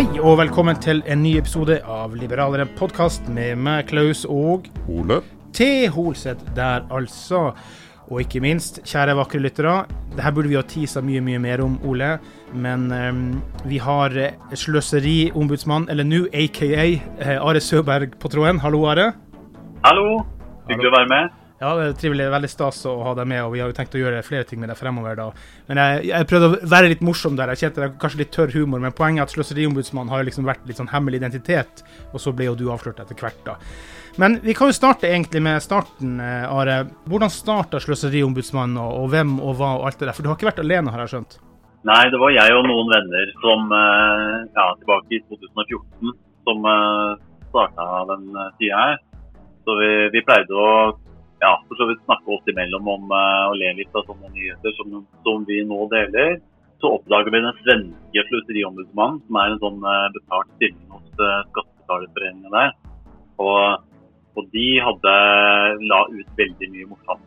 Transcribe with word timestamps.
Hei 0.00 0.16
og 0.24 0.38
velkommen 0.40 0.78
til 0.80 1.02
en 1.12 1.18
ny 1.20 1.34
episode 1.36 1.74
av 1.84 2.14
Liberalere 2.16 2.64
podkast 2.78 3.26
med 3.28 3.58
meg, 3.60 3.82
Klaus, 3.90 4.22
og 4.24 4.70
Ole. 4.88 5.18
T. 5.52 5.90
Holseth 5.92 6.54
der, 6.56 6.86
altså. 6.88 7.50
Og 8.08 8.22
ikke 8.22 8.40
minst, 8.40 8.80
kjære 8.88 9.18
vakre 9.18 9.42
lyttere, 9.44 9.74
det 10.14 10.24
her 10.24 10.32
burde 10.32 10.48
vi 10.48 10.56
ha 10.56 10.62
tisa 10.64 11.02
mye, 11.04 11.20
mye 11.20 11.42
mer 11.44 11.60
om, 11.60 11.74
Ole. 11.84 12.14
Men 12.56 12.86
um, 12.88 13.20
vi 13.68 13.76
har 13.84 14.16
eh, 14.16 14.56
sløseriombudsmann, 14.62 15.90
eller 15.92 16.08
nå 16.08 16.22
aka 16.32 16.70
eh, 16.80 17.36
Are 17.36 17.60
Søberg 17.60 18.16
på 18.16 18.32
tråden. 18.32 18.62
Hallo, 18.64 18.86
Are. 18.88 19.10
Hallo. 19.84 20.22
Hyggelig 20.72 20.94
å 20.94 20.96
være 20.96 21.12
med. 21.12 21.39
Ja, 21.60 21.74
det 21.76 21.82
er 21.84 21.96
trivelig. 22.00 22.24
Veldig 22.32 22.48
stas 22.48 22.78
å 22.88 22.94
ha 23.04 23.10
deg 23.18 23.26
med, 23.28 23.42
og 23.44 23.50
vi 23.52 23.60
har 23.60 23.68
jo 23.68 23.74
tenkt 23.76 23.92
å 23.92 24.00
gjøre 24.00 24.22
flere 24.24 24.46
ting 24.48 24.62
med 24.62 24.70
deg 24.72 24.78
fremover. 24.80 25.18
da. 25.18 25.26
Men 25.68 25.80
jeg, 25.82 26.06
jeg 26.08 26.28
prøvde 26.30 26.48
å 26.48 26.68
være 26.72 26.88
litt 26.94 27.02
morsom 27.04 27.34
der. 27.36 27.50
Jeg 27.52 27.66
kjente 27.66 27.82
det 27.82 27.88
er 27.90 27.98
kanskje 28.00 28.20
litt 28.22 28.30
tørr 28.32 28.54
humor, 28.54 28.80
men 28.80 28.94
poenget 28.96 29.20
er 29.20 29.28
at 29.28 29.34
Sløseriombudsmannen 29.34 30.08
har 30.08 30.22
jo 30.22 30.28
liksom 30.30 30.48
vært 30.48 30.64
litt 30.70 30.80
sånn 30.80 30.88
hemmelig 30.88 31.20
identitet, 31.20 31.82
og 32.14 32.22
så 32.24 32.32
ble 32.32 32.48
jo 32.48 32.54
du 32.56 32.70
avslørt 32.72 33.02
etter 33.04 33.18
hvert, 33.18 33.42
da. 33.44 33.58
Men 34.20 34.38
vi 34.40 34.54
kan 34.56 34.70
jo 34.70 34.76
starte 34.78 35.10
egentlig 35.10 35.42
med 35.44 35.60
starten, 35.60 36.14
eh, 36.24 36.46
Are. 36.48 36.78
Hvordan 37.12 37.34
starta 37.34 37.82
Sløseriombudsmannen, 37.84 38.80
og, 38.80 38.96
og 39.02 39.12
hvem 39.12 39.36
og 39.36 39.60
hva 39.60 39.74
og 39.82 39.84
alt 39.90 40.00
det 40.00 40.08
der? 40.08 40.16
For 40.16 40.24
du 40.24 40.32
har 40.32 40.40
ikke 40.40 40.48
vært 40.48 40.64
alene, 40.64 40.96
har 40.96 41.04
jeg 41.04 41.12
skjønt? 41.12 41.38
Nei, 41.92 42.00
det 42.12 42.22
var 42.24 42.32
jeg 42.32 42.56
og 42.56 42.64
noen 42.70 42.88
venner 42.94 43.36
som 43.44 43.76
eh, 43.76 44.34
ja, 44.56 44.66
tilbake 44.80 45.12
i 45.12 45.20
2014 45.28 46.16
som 46.48 46.66
starta 47.52 47.86
den 48.14 48.26
sida 48.56 48.80
her. 48.80 48.98
Så 49.68 49.76
vi, 49.76 49.92
vi 50.16 50.24
pleide 50.24 50.56
å 50.56 50.72
ja, 51.40 51.52
for 51.68 51.78
så 51.80 51.88
vidt 51.88 52.02
snakke 52.04 52.34
oss 52.36 52.50
imellom 52.52 52.88
om 52.94 53.12
uh, 53.12 53.48
å 53.50 53.56
le 53.56 53.72
litt 53.78 53.94
av 53.96 54.04
sånne 54.08 54.28
nyheter 54.34 54.74
som, 54.76 55.00
som 55.24 55.46
vi 55.48 55.62
nå 55.64 55.86
deler. 55.92 56.38
Så 56.80 56.94
oppdager 56.96 57.32
vi 57.32 57.42
den 57.44 57.60
svenske 57.60 58.24
sløseriombudsmannen, 58.28 59.22
som 59.26 59.40
er 59.40 59.54
en 59.54 59.62
sånn 59.64 59.80
uh, 59.84 60.08
betalt 60.16 60.52
stilling 60.58 60.92
hos 60.92 61.08
uh, 61.16 61.40
Skattebetalerforeningen 61.50 62.56
der. 62.56 62.76
Og, 63.40 63.88
og, 64.36 64.46
de 64.52 64.68
hadde 64.84 65.16
la 65.88 66.04
ut 66.12 66.38
veldig 66.40 66.72
mye 66.76 66.92
morsomt. 66.92 67.26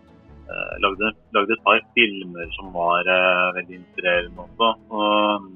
Lagde, 0.83 1.07
lagde, 1.33 1.55
et 1.55 1.61
par 1.65 1.79
filmer 1.95 2.49
som 2.53 2.67
var 2.75 3.07
veldig 3.55 3.77
inspirerende 3.79 4.43
også. 4.43 4.67
Og 4.93 5.47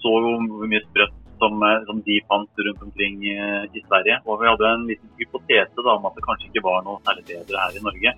så 0.00 0.12
hvor 0.24 0.70
mye 0.70 0.80
sprøtt 0.86 1.19
som, 1.40 1.62
eh, 1.66 1.82
som, 1.88 2.00
de 2.06 2.18
fant 2.28 2.62
rundt 2.66 2.82
omkring 2.86 3.24
eh, 3.32 3.64
i 3.72 3.82
Sverige. 3.86 4.20
Og 4.26 4.40
vi 4.42 4.50
hadde 4.50 4.72
en 4.74 4.86
liten 4.90 5.12
hypotese 5.20 5.84
da, 5.84 5.96
om 5.96 6.08
at 6.08 6.16
det 6.16 6.26
kanskje 6.26 6.50
ikke 6.50 6.66
var 6.66 6.84
noe 6.86 7.00
særlig 7.06 7.26
bedre 7.32 7.64
her 7.64 7.78
i 7.78 7.84
Norge. 7.86 8.14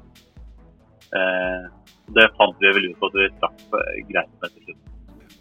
Eh, 1.21 1.61
det 2.17 2.31
fant 2.39 2.63
vi 2.63 2.73
vel 2.77 2.89
ut 2.91 3.07
at 3.09 3.19
vi 3.21 3.29
traff 3.41 3.77
eh, 3.79 4.01
greit 4.11 4.33
med 4.43 4.55
til 4.55 4.67
slutt. 4.69 4.81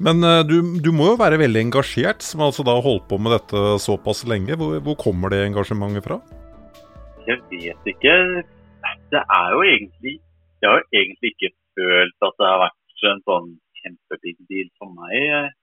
Men 0.01 0.23
du, 0.49 0.55
du, 0.81 0.87
må 0.97 1.11
jo 1.11 1.17
være 1.19 1.37
veldig 1.37 1.61
engasjert, 1.67 2.23
som 2.25 2.41
altså 2.41 2.63
da 2.65 2.73
holdt 2.81 3.03
på 3.11 3.19
med 3.21 3.35
dette 3.35 3.59
såpass 3.83 4.23
lenge. 4.25 4.55
Hvor, 4.57 4.79
hvor 4.81 4.97
kommer 4.97 5.29
det 5.29 5.43
engasjementet 5.45 6.07
fra? 6.07 6.17
Jeg 7.27 7.37
vet 7.51 7.91
ikke. 7.91 8.15
Det 9.13 9.21
er 9.21 9.53
jo 9.53 9.59
egentlig 9.61 10.15
Jeg 10.61 10.65
har 10.65 10.79
jo 10.79 10.87
egentlig 10.97 11.33
ikke 11.35 11.51
følt 11.77 12.25
at 12.25 12.39
det 12.39 12.47
har 12.49 12.63
vært 12.63 13.05
en 13.11 13.21
sånn 13.27 13.51
kjempebig 13.81 14.33
deal 14.49 14.71
for 14.81 14.89
meg 14.93 15.53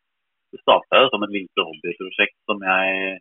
det 0.52 0.60
starta 0.62 1.04
som 1.12 1.24
et 1.24 1.34
lite 1.34 1.64
hobbyprosjekt 1.64 2.36
som 2.48 2.62
jeg 2.64 3.18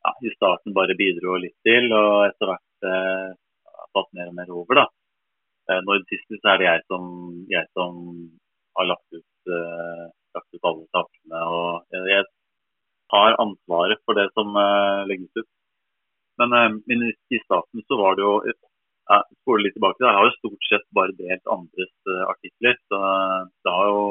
ja, 0.00 0.12
i 0.24 0.32
starten 0.34 0.74
bare 0.76 0.96
bidro 0.98 1.36
litt 1.40 1.56
til, 1.66 1.90
og 1.92 2.26
etter 2.26 2.50
hvert 2.50 2.88
eh, 2.88 3.28
tatt 3.94 4.10
mer 4.16 4.30
og 4.30 4.36
mer 4.38 4.52
over. 4.54 4.80
da. 4.80 4.86
Eh, 5.70 5.82
nå 5.84 5.98
det 6.00 6.08
siste 6.10 6.40
så 6.40 6.54
er 6.54 6.62
det 6.62 6.68
jeg 6.68 6.84
som, 6.88 7.04
jeg 7.52 7.66
som 7.76 8.00
har 8.78 8.88
lagt 8.88 9.18
ut, 9.18 9.52
eh, 9.58 10.06
lagt 10.36 10.56
ut 10.56 10.68
alle 10.70 10.86
sakene. 10.96 11.42
og 11.44 11.96
jeg, 11.96 12.08
jeg 12.14 12.28
tar 13.12 13.38
ansvaret 13.44 14.02
for 14.06 14.18
det 14.18 14.28
som 14.38 14.56
eh, 14.56 15.06
legges 15.10 15.42
ut. 15.42 15.50
Men, 16.40 16.56
eh, 16.56 16.74
men, 16.88 17.06
i 17.10 17.42
starten 17.44 17.84
så 17.86 18.00
var 18.00 18.16
det 18.16 18.26
jo 18.26 18.34
jeg 19.10 19.38
spole 19.42 19.64
litt 19.64 19.74
tilbake, 19.74 20.04
Jeg 20.04 20.16
har 20.16 20.26
jo 20.28 20.38
stort 20.38 20.66
sett 20.70 20.84
bare 20.94 21.16
delt 21.18 21.48
andres 21.50 21.94
uh, 22.06 22.30
artikler. 22.30 22.76
så 22.86 22.98
Det 23.66 23.72
har 23.74 23.88
jo 23.90 24.04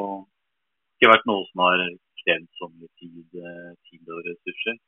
ikke 0.98 1.08
vært 1.14 1.28
noe 1.30 1.46
som 1.48 1.62
har 1.64 1.84
krevd 2.22 2.48
så 2.58 2.68
mye 2.70 2.88
tid, 3.00 3.26
eh, 3.40 3.72
tid, 3.88 4.02
og 4.08 4.22
ressurser. 4.28 4.78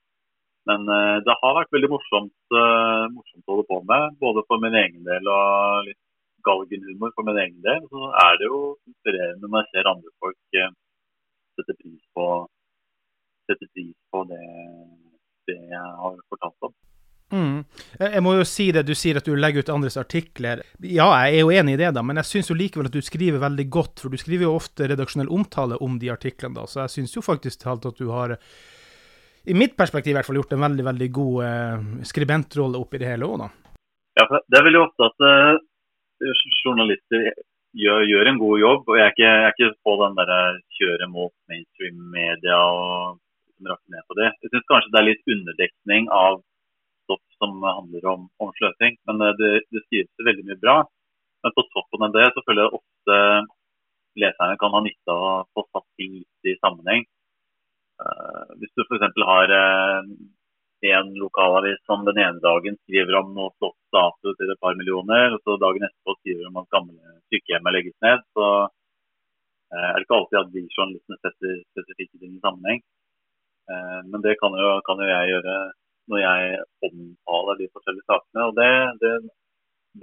Men 0.70 0.87
uh, 0.87 1.19
det 1.26 1.34
har 1.40 1.56
vært 1.56 1.73
veldig 1.75 1.90
morsomt, 1.90 2.37
uh, 2.55 3.11
morsomt, 3.11 3.43
å 3.49 3.55
holde 3.56 3.67
på 3.70 3.81
med. 3.90 4.14
Både 4.23 4.44
for 4.46 4.62
min 4.62 4.76
egen 4.79 5.02
del 5.08 5.26
og 5.32 5.88
litt 5.88 5.99
galgenhumor 6.46 7.11
for 7.17 7.26
min 7.26 7.40
egen 7.43 7.58
del. 7.67 7.82
Så 7.90 8.12
er 8.23 8.38
det 8.38 8.46
jo 8.46 8.61
inspirerende 8.87 9.50
når 9.50 9.64
jeg 9.64 9.73
ser 9.73 9.90
andre 9.90 10.14
folk 10.23 10.38
sette 11.58 11.75
pris 11.81 12.02
på, 12.17 12.26
sette 13.50 13.69
pris 13.75 13.96
på 14.12 14.23
det, 14.31 14.44
det, 15.49 15.58
jeg 15.75 15.90
har 16.02 16.17
fortalt 16.32 16.69
om. 16.69 16.75
Mm. 17.32 17.62
Jeg 17.96 18.23
må 18.25 18.34
jo 18.37 18.44
si 18.44 18.67
det, 18.76 18.84
Du 18.84 18.93
sier 18.99 19.17
at 19.17 19.29
du 19.29 19.32
legger 19.38 19.64
ut 19.64 19.73
andres 19.73 19.96
artikler. 20.00 20.62
Ja, 20.84 21.08
jeg 21.25 21.38
er 21.38 21.40
jo 21.40 21.52
enig 21.55 21.79
i 21.79 21.81
det, 21.81 21.93
da, 21.96 22.05
men 22.05 22.20
jeg 22.20 22.29
syns 22.29 22.52
likevel 22.52 22.90
at 22.90 22.96
du 22.96 23.00
skriver 23.05 23.40
veldig 23.43 23.67
godt. 23.73 24.02
For 24.02 24.12
du 24.12 24.20
skriver 24.20 24.49
jo 24.49 24.58
ofte 24.58 24.90
redaksjonell 24.90 25.32
omtale 25.32 25.81
om 25.84 25.96
de 26.02 26.12
artiklene, 26.12 26.58
da, 26.61 26.67
så 26.69 26.84
jeg 26.84 26.96
syns 26.99 27.17
jo 27.17 27.25
faktisk 27.25 27.67
at 27.73 27.88
du 27.99 28.11
har, 28.12 28.37
i 29.49 29.56
mitt 29.56 29.76
perspektiv 29.79 30.12
i 30.12 30.19
hvert 30.19 30.29
fall, 30.29 30.38
gjort 30.43 30.52
en 30.56 30.67
veldig 30.67 30.87
veldig 30.90 31.11
god 31.17 31.44
eh, 31.46 31.88
skribentrolle 32.11 32.81
oppi 32.81 33.00
det 33.00 33.14
hele 33.14 33.29
òg, 33.29 33.46
da. 33.46 33.50
Ja, 34.20 34.29
det 34.29 34.58
er 34.58 34.67
veldig 34.69 34.82
ofte 34.82 35.08
at 35.08 35.25
eh, 35.25 36.52
journalister 36.62 37.32
gjør, 37.73 38.05
gjør, 38.06 38.29
en 38.29 38.40
god 38.43 38.58
jobb. 38.61 38.87
og 38.87 38.99
Jeg 38.99 39.06
er 39.06 39.14
ikke, 39.14 39.25
jeg 39.25 39.49
er 39.49 39.55
ikke 39.56 39.75
på 39.88 39.99
den 40.05 40.17
der 40.20 40.32
kjøre 40.79 41.08
mot 41.08 41.34
mainstream 41.49 42.00
media 42.12 42.58
og 42.61 43.20
rakke 43.64 43.94
ned 43.94 44.05
på 44.08 44.19
det. 44.19 44.31
Jeg 44.43 44.52
syns 44.52 44.69
kanskje 44.69 44.93
det 44.93 45.00
er 45.00 45.08
litt 45.08 45.32
underdekning 45.34 46.11
av 46.12 46.43
som 47.43 47.59
handler 47.67 48.06
om, 48.15 48.29
om 48.43 48.53
sløsing. 48.59 48.99
Men 49.09 49.25
eh, 49.27 49.35
det, 49.41 49.50
det 49.75 49.83
skrives 49.87 50.27
veldig 50.29 50.47
mye 50.50 50.61
bra. 50.62 50.77
Men 51.43 51.55
på 51.56 51.67
toppen 51.75 52.06
av 52.06 52.15
det 52.15 52.29
så 52.35 52.44
føler 52.47 52.67
jeg 52.67 52.79
ofte 52.79 53.17
leserne 54.23 54.59
kan 54.61 54.75
ha 54.77 54.83
nytte 54.85 55.15
av 55.15 55.25
å 55.25 55.49
få 55.56 55.65
satt 55.71 55.89
ting 55.99 56.21
litt 56.21 56.53
i 56.53 56.59
sammenheng. 56.61 57.06
Uh, 58.03 58.55
hvis 58.61 58.73
du 58.77 58.85
f.eks. 58.85 59.19
har 59.29 59.55
uh, 59.55 60.12
en 60.93 61.11
lokalavis 61.19 61.81
som 61.87 62.03
den 62.06 62.19
ene 62.19 62.43
dagen 62.43 62.77
skriver 62.83 63.21
om 63.21 63.35
noe 63.37 63.53
flott 63.59 63.79
status 63.91 64.39
til 64.39 64.53
et 64.53 64.62
par 64.62 64.79
millioner, 64.79 65.37
og 65.37 65.43
så 65.44 65.59
dagen 65.62 65.87
etterpå 65.87 66.17
skriver 66.21 66.49
om 66.50 66.59
at 66.62 66.71
gamle 66.75 67.19
sykehjem 67.33 67.71
legges 67.75 67.99
ned, 68.05 68.25
så 68.37 68.49
uh, 68.69 69.85
er 69.89 69.99
det 69.99 70.06
ikke 70.06 70.19
alltid 70.21 70.41
at 70.43 70.55
de 70.56 70.65
journalistene 70.69 71.21
setter 71.21 71.61
spesifikke 71.73 72.19
ting 72.19 72.37
i 72.39 72.44
sammenheng. 72.44 72.83
men 74.11 74.21
det 74.25 74.33
kan 74.41 74.53
jo, 74.59 74.71
kan 74.85 74.99
jo 75.00 75.06
jeg 75.06 75.29
gjøre 75.31 75.53
når 76.12 76.20
jeg 76.23 76.59
omtaler 76.88 77.61
de 77.61 77.70
forskjellige 77.73 78.09
sakene. 78.11 78.49
og 78.49 78.59
det, 78.59 78.73
det, 79.03 79.12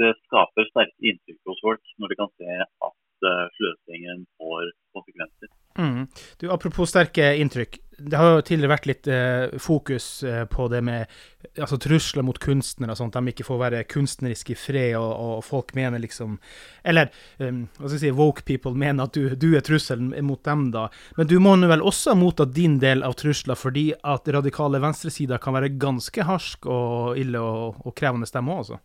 det 0.01 0.11
skaper 0.25 0.69
sterke 0.71 1.11
inntrykk 1.11 1.51
hos 1.51 1.61
folk 1.65 1.93
når 2.01 2.11
de 2.11 2.19
kan 2.21 2.31
se 2.41 2.57
at 2.63 3.29
uh, 3.29 3.45
sløsingen 3.57 4.25
får 4.41 4.71
konsekvenser. 4.97 5.53
Mm. 5.79 6.07
Du, 6.41 6.49
apropos 6.55 6.91
sterke 6.91 7.31
inntrykk. 7.39 7.79
Det 7.99 8.17
har 8.17 8.33
jo 8.33 8.43
tidligere 8.45 8.71
vært 8.71 8.87
litt 8.89 9.07
eh, 9.11 9.57
fokus 9.61 10.07
eh, 10.23 10.43
på 10.49 10.67
det 10.71 10.79
med 10.85 11.11
altså, 11.59 11.77
trusler 11.81 12.25
mot 12.25 12.39
kunstnere, 12.41 12.95
sånn 12.97 13.11
at 13.11 13.19
de 13.19 13.33
ikke 13.33 13.47
får 13.47 13.61
være 13.63 13.81
kunstneriske 13.91 14.55
i 14.55 14.59
fred, 14.59 14.95
og, 14.99 15.11
og 15.11 15.45
folk 15.47 15.73
mener 15.77 16.01
liksom 16.01 16.37
Eller 16.83 17.11
um, 17.37 17.65
hva 17.77 17.85
skal 17.85 17.97
jeg 17.97 18.03
si, 18.05 18.13
woke 18.15 18.45
people 18.47 18.75
mener 18.77 19.07
at 19.07 19.17
du, 19.17 19.35
du 19.35 19.49
er 19.57 19.65
trusselen 19.65 20.13
mot 20.25 20.41
dem, 20.47 20.69
da. 20.75 20.87
Men 21.17 21.29
du 21.31 21.37
må 21.43 21.55
nå 21.59 21.69
vel 21.71 21.85
også 21.85 22.13
ha 22.13 22.19
mottatt 22.19 22.55
din 22.55 22.79
del 22.81 23.03
av 23.07 23.17
trusler, 23.19 23.59
fordi 23.59 23.89
at 23.99 24.29
radikale 24.31 24.81
venstresider 24.83 25.41
kan 25.43 25.57
være 25.57 25.75
ganske 25.81 26.27
harsk 26.27 26.69
og 26.69 27.19
ille 27.19 27.41
og, 27.43 27.83
og 27.83 27.95
krevende 27.97 28.29
stemme 28.29 28.55
òg, 28.55 28.63
altså? 28.63 28.79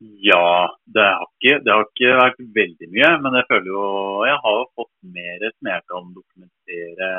Ja, 0.00 0.74
det 0.84 1.04
har, 1.04 1.28
ikke, 1.38 1.60
det 1.64 1.72
har, 1.72 1.86
ikke, 1.86 2.16
vært 2.18 2.40
veldig 2.58 2.88
mye. 2.92 3.10
Men 3.24 3.38
jeg 3.38 3.48
føler 3.50 3.70
jo 3.70 3.84
jeg 4.28 4.40
har 4.44 4.58
jo 4.58 4.66
fått 4.80 4.92
mer 5.16 5.46
som 5.46 5.70
jeg 5.70 5.84
kan 5.92 6.10
dokumentere 6.18 7.10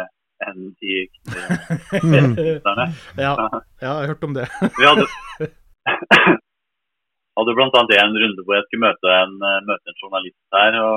enn 0.50 0.72
de 0.82 0.96
kunstnerne. 1.16 2.88
ja, 3.26 3.34
ja, 3.34 3.62
jeg 3.82 3.90
har 3.90 4.10
hørt 4.12 4.26
om 4.28 4.36
det. 4.38 4.46
Vi 4.78 4.88
hadde, 4.88 5.06
hadde 7.40 7.56
bl.a. 7.58 7.82
en 8.04 8.20
runde 8.24 8.46
hvor 8.46 8.58
jeg 8.58 8.68
skulle 8.68 8.86
møte 8.88 9.18
en, 9.24 9.36
møte 9.70 9.92
en 9.92 10.02
journalist 10.04 10.58
her. 10.58 10.80
og 10.84 10.96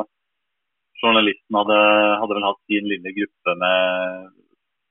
Journalisten 1.02 1.60
hadde, 1.60 1.80
hadde, 2.20 2.34
vel 2.34 2.46
hatt 2.48 2.62
sin 2.66 2.86
lille 2.90 3.14
gruppe 3.20 3.54
med 3.62 4.30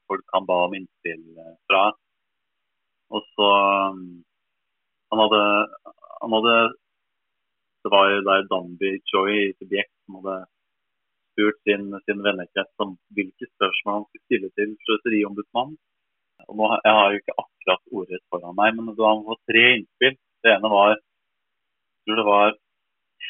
folk 0.07 0.35
han 0.35 0.45
ba 0.47 0.59
om 0.67 0.75
innspill 0.77 1.23
fra. 1.67 1.87
Og 3.11 3.23
så 3.35 3.49
Han 5.07 5.19
hadde, 5.23 5.41
han 6.21 6.33
hadde 6.35 6.55
det 7.87 7.91
var 7.95 8.09
jo 8.11 8.23
der 8.27 8.47
Danby 8.51 8.89
Choi 9.07 9.33
i 9.47 9.53
Subjekt 9.55 9.93
som 10.03 10.17
hadde 10.19 10.37
spurt 11.37 11.57
sin, 11.63 11.93
sin 12.05 12.23
vennekrets 12.25 12.73
om 12.81 12.95
hvilke 13.13 13.45
spørsmål 13.53 13.93
han 13.99 14.05
skulle 14.07 14.25
stille 14.25 14.49
til 14.57 14.69
Sløseriombudsmannen. 14.85 15.77
Og 16.49 16.53
nå, 16.57 16.65
jeg 16.85 16.93
har 16.97 17.07
jo 17.11 17.19
ikke 17.21 17.39
akkurat 17.43 17.83
ordrett 17.97 18.25
foran 18.31 18.57
meg, 18.57 18.69
men 18.75 18.89
det 18.89 18.97
var 18.97 19.37
tre 19.51 19.63
innspill. 19.77 20.15
Det 20.41 20.49
ene 20.55 20.69
var 20.73 20.87
jeg 20.93 20.99
tror 22.07 22.17
det 22.21 22.27
var 22.31 22.49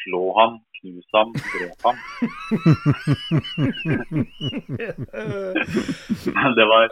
slå 0.02 0.24
ham, 0.38 0.54
knus 0.78 1.10
ham, 1.18 1.30
drep 1.52 1.82
ham. 1.88 1.98
det, 6.58 6.66
var, 6.72 6.84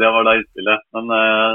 det 0.00 0.08
var 0.14 0.22
da 0.28 0.32
innspillet. 0.38 0.80
Men 0.94 1.04
uh, 1.10 1.54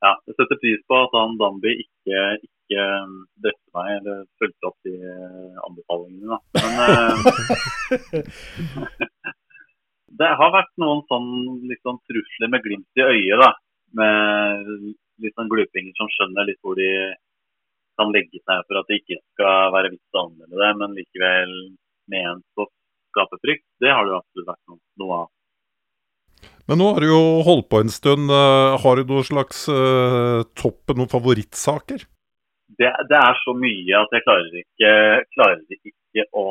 ja, 0.00 0.12
jeg 0.26 0.34
setter 0.38 0.56
pris 0.62 0.80
på 0.88 0.94
at 1.04 1.12
han 1.18 1.38
Dambi 1.42 1.72
ikke, 1.84 2.18
ikke 2.40 2.59
um, 2.78 3.16
drepte 3.42 3.70
meg 3.76 3.88
eller 3.98 4.22
fulgte 4.40 4.68
opp 4.70 4.78
de 4.86 4.94
uh, 5.00 5.56
anbefalingene. 5.66 6.36
Da. 6.36 6.38
Men 6.60 6.72
uh, 6.84 7.18
det 10.20 10.30
har 10.42 10.54
vært 10.54 10.72
noen 10.82 11.02
sånn, 11.10 11.30
litt 11.70 11.82
sånn 11.86 12.00
trusler 12.10 12.52
med 12.52 12.64
glimt 12.66 13.00
i 13.00 13.06
øyet. 13.06 13.40
da, 13.40 13.50
Med 14.00 14.70
litt 15.20 15.36
sånn 15.36 15.50
glupinger 15.52 15.96
som 15.98 16.10
skjønner 16.14 16.48
litt 16.48 16.60
hvor 16.64 16.78
de 16.78 16.90
kan 18.00 18.12
legge 18.14 18.40
seg 18.40 18.64
for 18.66 18.80
at 18.80 18.88
det 18.88 19.00
ikke 19.02 19.18
skal 19.34 19.74
være 19.74 19.92
vits 19.92 20.16
å 20.16 20.24
anmelde 20.24 20.62
det, 20.62 20.70
men 20.80 20.96
likevel 20.96 21.52
ment 22.10 22.62
å 22.62 22.66
skape 23.12 23.38
frykt. 23.42 23.66
Det 23.82 23.92
har 23.92 24.06
det 24.06 24.16
absolutt 24.16 24.48
vært 24.48 24.64
noe, 24.70 24.80
noe 25.02 25.18
av. 25.24 25.28
Men 26.70 26.78
nå 26.80 26.92
har 26.94 27.02
du 27.02 27.10
jo 27.10 27.22
holdt 27.46 27.68
på 27.72 27.80
en 27.82 27.92
stund. 27.92 28.30
Eh, 28.30 28.78
har 28.82 28.96
du 28.96 29.08
noen 29.10 29.26
slags 29.26 29.64
uh, 29.68 30.46
topp, 30.54 30.94
noen 30.94 31.10
favorittsaker? 31.10 32.06
Det, 32.80 32.90
det, 33.10 33.16
er 33.18 33.40
så 33.44 33.52
mye 33.56 33.96
at 33.98 34.14
jeg 34.16 34.24
klarer 34.24 34.54
ikke, 34.62 34.92
klarer 35.36 35.74
ikke 35.76 36.24
å 36.32 36.44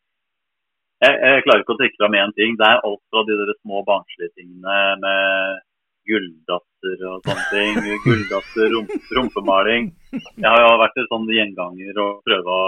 jeg, 1.04 1.14
jeg, 1.14 1.44
klarer 1.46 1.62
ikke 1.62 1.76
å 1.76 1.78
trekke 1.80 2.00
fram 2.02 2.18
én 2.20 2.34
ting. 2.36 2.58
Det 2.60 2.66
er 2.68 2.84
alt 2.84 3.02
fra 3.12 3.22
de 3.28 3.38
der 3.40 3.54
små 3.62 3.80
barnslige 3.88 4.34
tingene 4.36 4.80
med 5.04 5.62
gulldatter 6.06 7.06
og 7.10 7.24
sånne 7.24 7.46
ting. 7.54 7.80
Gulldatter, 8.06 8.68
rump, 8.74 8.92
rumpemaling. 9.18 9.88
Jeg 10.12 10.46
har 10.46 10.60
jo 10.62 10.74
vært 10.84 11.00
en 11.00 11.08
sånn 11.14 11.32
gjenganger 11.32 12.02
og 12.04 12.20
prøvd 12.28 12.52
å 12.52 12.60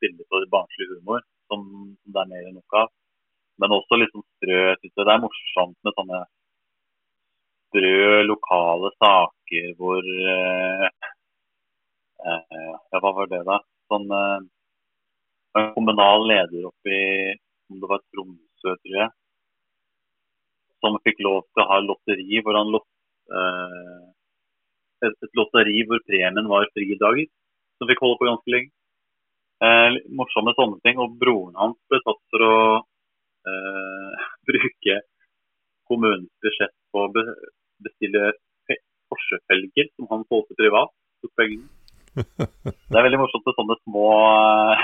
spille 0.00 0.26
for 0.32 0.48
barnslig 0.56 0.88
humor, 0.94 1.20
som, 1.52 1.68
som 2.00 2.16
det 2.16 2.24
er 2.24 2.32
mer 2.32 2.48
enn 2.48 2.56
nok 2.56 2.80
av 2.80 2.88
men 3.60 3.76
også 3.76 3.98
liksom 4.00 4.24
strø. 4.36 4.60
Jeg 4.72 4.92
det 4.96 5.12
er 5.14 5.24
morsomt 5.24 5.76
med 5.84 5.96
sånne 5.98 6.20
strø 7.70 8.22
lokale 8.26 8.90
saker 8.96 9.74
hvor 9.78 10.06
eh, 10.34 10.86
Ja, 12.24 13.00
hva 13.00 13.12
var 13.16 13.30
det, 13.30 13.40
da? 13.48 13.60
Sånn 13.90 14.10
eh, 14.12 14.40
En 15.58 15.72
kommunal 15.74 16.26
leder 16.28 16.68
oppe 16.68 16.92
i 16.94 17.06
om 17.70 17.78
det 17.80 17.88
var 17.90 18.02
Tromsø, 18.10 18.74
tror 18.82 18.96
jeg, 18.96 19.10
som 20.82 20.98
fikk 21.06 21.22
lov 21.26 21.40
til 21.48 21.62
å 21.62 21.68
ha 21.70 21.78
lotteri 21.84 22.42
hvor 22.44 22.58
han 22.58 22.70
lot, 22.74 22.86
eh, 23.38 24.04
et, 25.06 25.30
lotteri 25.38 25.84
hvor 25.88 26.02
premien 26.06 26.50
var 26.50 26.68
fridager, 26.74 27.26
som 27.78 27.90
fikk 27.90 28.02
holde 28.04 28.20
på 28.20 28.28
ganske 28.28 28.54
lenge. 28.54 28.72
Eh, 29.64 29.98
morsomme 30.20 30.54
sånne 30.56 30.80
ting. 30.84 31.00
Og 31.02 31.18
broren 31.20 31.58
hans 31.60 31.78
ble 31.90 32.00
tatt 32.04 32.22
for 32.32 32.46
å 32.46 32.54
eh, 33.50 34.28
bruke 34.50 35.00
kommunens 35.90 36.30
budsjett 36.44 36.76
på 36.92 37.06
å 37.06 37.12
bestille 37.84 38.32
Porsche-felger 39.10 39.88
som 39.96 40.06
han 40.12 40.26
solgte 40.28 40.54
privat. 40.58 40.92
Det 42.16 42.98
er 42.98 43.06
veldig 43.06 43.20
morsomt 43.20 43.46
med 43.46 43.56
sånne 43.58 43.76
små 43.82 44.06
eh, 44.16 44.82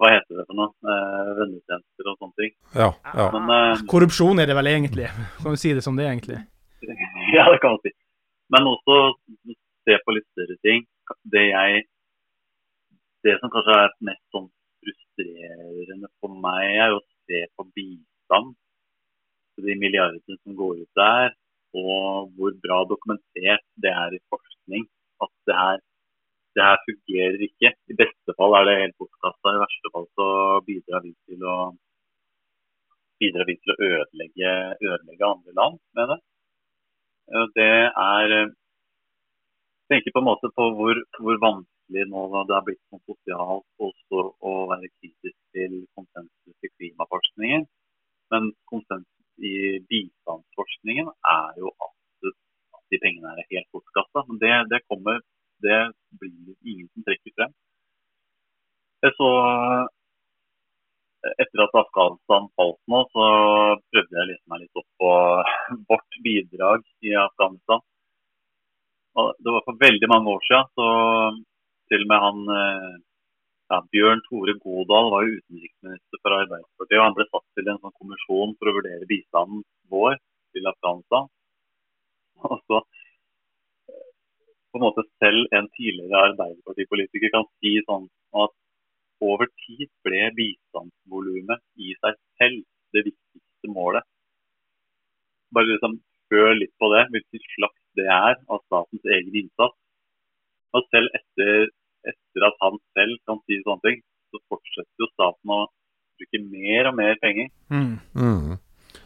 Hva 0.00 0.10
heter 0.14 0.40
det 0.40 0.46
for 0.48 0.58
noe? 0.58 0.72
Eh, 0.80 1.32
vennetjenester 1.40 2.10
og 2.10 2.16
sånne 2.18 2.40
ting. 2.40 2.54
Ja, 2.72 2.88
ja. 3.12 3.26
Men, 3.34 3.52
uh, 3.52 3.84
Korrupsjon 3.90 4.42
er 4.42 4.50
det 4.50 4.56
vel 4.58 4.70
egentlig? 4.72 5.10
Kan 5.42 5.56
du 5.56 5.60
si 5.60 5.74
det 5.76 5.84
som 5.86 5.98
det, 6.00 6.08
egentlig? 6.10 6.40
Ja, 7.36 7.46
det 7.50 7.60
kan 7.62 7.76
man 7.76 7.84
si. 7.84 7.94
Men 8.52 8.68
også 8.68 8.96
se 9.84 9.96
på 10.04 10.16
litt 10.16 10.26
større 10.32 10.56
ting. 10.66 10.84
Det 11.32 11.46
jeg 11.50 11.84
Det 13.24 13.38
som 13.40 13.48
kanskje 13.52 13.76
er 13.80 13.94
mest 14.04 14.24
sånn 14.34 14.50
frustrerende 14.84 16.10
for 16.20 16.34
meg 16.44 16.74
er 16.76 16.92
å 16.92 17.00
se 17.24 17.38
på 17.56 17.64
bistand, 17.72 18.50
de 19.64 19.76
milliardene 19.80 20.36
som 20.42 20.56
går 20.58 20.82
ut 20.82 21.00
der, 21.00 21.32
og 21.72 22.34
hvor 22.36 22.52
bra 22.60 22.82
dokumentert 22.90 23.64
det 23.80 23.94
er 23.96 24.12
i 24.12 24.20
forskning 24.28 24.84
at 25.24 25.32
det 25.48 25.56
her, 25.58 25.80
det 26.56 26.66
her 26.68 26.78
fungerer 26.88 27.40
ikke. 27.48 27.72
I 27.92 27.96
beste 28.02 28.36
fall 28.38 28.56
er 28.58 28.68
det 28.68 28.76
helt 28.82 28.96
bortkasta, 29.00 29.54
i 29.54 29.62
verste 29.64 29.92
fall 29.94 30.06
så 30.18 30.28
bidrar 30.68 31.04
vi 31.06 31.12
til 31.28 31.46
å, 31.50 31.56
bidrar 33.22 33.48
vi 33.50 33.56
til 33.60 33.74
å 33.74 33.78
ødelegge, 33.90 34.52
ødelegge 34.82 35.30
andre 35.30 35.56
land, 35.60 35.80
med 35.98 36.12
det. 36.12 36.20
Det 37.56 37.72
er 37.96 38.28
Jeg 39.84 40.00
tenker 40.00 40.12
på 40.14 40.20
en 40.20 40.26
måte 40.26 40.48
på 40.56 40.64
hvor, 40.78 40.98
hvor 41.20 41.36
vanskelig 41.42 42.04
nå 42.08 42.20
det 42.48 42.54
har 42.56 42.64
blitt 42.66 42.80
sånn 42.88 43.02
sosialt 43.04 43.84
også 43.86 44.20
å 44.40 44.52
være 44.70 44.88
kritisk 44.96 45.36
til 45.52 45.74
konsensus 45.96 46.64
i 46.64 46.70
klimaforskningen. 46.72 47.66
Men 48.32 48.48
konsensus 48.70 49.48
i 49.50 49.80
bistandsforskningen 49.90 51.10
er 51.34 51.60
jo 51.60 51.72
at 51.84 51.93
de 52.92 53.00
pengene 53.02 53.34
er 53.34 53.50
helt 53.50 53.70
bortkasta. 53.74 54.24
Men 54.28 54.40
det, 54.42 54.54
det 54.72 54.86
kommer 54.88 55.22
Det 55.64 55.80
blir 56.20 56.56
ingen 56.66 56.88
som 56.92 57.04
trekker 57.06 57.32
frem. 57.38 57.52
Så 59.04 59.28
etter 61.40 61.62
at 61.64 61.78
Afghanistan 61.80 62.50
falt 62.58 62.80
nå, 62.90 63.00
så 63.14 63.24
prøvde 63.92 64.16
jeg 64.16 64.24
å 64.24 64.28
lese 64.28 64.50
meg 64.52 64.64
litt 64.64 64.80
opp 64.80 64.88
på 65.00 65.12
vårt 65.90 66.18
bidrag 66.26 66.84
i 67.06 67.14
Afghanistan. 67.20 67.82
Og 69.20 69.30
det 69.38 69.54
var 69.54 69.64
for 69.66 69.80
veldig 69.80 70.10
mange 70.10 70.34
år 70.34 70.46
siden, 70.48 70.70
så 70.76 70.88
til 71.92 72.04
og 72.04 72.10
med 72.10 72.24
han 72.24 72.54
eh, 72.58 72.94
ja, 73.70 73.78
Bjørn 73.94 74.22
Tore 74.26 74.56
Godal 74.60 75.10
var 75.12 75.26
jo 75.26 75.38
utenriksminister 75.38 76.20
for 76.20 76.36
Arbeiderpartiet. 76.40 76.98
og 76.98 77.06
Han 77.06 77.16
ble 77.18 77.26
satt 77.30 77.46
til 77.56 77.70
en 77.70 77.80
sånn 77.80 77.96
kommisjon 78.00 78.54
for 78.58 78.70
å 78.70 78.76
vurdere 78.78 79.08
bistanden 79.10 79.62
vår 79.92 80.18
til 80.56 80.70
Afghanistan. 80.70 81.30
Og 82.42 82.56
så 82.66 82.80
eh, 82.80 84.08
på 84.70 84.80
en 84.80 84.86
måte 84.86 85.06
selv 85.22 85.54
en 85.56 85.70
tidligere 85.78 86.24
Arbeiderpartipolitiker 86.30 87.32
kan 87.34 87.48
si 87.62 87.76
sånn 87.86 88.08
at 88.44 88.54
over 89.24 89.48
tid 89.64 89.88
ble 90.06 90.24
bistandsvolumet 90.38 91.62
i 91.80 91.94
seg 92.00 92.18
selv 92.40 92.64
det 92.94 93.04
viktigste 93.08 93.70
målet. 93.76 94.04
Bare 95.54 95.70
liksom 95.70 96.00
hør 96.32 96.52
litt 96.58 96.74
på 96.82 96.90
det, 96.94 97.04
hvilken 97.14 97.46
slags 97.54 97.80
det 97.98 98.08
er 98.10 98.36
av 98.50 98.62
statens 98.66 99.08
egen 99.16 99.38
innsats. 99.44 99.78
Og 100.74 100.86
selv 100.90 101.14
etter, 101.14 101.70
etter 102.10 102.46
at 102.48 102.58
han 102.64 102.80
selv 102.98 103.20
kan 103.28 103.40
si 103.46 103.60
sånne 103.62 103.86
ting, 103.86 104.02
så 104.34 104.42
fortsetter 104.50 105.04
jo 105.04 105.10
staten 105.12 105.54
å 105.54 105.60
bruke 106.18 106.40
mer 106.48 106.90
og 106.90 106.96
mer 106.98 107.18
penger. 107.22 107.50
Mm. 107.70 107.94
Mm. 108.18 108.56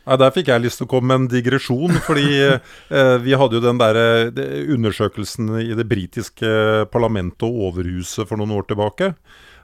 Nei, 0.09 0.17
Der 0.17 0.33
fikk 0.33 0.49
jeg 0.49 0.65
lyst 0.65 0.81
til 0.81 0.88
å 0.88 0.93
komme 0.95 1.12
med 1.12 1.21
en 1.21 1.33
digresjon. 1.35 1.99
fordi 2.07 2.31
eh, 2.97 3.17
vi 3.21 3.37
hadde 3.37 3.59
jo 3.59 3.65
den 3.65 3.81
der 3.81 3.99
eh, 4.00 4.65
undersøkelsen 4.73 5.53
i 5.61 5.75
det 5.77 5.85
britiske 5.88 6.88
parlamentet 6.93 7.45
og 7.45 7.69
Overhuset 7.69 8.29
for 8.29 8.41
noen 8.41 8.57
år 8.57 8.71
tilbake. 8.71 9.12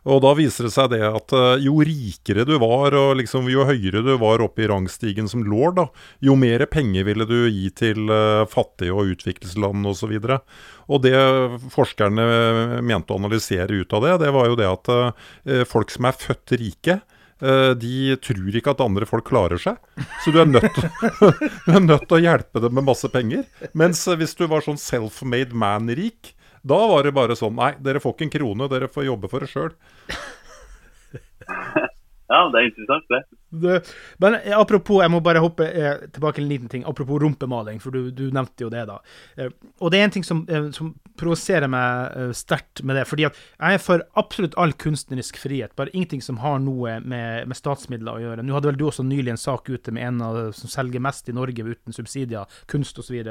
Og 0.04 0.18
da 0.20 0.34
viser 0.36 0.66
det 0.66 0.74
seg 0.74 0.90
det 0.92 1.00
at 1.00 1.32
uh, 1.32 1.54
jo 1.56 1.78
rikere 1.80 2.42
du 2.44 2.58
var, 2.60 2.92
og 2.92 3.14
liksom 3.16 3.46
jo 3.48 3.64
høyere 3.64 4.02
du 4.04 4.10
var 4.20 4.42
oppe 4.44 4.60
i 4.60 4.66
rangstigen 4.68 5.30
som 5.32 5.40
lord, 5.48 5.78
da, 5.78 5.86
jo 6.20 6.36
mer 6.36 6.66
penger 6.68 7.06
ville 7.08 7.24
du 7.24 7.46
gi 7.48 7.70
til 7.72 8.12
uh, 8.12 8.44
fattige 8.44 8.92
og 8.92 9.14
utviklingsland 9.14 9.88
osv. 9.88 10.12
Og, 10.12 10.28
så 10.28 10.92
og 10.92 11.00
det 11.06 11.16
forskerne 11.72 12.28
mente 12.84 13.16
å 13.16 13.22
analysere 13.22 13.80
ut 13.80 13.96
av 13.96 14.04
det, 14.04 14.12
det 14.26 14.34
var 14.36 14.50
jo 14.50 14.60
det 14.60 14.68
at 14.68 14.92
folk 15.70 15.88
som 15.88 16.10
er 16.10 16.18
født 16.20 16.52
rike, 16.60 16.98
de 17.40 18.14
tror 18.22 18.56
ikke 18.56 18.72
at 18.72 18.82
andre 18.84 19.08
folk 19.08 19.26
klarer 19.28 19.60
seg. 19.60 19.80
Så 20.24 20.32
du 20.34 20.38
er 20.40 20.48
nødt, 20.48 20.78
til 20.78 22.16
å 22.16 22.22
hjelpe 22.28 22.62
dem 22.62 22.76
med 22.78 22.86
masse 22.86 23.10
penger. 23.12 23.44
Mens 23.76 24.04
hvis 24.06 24.36
du 24.38 24.46
var 24.50 24.64
sånn 24.64 24.80
self-made 24.80 25.56
man-rik, 25.56 26.34
da 26.64 26.78
var 26.88 27.04
det 27.04 27.12
bare 27.16 27.36
sånn 27.36 27.58
Nei, 27.58 27.74
dere 27.84 28.00
får 28.00 28.14
ikke 28.14 28.28
en 28.28 28.34
krone, 28.38 28.70
dere 28.72 28.88
får 28.88 29.10
jobbe 29.10 29.28
for 29.32 29.44
det 29.44 29.50
sjøl. 29.52 29.74
Ja, 32.34 32.42
det 32.50 32.60
er 32.60 32.68
interessant, 32.68 33.06
det. 33.12 33.20
det. 33.62 33.76
Men 34.22 34.36
apropos, 34.58 35.00
jeg 35.04 35.12
må 35.14 35.20
bare 35.24 35.42
hoppe 35.44 35.66
eh, 35.68 36.04
tilbake 36.14 36.42
en 36.42 36.48
liten 36.50 36.70
ting. 36.72 36.84
Apropos 36.90 37.22
rumpemaling, 37.22 37.78
for 37.82 37.94
du, 37.94 38.10
du 38.10 38.26
nevnte 38.34 38.66
jo 38.66 38.70
det, 38.72 38.84
da. 38.90 38.98
Eh, 39.38 39.52
og 39.78 39.94
det 39.94 40.00
er 40.00 40.08
en 40.08 40.14
ting 40.16 40.26
som, 40.26 40.42
eh, 40.50 40.68
som 40.74 40.92
provoserer 41.20 41.70
meg 41.70 42.18
eh, 42.18 42.34
sterkt 42.36 42.82
med 42.82 42.98
det. 42.98 43.06
fordi 43.10 43.28
at 43.28 43.38
jeg 43.38 43.78
er 43.78 43.82
for 43.82 44.04
absolutt 44.20 44.58
all 44.60 44.74
kunstnerisk 44.84 45.38
frihet, 45.40 45.76
bare 45.78 45.94
ingenting 45.94 46.24
som 46.24 46.42
har 46.42 46.58
noe 46.64 46.98
med, 47.00 47.46
med 47.50 47.58
statsmidler 47.58 48.18
å 48.18 48.24
gjøre. 48.24 48.44
Nå 48.44 48.58
hadde 48.58 48.72
vel 48.72 48.80
du 48.80 48.88
også 48.90 49.06
nylig 49.06 49.36
en 49.36 49.44
sak 49.46 49.70
ute 49.70 49.94
med 49.94 50.08
en 50.08 50.22
av 50.24 50.40
som 50.58 50.72
selger 50.72 51.02
mest 51.02 51.30
i 51.30 51.36
Norge 51.36 51.64
uten 51.64 51.94
subsidier, 51.94 52.50
kunst 52.70 52.98
osv. 52.98 53.22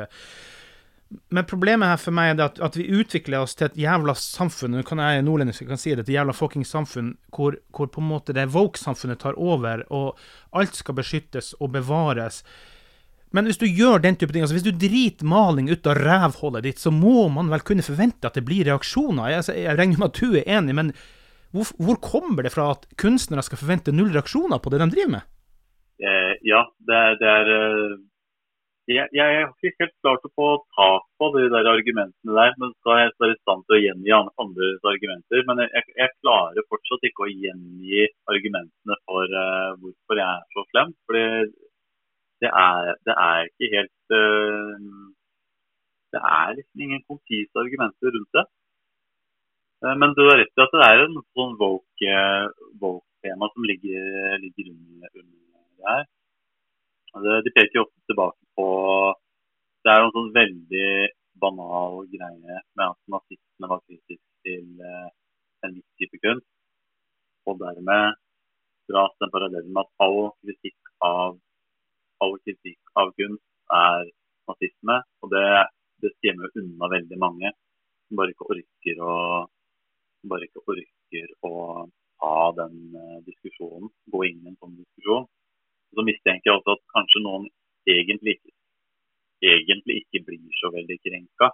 Men 1.34 1.46
problemet 1.50 1.92
her 1.92 2.00
for 2.02 2.16
meg 2.16 2.34
er 2.34 2.46
at, 2.46 2.60
at, 2.64 2.76
vi 2.80 2.88
utvikler 2.94 3.44
oss 3.44 3.56
til 3.58 3.68
et 3.68 3.80
jævla 3.84 4.16
samfunn 4.18 4.74
Nå 4.78 4.84
kan 4.88 5.02
jeg 5.04 5.24
nordlendisk 5.26 5.66
kan 5.70 5.80
si 5.82 5.94
det, 5.94 6.06
et 6.08 6.14
jævla 6.16 6.36
fucking 6.36 6.66
samfunn 6.68 7.14
hvor, 7.36 7.58
hvor, 7.76 7.90
på 7.92 8.02
en 8.02 8.10
måte 8.10 8.36
det 8.36 8.50
woke-samfunnet 8.54 9.22
tar 9.22 9.38
over, 9.40 9.84
og 9.94 10.20
alt 10.58 10.78
skal 10.78 10.98
beskyttes 10.98 11.54
og 11.60 11.74
bevares. 11.76 12.42
Men 13.34 13.50
hvis 13.50 13.58
du 13.58 13.66
gjør 13.66 14.04
den 14.04 14.16
type 14.16 14.34
ting, 14.34 14.46
altså 14.46 14.60
hvis 14.60 14.68
du 14.68 14.76
driter 14.78 15.26
maling 15.26 15.72
ut 15.72 15.88
av 15.90 15.98
rævhullet 15.98 16.68
ditt, 16.68 16.82
så 16.82 16.94
må 16.94 17.28
man 17.34 17.50
vel 17.50 17.66
kunne 17.66 17.86
forvente 17.86 18.30
at 18.30 18.38
det 18.38 18.46
blir 18.46 18.68
reaksjoner. 18.70 19.32
Jeg, 19.32 19.42
altså, 19.42 19.56
jeg 19.58 19.78
regner 19.80 20.02
med 20.02 20.12
at 20.12 20.20
du 20.22 20.38
er 20.38 20.50
enig, 20.60 20.76
men 20.78 20.92
hvor, 21.54 21.70
hvor, 21.82 21.98
kommer 22.02 22.46
det 22.46 22.54
fra 22.54 22.72
at 22.76 22.86
kunstnere 23.02 23.46
skal 23.46 23.62
forvente 23.62 23.94
null 23.94 24.14
reaksjoner 24.14 24.62
på 24.62 24.74
det 24.74 24.82
de 24.84 24.90
driver 24.94 25.16
med? 25.16 25.30
Eh, 26.02 26.34
ja, 26.46 26.62
det 26.86 27.00
er, 27.00 27.18
det 27.22 27.32
er 27.32 27.52
eh, 27.58 27.98
jeg, 28.92 29.08
jeg 29.16 29.28
har 29.40 29.52
ikke 29.64 29.80
helt 29.80 29.94
klart 30.04 30.26
å 30.28 30.32
få 30.36 30.48
tak 30.76 31.06
på 31.20 31.30
de 31.38 31.44
der 31.54 31.70
argumentene 31.72 32.36
der. 32.36 32.56
Men 32.60 32.74
skal 32.82 33.00
jeg 33.00 33.14
være 33.24 33.36
i 33.36 33.40
stand 33.40 33.64
til 33.64 33.78
å 33.78 33.84
gjengi 33.84 34.16
andres 34.44 34.90
argumenter. 34.92 35.44
Men 35.48 35.62
jeg, 35.64 35.86
jeg, 36.02 36.16
klarer 36.24 36.68
fortsatt 36.72 37.08
ikke 37.08 37.24
å 37.24 37.32
gjengi 37.32 38.02
argumentene 38.34 38.98
for 39.08 39.38
uh, 39.44 39.72
hvorfor 39.80 40.20
jeg 40.20 40.28
er 40.28 40.44
så 40.56 40.66
slem. 40.72 40.92
Fordi 41.08 41.24
det 42.44 42.52
er, 42.64 42.92
det 43.08 43.16
er 43.28 43.48
ikke 43.48 43.72
helt 43.78 44.18
uh, 44.20 44.76
Det 46.14 46.26
er 46.34 46.60
liksom 46.60 46.86
ingen 46.88 47.08
konsise 47.08 47.64
argumenter 47.64 48.16
rundt 48.18 48.40
det. 48.40 48.46
Uh, 49.80 49.96
men 49.96 50.12
du 50.18 50.26
har 50.28 50.42
rett 50.44 50.60
i 50.60 50.66
at 50.68 50.76
det 50.76 50.86
er 50.90 51.06
en 51.08 51.20
sånn 51.32 51.56
woke-tema 51.64 53.54
som 53.56 53.72
ligger, 53.72 54.38
ligger 54.44 54.76
under, 54.76 55.16
under 55.24 55.68
det 55.80 55.92
her. 55.96 56.08
De 57.24 57.52
peker 57.54 57.78
jo 57.78 57.88
ofte 57.88 58.10
tilbake 58.10 58.43
på 58.58 58.70
Det 59.84 59.92
er 59.92 60.06
en 60.06 60.14
sånn 60.16 60.30
veldig 60.36 60.90
banal 61.44 62.06
greie 62.12 62.60
med 62.78 62.86
at 62.86 63.00
nazistene 63.12 63.70
var 63.72 63.82
kritiske 63.84 64.30
til 64.48 64.68
uh, 64.80 65.10
en 65.66 65.74
viss 65.76 65.98
type 66.00 66.20
kunst. 66.24 66.48
Og 67.50 67.60
dermed 67.60 68.16
dras 68.92 69.16
den 69.20 69.34
parallellen 69.34 69.74
med 69.76 69.84
at 69.84 70.06
all 70.06 70.30
kritikk 70.44 70.94
av, 71.08 71.36
all 72.24 72.38
kritikk 72.46 72.94
av 73.00 73.12
kunst 73.20 73.76
er 73.80 74.08
nazisme. 74.52 75.00
Og 75.24 75.34
det, 75.36 75.44
det 76.04 76.14
skremmer 76.18 76.56
unna 76.62 76.92
veldig 76.96 77.20
mange 77.26 77.52
som 77.52 78.20
bare 78.20 78.36
ikke 78.36 78.50
orker 78.56 79.04
å, 79.04 79.18
bare 80.32 80.48
ikke 80.48 80.64
orker 80.76 81.36
å 81.50 81.54
ta 82.24 82.36
den 82.62 82.78
uh, 82.96 83.20
diskusjonen, 83.28 83.92
gå 84.16 84.24
inn 84.30 84.46
i 84.46 84.54
en 84.54 84.60
sånn 84.62 84.80
diskusjon. 84.80 85.28
Så 85.94 86.08
mistenker 86.08 86.50
jeg 86.50 86.60
også 86.60 86.78
at 86.78 86.88
kanskje 86.96 87.22
noen 87.26 87.52
egentlig 87.90 88.40
egentlig 89.44 90.04
ikke 90.04 90.24
blir 90.30 90.60
så 90.60 90.72
veldig 90.72 90.98
krenka. 91.04 91.50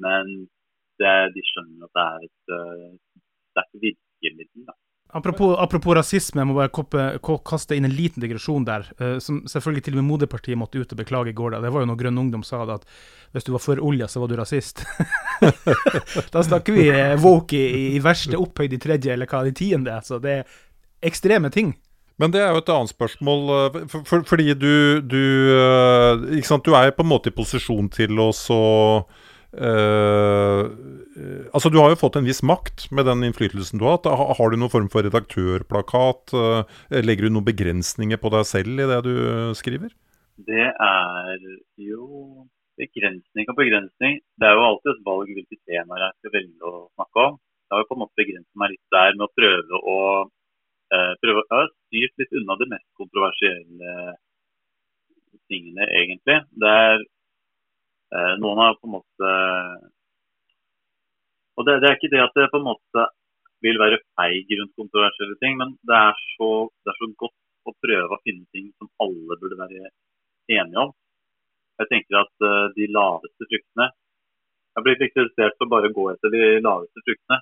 Men 0.00 0.30
det, 1.00 1.16
de 1.34 1.42
skjønner 1.44 1.88
at 1.88 1.96
det 1.96 2.04
er 2.06 2.22
et 2.28 2.54
sterkt 3.50 3.82
virkemiddel. 3.82 4.68
da. 4.68 4.76
Apropos, 5.12 5.56
apropos, 5.58 5.96
rasisme, 5.98 6.38
jeg 6.38 6.46
må 6.46 6.54
bare 6.54 6.70
koppe, 6.70 7.04
kaste 7.46 7.74
inn 7.74 7.88
en 7.88 7.94
liten 7.94 8.22
digresjon 8.22 8.66
der. 8.66 8.86
Uh, 9.00 9.16
som 9.22 9.40
selvfølgelig 9.50 9.84
til 9.86 9.96
og 9.96 10.00
med 10.00 10.06
Moderpartiet 10.06 10.58
måtte 10.58 10.78
ut 10.78 10.94
og 10.94 11.00
beklage 11.00 11.32
i 11.32 11.36
går. 11.36 11.56
Da. 11.56 11.62
Det 11.64 11.72
var 11.74 11.82
jo 11.82 11.88
når 11.90 11.98
Grønn 11.98 12.20
Ungdom 12.22 12.44
sa 12.46 12.62
det 12.68 12.78
at 12.78 12.86
hvis 13.34 13.46
du 13.46 13.52
var 13.56 13.64
for 13.64 13.82
olja, 13.82 14.06
så 14.10 14.22
var 14.22 14.30
du 14.30 14.36
rasist. 14.38 14.84
da 16.34 16.44
snakker 16.46 16.76
vi 16.76 16.86
uh, 16.94 17.16
woke 17.22 17.58
i, 17.58 17.88
i, 17.96 18.02
verste 18.04 18.38
opphøyd 18.38 18.76
i 18.76 18.82
tredje, 18.82 19.14
eller 19.16 19.30
hva, 19.30 19.42
i 19.50 19.56
tiende. 19.56 19.98
Så 20.06 20.20
det 20.22 20.36
er 20.40 20.58
ekstreme 21.10 21.50
ting. 21.50 21.74
Men 22.20 22.34
det 22.34 22.42
er 22.44 22.52
jo 22.52 22.60
et 22.60 22.70
annet 22.74 22.92
spørsmål, 22.92 23.42
eh, 23.56 23.80
for, 23.88 24.04
for, 24.08 24.24
fordi 24.28 24.52
du, 24.58 25.00
du 25.00 25.24
eh, 25.56 26.36
Ikke 26.36 26.50
sant, 26.50 26.66
du 26.66 26.76
er 26.76 26.92
på 26.92 27.06
en 27.06 27.12
måte 27.14 27.32
i 27.32 27.36
posisjon 27.36 27.88
til 27.92 28.20
å 28.20 28.28
så 28.36 28.60
uh, 29.00 30.62
Altså, 31.56 31.72
du 31.72 31.80
har 31.80 31.90
jo 31.90 32.00
fått 32.00 32.20
en 32.20 32.28
viss 32.28 32.42
makt 32.46 32.90
med 32.94 33.08
den 33.08 33.24
innflytelsen 33.26 33.80
du 33.80 33.86
har 33.88 33.98
hatt. 33.98 34.06
Har 34.38 34.52
du 34.52 34.58
noen 34.60 34.72
form 34.72 34.86
for 34.92 35.04
redaktørplakat? 35.06 36.36
Uh, 36.36 37.00
legger 37.02 37.26
du 37.26 37.34
noen 37.34 37.48
begrensninger 37.48 38.20
på 38.20 38.32
deg 38.36 38.46
selv 38.48 38.84
i 38.84 38.88
det 38.92 39.00
du 39.08 39.14
skriver? 39.58 39.90
Det 40.46 40.68
er 40.70 41.42
jo 41.82 42.46
begrensning 42.80 43.50
og 43.50 43.58
begrensning. 43.58 44.20
Det 44.40 44.48
er 44.48 44.56
jo 44.56 44.68
alltid 44.68 44.92
et 44.94 45.04
valg 45.08 45.32
hvilke 45.34 45.58
temaer 45.68 46.06
jeg 46.06 46.16
skal 46.20 46.36
velge 46.36 46.70
å 46.70 46.86
snakke 46.94 47.26
om. 47.26 47.40
Jeg 47.66 47.74
har 47.74 47.82
jo 47.82 47.90
på 47.90 47.96
en 47.96 48.02
måte 48.04 48.20
begrenset 48.22 48.60
meg 48.62 48.72
litt 48.72 48.94
der 48.94 49.18
med 49.18 49.26
å 49.26 49.34
prøve 49.40 49.82
å 49.82 49.98
uh, 50.24 51.12
prøve, 51.20 51.44
å 51.44 51.60
styrt 51.90 52.22
litt 52.22 52.36
unna 52.40 52.56
de 52.56 52.68
mest 52.70 52.86
kontroversielle 52.96 53.94
tingene, 55.50 55.86
egentlig. 55.98 56.38
Det 56.62 56.74
er 56.82 57.00
eh, 57.02 58.34
Noen 58.42 58.62
har 58.62 58.78
på 58.78 58.88
en 58.88 58.96
måte 58.98 59.32
Og 61.58 61.66
det, 61.66 61.80
det, 61.82 61.90
er 61.90 61.98
ikke 61.98 62.12
det 62.14 62.22
at 62.24 62.36
det 62.38 62.50
på 62.52 62.60
en 62.60 62.68
måte 62.70 63.06
vil 63.60 63.76
være 63.80 64.00
feig 64.16 64.48
rundt 64.56 64.78
kontroversielle 64.78 65.36
ting, 65.42 65.58
men 65.60 65.74
det 65.84 65.96
er, 65.96 66.20
så, 66.38 66.48
det 66.80 66.94
er 66.94 66.96
så 66.96 67.08
godt 67.20 67.68
å 67.68 67.74
prøve 67.84 68.16
å 68.16 68.22
finne 68.24 68.46
ting 68.56 68.70
som 68.80 68.88
alle 69.04 69.36
burde 69.42 69.58
være 69.58 69.90
enige 70.48 70.86
om. 70.86 70.94
Jeg 71.80 71.90
tenker 71.90 72.22
at 72.22 72.32
uh, 72.44 72.72
de 72.76 72.88
laveste 72.92 73.46
fruktene 73.48 73.86
Jeg 74.76 74.84
blir 74.84 74.96
ikke 74.96 75.06
interessert 75.10 75.56
for 75.60 75.68
bare 75.72 75.90
å 75.90 75.94
gå 75.96 76.06
etter 76.12 76.32
de 76.32 76.42
laveste 76.64 77.04
fruktene. 77.04 77.40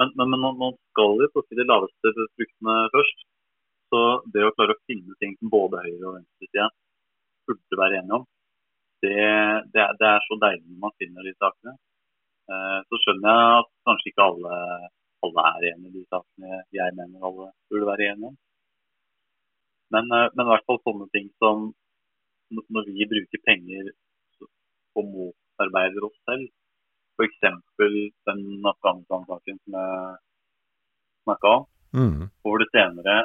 Men, 0.00 0.12
men, 0.16 0.32
men 0.32 0.58
man 0.60 0.74
skal 0.92 1.20
jo 1.20 1.28
plukke 1.34 1.58
de 1.58 1.68
laveste 1.68 2.12
fruktene 2.16 2.76
først. 2.94 3.24
Så 3.92 4.00
det 4.32 4.46
å 4.46 4.52
klare 4.56 4.72
å 4.72 4.84
finne 4.88 5.14
ting 5.20 5.34
som 5.36 5.52
både 5.52 5.82
høyre- 5.84 6.06
og 6.08 6.14
venstresida 6.16 6.70
burde 7.48 7.78
være 7.80 7.98
enige 8.00 8.18
om, 8.22 8.24
det, 9.04 9.16
det, 9.74 9.84
det, 10.00 10.08
er 10.08 10.24
så 10.24 10.38
deilig 10.40 10.64
når 10.70 10.78
man 10.84 10.94
finner 11.02 11.26
de 11.26 11.32
sakene. 11.36 11.74
Eh, 12.52 12.78
så 12.88 13.00
skjønner 13.02 13.36
jeg 13.36 13.58
at 13.58 13.70
kanskje 13.88 14.10
ikke 14.12 14.28
alle, 14.30 14.60
alle 15.26 15.44
er 15.50 15.66
enig 15.72 15.90
i 15.90 15.94
de 15.98 16.04
sakene 16.14 16.62
jeg 16.78 16.96
mener 16.96 17.26
alle 17.28 17.50
burde 17.68 17.90
være 17.90 18.08
enige 18.12 18.30
om. 18.30 18.38
Men, 19.92 20.08
eh, 20.08 20.28
men, 20.32 20.46
i 20.46 20.52
hvert 20.54 20.66
fall 20.70 20.80
sånne 20.86 21.10
ting 21.12 21.28
som 21.42 21.68
når 22.52 22.88
vi 22.88 23.08
bruker 23.12 23.44
penger 23.48 23.92
og 24.96 25.04
motarbeider 25.08 26.08
oss 26.08 26.16
selv, 26.28 26.48
f.eks. 27.20 27.44
den 28.28 28.42
Afghanistan-saken 28.72 29.60
som 29.60 29.76
jeg 29.78 30.18
snakka 31.26 31.54
om, 31.58 31.70
mm. 31.96 32.26
hvor 32.44 32.60
det 32.60 32.68
senere, 32.72 33.20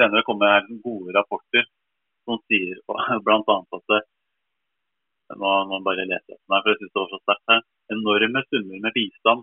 senere 0.00 0.24
kommer 0.26 0.66
gode 0.84 1.14
rapporter 1.16 1.64
som 2.24 2.40
sier 2.50 2.76
bl.a. 3.26 3.56
at 3.76 3.84
det, 3.92 4.00
nå, 5.40 5.50
nå 5.70 5.80
bare 5.86 6.06
leter 6.06 6.34
jeg 6.34 6.40
her, 6.40 6.62
for 6.62 6.70
jeg 6.72 6.78
synes 6.80 6.94
det 6.94 7.02
var 7.02 7.10
så 7.12 7.20
sterkt 7.22 7.52
her. 7.52 7.62
Enorme 7.96 8.40
summer 8.48 8.78
med 8.86 8.96
bistand 8.96 9.40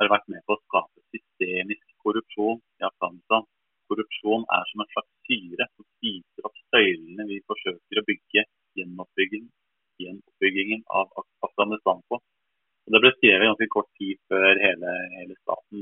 har 0.00 0.12
vært 0.12 0.30
med 0.32 0.42
på 0.46 0.56
å 0.56 0.62
skape 0.64 0.98
systemisk 1.12 1.86
korrupsjon 2.04 2.58
i 2.80 2.82
Afghanistan. 2.88 3.42
Korrupsjon 3.90 4.42
er 4.56 4.64
som 4.70 4.82
en 4.84 4.92
slags 4.94 5.12
syre 5.28 5.64
som 5.74 5.84
spiser 5.96 6.40
opp 6.48 6.58
søylene 6.72 7.28
vi 7.28 7.46
forsøker 7.50 8.00
å 8.00 8.06
bygge 8.08 8.42
gjenoppbyggingen 8.78 10.82
av 11.00 11.06
Afghanistan 11.46 11.98
på. 12.08 12.16
Og 12.20 12.88
det 12.94 13.02
ble 13.02 13.12
skrevet 13.16 13.48
ganske 13.50 13.72
kort 13.74 13.90
tid 14.00 14.16
før 14.30 14.52
hele, 14.62 14.90
hele 15.18 15.34
staten 15.42 15.80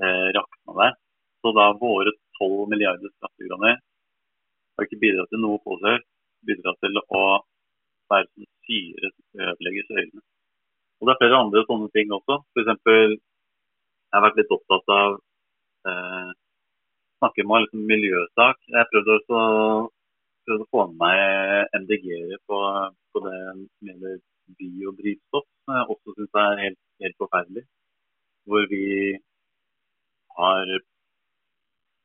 eh, 0.00 0.28
rakna 0.38 0.70
der. 0.80 0.92
Så 1.42 1.52
da 1.54 1.68
våre 1.78 2.12
12 2.38 2.70
milliarder 2.72 3.12
skattekroner 3.16 3.76
har 4.78 4.86
ikke 4.86 5.02
bidratt 5.02 5.30
til 5.32 5.42
noe 5.42 5.60
påsøk, 5.66 6.04
bidratt 6.46 6.78
til 6.84 7.00
å 7.02 7.22
være 8.12 8.28
som 8.30 8.46
syre 8.66 9.10
som 9.12 9.40
søylene. 9.90 10.22
Og 10.98 11.06
Det 11.06 11.14
er 11.14 11.20
flere 11.22 11.40
andre 11.44 11.64
sånne 11.66 11.88
ting 11.94 12.12
også. 12.14 12.40
F.eks. 12.54 12.90
jeg 12.90 14.14
har 14.14 14.24
vært 14.24 14.38
litt 14.40 14.54
opptatt 14.54 14.92
av 14.94 15.18
eh, 15.90 16.30
snakke 17.18 17.46
med 17.46 17.66
liksom, 17.66 17.84
miljøsak. 17.92 18.60
Jeg 18.74 18.90
prøvde 18.92 19.18
også 19.18 19.42
prøvde 20.48 20.64
å 20.64 20.72
få 20.72 20.84
med 20.88 20.98
meg 21.02 21.76
MDG-ere 21.82 22.38
på, 22.48 22.58
på, 23.12 23.22
det 23.26 23.38
gjelder 23.90 24.18
biodrivstoff, 24.58 25.46
som 25.64 25.76
jeg 25.76 25.88
også 25.94 26.14
syns 26.16 26.38
er 26.42 26.62
helt, 26.64 26.80
helt 27.04 27.18
forferdelig. 27.22 27.64
Hvor 28.48 28.64
vi 28.70 28.84
har 30.38 30.72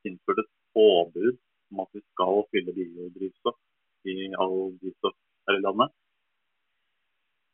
innført 0.09 0.43
et 0.43 0.51
påbud 0.75 1.35
om 1.73 1.83
at 1.83 1.91
vi 1.95 2.01
skal 2.03 2.43
fylle 2.53 2.75
biodrivstoff 2.75 3.59
i 4.09 4.29
all 4.41 4.73
drivstoff 4.81 5.15
her 5.47 5.57
i 5.59 5.63
landet. 5.63 5.93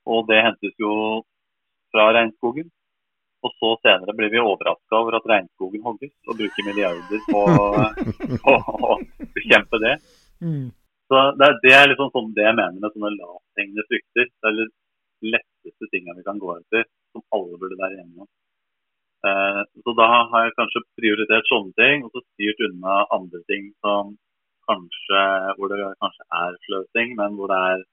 Og 0.10 0.26
det 0.30 0.42
hentes 0.46 0.76
jo 0.82 0.92
fra 1.94 2.10
regnskogen. 2.16 2.70
Og 3.46 3.54
så 3.56 3.70
senere 3.86 4.16
blir 4.18 4.32
vi 4.34 4.42
overraska 4.42 4.98
over 4.98 5.16
at 5.16 5.28
regnskogen 5.32 5.86
hogges, 5.86 6.12
og 6.28 6.36
bruker 6.42 6.66
milliarder 6.68 7.22
på, 7.30 7.44
på 8.44 8.56
å 8.90 8.98
bekjempe 9.38 9.80
det. 9.86 9.94
Mm. 10.44 10.68
Så 11.10 11.22
det 11.40 11.48
er, 11.48 11.56
det 11.64 11.72
er 11.78 11.88
liksom 11.90 12.12
sånn 12.14 12.34
det 12.36 12.44
jeg 12.46 12.58
mener 12.58 12.82
med 12.82 12.92
sånne 12.94 13.14
lavthengende 13.16 13.86
frukter. 13.88 14.28
Det 14.28 14.52
er 14.52 14.60
de 14.60 15.32
letteste 15.36 15.90
tingene 15.94 16.18
vi 16.20 16.28
kan 16.28 16.42
gå 16.42 16.52
etter, 16.58 16.84
som 17.16 17.24
alle 17.38 17.62
burde 17.62 17.80
være 17.80 18.02
enige 18.02 18.26
om. 18.26 18.30
Eh, 19.28 19.62
så 19.84 19.94
da 20.00 20.08
har 20.32 20.46
jeg 20.48 20.58
kanskje 20.58 20.86
prioritert 21.00 21.48
sånne 21.52 21.74
ting, 21.80 22.06
og 22.06 22.14
så 22.14 22.24
styrt 22.24 22.62
unna 22.70 23.02
andre 23.16 23.42
ting 23.52 23.72
som 23.84 24.14
kanskje, 24.70 25.24
hvor 25.58 25.72
det 25.72 25.80
kanskje 26.04 26.28
er 26.44 26.60
sløsing, 26.66 27.16
men 27.20 27.36
hvor 27.36 27.52
det 27.52 27.60
er 27.72 27.84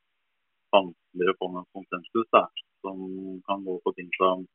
vanskeligere 0.77 1.35
å 1.35 1.41
få 1.41 1.51
noen 1.53 1.69
konsensus. 1.75 2.29
Da, 2.37 2.45
som 2.85 3.01
kan 3.49 3.65
gå 3.67 3.79
på 3.85 3.95
ting 3.99 4.11
som 4.19 4.47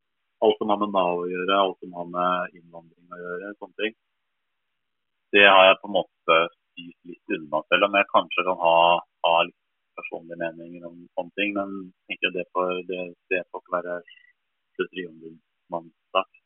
alt 0.45 0.57
som 0.57 0.71
har 0.73 0.79
med 0.81 0.93
Nav 0.95 1.21
å 1.21 1.29
gjøre, 1.29 1.59
alt 1.63 1.79
som 1.83 1.93
har 1.99 2.07
med 2.15 2.57
innvandring 2.57 3.15
å 3.15 3.21
gjøre. 3.23 3.53
sånne 3.59 3.79
ting. 3.83 3.97
Det 5.35 5.45
har 5.47 5.65
jeg 5.67 5.79
på 5.81 5.89
en 5.89 5.97
måte 5.99 6.37
styrt 6.71 7.09
litt 7.09 7.35
unna, 7.37 7.61
selv 7.69 7.87
om 7.87 7.97
jeg 7.99 8.11
kanskje 8.15 8.47
kan 8.47 8.59
ha, 8.63 8.77
ha 9.27 9.35
litt 9.47 9.59
personlige 9.99 10.39
meninger 10.41 10.87
om 10.87 10.97
sånne 11.19 11.35
ting. 11.39 11.53
Men 11.59 11.75
jeg 11.83 12.15
tenker 12.15 12.35
det 12.37 12.48
får, 12.55 12.74
det, 12.89 13.43
får 13.51 13.63
ikke 13.63 13.77
være 13.77 13.98
slutttriombudsmannssak. 14.77 16.40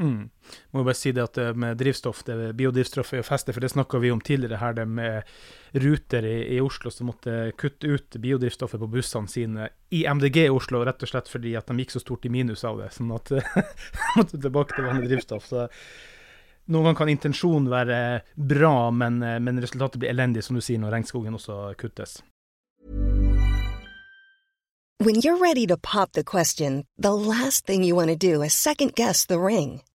Mm. 0.00 0.30
Må 0.70 0.82
bare 0.84 0.96
si 0.96 1.12
det 1.12 1.22
at 1.22 1.38
eh, 1.38 1.52
med 1.52 1.76
drivstoff, 1.76 2.22
det 2.24 2.54
biodrivstoff 2.56 3.12
er 3.12 3.20
jo 3.20 3.26
festet, 3.26 3.52
for 3.52 3.60
det 3.60 3.68
snakka 3.74 3.98
vi 4.00 4.12
om 4.14 4.20
tidligere 4.24 4.60
her, 4.62 4.72
det 4.78 4.86
med 4.88 5.28
Ruter 5.76 6.24
i, 6.24 6.36
i, 6.56 6.60
Oslo 6.64 6.90
som 6.90 7.10
måtte 7.10 7.52
kutte 7.60 7.86
ut 7.86 8.16
biodrivstoffet 8.16 8.80
på 8.80 8.88
bussene 8.90 9.28
sine 9.28 9.68
i 9.92 10.06
MDG 10.08 10.46
i 10.46 10.54
Oslo, 10.54 10.80
rett 10.88 11.04
og 11.04 11.12
slett 11.12 11.28
fordi 11.28 11.52
at 11.58 11.68
de 11.68 11.76
gikk 11.82 11.92
så 11.92 12.00
stort 12.00 12.24
i 12.24 12.32
minus 12.32 12.64
av 12.64 12.80
det. 12.80 12.88
Sånn 12.96 13.12
at 13.12 13.34
måtte 14.16 14.40
tilbake 14.40 14.78
til 14.78 14.88
vanlig 14.88 15.12
drivstoff. 15.12 15.50
Så 15.52 15.68
noen 16.70 16.88
ganger 16.88 17.00
kan 17.02 17.12
intensjonen 17.12 17.68
være 17.68 18.00
bra, 18.34 18.74
men, 18.94 19.20
eh, 19.22 19.36
men 19.42 19.60
resultatet 19.60 20.00
blir 20.00 20.14
elendig, 20.14 20.46
som 20.46 20.56
du 20.56 20.64
sier, 20.64 20.80
når 20.80 20.96
regnskogen 20.96 21.36
også 21.36 21.74
kuttes. 21.76 22.22
When 25.00 25.20
you're 25.24 25.40
ready 25.40 25.66
to 25.66 25.76
pop 25.76 26.12
the 26.12 26.24
question, 26.24 26.84
the 26.98 27.14
last 27.14 27.66
thing 27.66 27.84
you 27.84 27.94
want 27.96 28.10
to 28.10 28.16
do 28.16 28.42
is 28.42 28.52
second 28.52 28.94
guess 28.94 29.24
the 29.26 29.38
ring. 29.38 29.80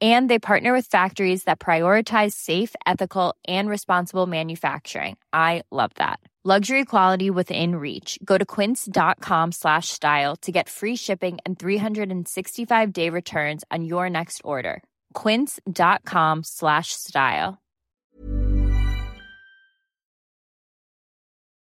And 0.00 0.30
they 0.30 0.38
partner 0.38 0.72
with 0.72 0.86
factories 0.86 1.42
that 1.44 1.58
prioritize 1.58 2.34
safe, 2.34 2.76
ethical, 2.86 3.34
and 3.48 3.68
responsible 3.68 4.26
manufacturing. 4.26 5.16
I 5.32 5.62
love 5.72 5.90
that. 5.96 6.20
Luxury 6.44 6.84
quality 6.84 7.30
within 7.30 7.74
reach. 7.76 8.18
Go 8.24 8.38
to 8.38 8.46
quince.com 8.46 9.52
slash 9.52 9.88
style 9.88 10.36
to 10.36 10.52
get 10.52 10.68
free 10.68 10.96
shipping 10.96 11.38
and 11.44 11.58
365 11.58 12.92
day 12.92 13.10
returns 13.10 13.64
on 13.70 13.84
your 13.84 14.08
next 14.08 14.40
order. 14.44 14.82
Quince.com 15.14 16.44
slash 16.44 16.92
style. 16.92 17.58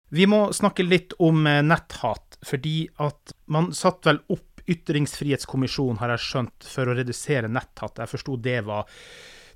Vi 0.10 0.26
må 0.26 0.48
snakke 0.54 0.86
litt 0.88 1.14
om 1.22 1.46
eh, 1.46 1.62
netthat, 1.62 2.40
fordi 2.46 2.88
at 2.98 3.34
man 3.54 3.70
satt 3.78 4.08
vel 4.10 4.24
opp 4.34 4.49
Ytringsfrihetskommisjonen, 4.70 6.00
har 6.02 6.16
jeg 6.16 6.26
skjønt, 6.28 6.70
for 6.70 6.90
å 6.90 6.96
redusere 6.98 7.52
netthatt. 7.52 8.04
Jeg 8.04 8.14
forsto 8.14 8.38
det 8.40 8.62
var 8.68 8.88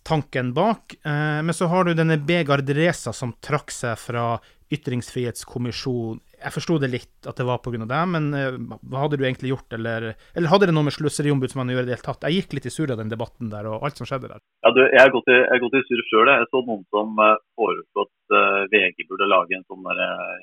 tanken 0.04 0.54
bak. 0.54 0.96
Eh, 1.06 1.40
men 1.44 1.54
så 1.54 1.70
har 1.72 1.86
du 1.86 1.94
denne 1.94 2.18
Begard 2.18 2.70
Reza 2.70 3.14
som 3.16 3.34
trakk 3.42 3.72
seg 3.72 3.98
fra 4.00 4.36
Ytringsfrihetskommisjonen. 4.74 6.22
Jeg 6.44 6.52
forsto 6.52 6.76
det 6.82 6.90
litt 6.92 7.28
at 7.30 7.38
det 7.40 7.46
var 7.48 7.62
pga. 7.64 7.86
det, 7.88 8.00
men 8.12 8.26
eh, 8.36 8.58
hva 8.90 9.06
hadde 9.06 9.20
du 9.20 9.24
egentlig 9.24 9.54
gjort, 9.54 9.72
eller, 9.78 10.10
eller 10.36 10.52
hadde 10.52 10.68
det 10.68 10.76
noe 10.76 10.90
med 10.90 10.96
Sløseriombudsmannen 10.98 11.72
å 11.72 11.78
gjøre 11.78 11.88
i 11.88 11.92
det 11.92 11.96
hele 11.96 12.08
tatt? 12.10 12.26
Jeg 12.28 12.42
gikk 12.42 12.58
litt 12.58 12.68
i 12.68 12.74
surr 12.74 12.96
av 12.96 13.00
den 13.00 13.14
debatten 13.14 13.52
der, 13.54 13.70
og 13.70 13.86
alt 13.88 14.02
som 14.02 14.10
skjedde 14.10 14.34
der. 14.34 14.42
Ja, 14.66 14.74
du, 14.76 14.82
jeg 14.84 15.00
har 15.00 15.14
gått 15.14 15.32
i, 15.32 15.38
jeg 15.40 15.54
har 15.54 15.64
gått 15.64 15.78
surr 15.88 16.04
sjøl. 16.10 16.34
Jeg 16.34 16.50
så 16.50 16.64
noen 16.68 16.84
som 16.92 17.22
uh, 17.22 17.38
foreslo 17.60 18.08
at 18.08 18.36
VG 18.74 19.08
burde 19.08 19.30
lage 19.30 19.56
en 19.56 19.68
sånn 19.70 19.88
der, 19.88 20.04
uh, 20.04 20.42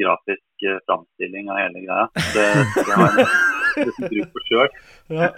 grafisk 0.00 0.66
uh, 0.68 0.78
framstilling 0.88 1.50
av 1.50 1.58
hele 1.62 1.82
greia. 1.84 2.06
Det, 2.34 2.46
det 2.76 2.96
har 2.98 3.18
jeg 3.18 3.28
nesten 3.86 4.08
bruk 4.12 4.32
for 4.36 4.48
sjøl. 4.50 4.68
Ja. 5.18 5.30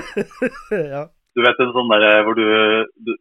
ja. 0.94 1.02
Du 1.36 1.42
vet 1.44 1.60
en 1.62 1.72
sånn 1.76 1.92
der 1.92 2.24
hvor 2.26 2.34
du, 2.38 2.44
du 3.06 3.12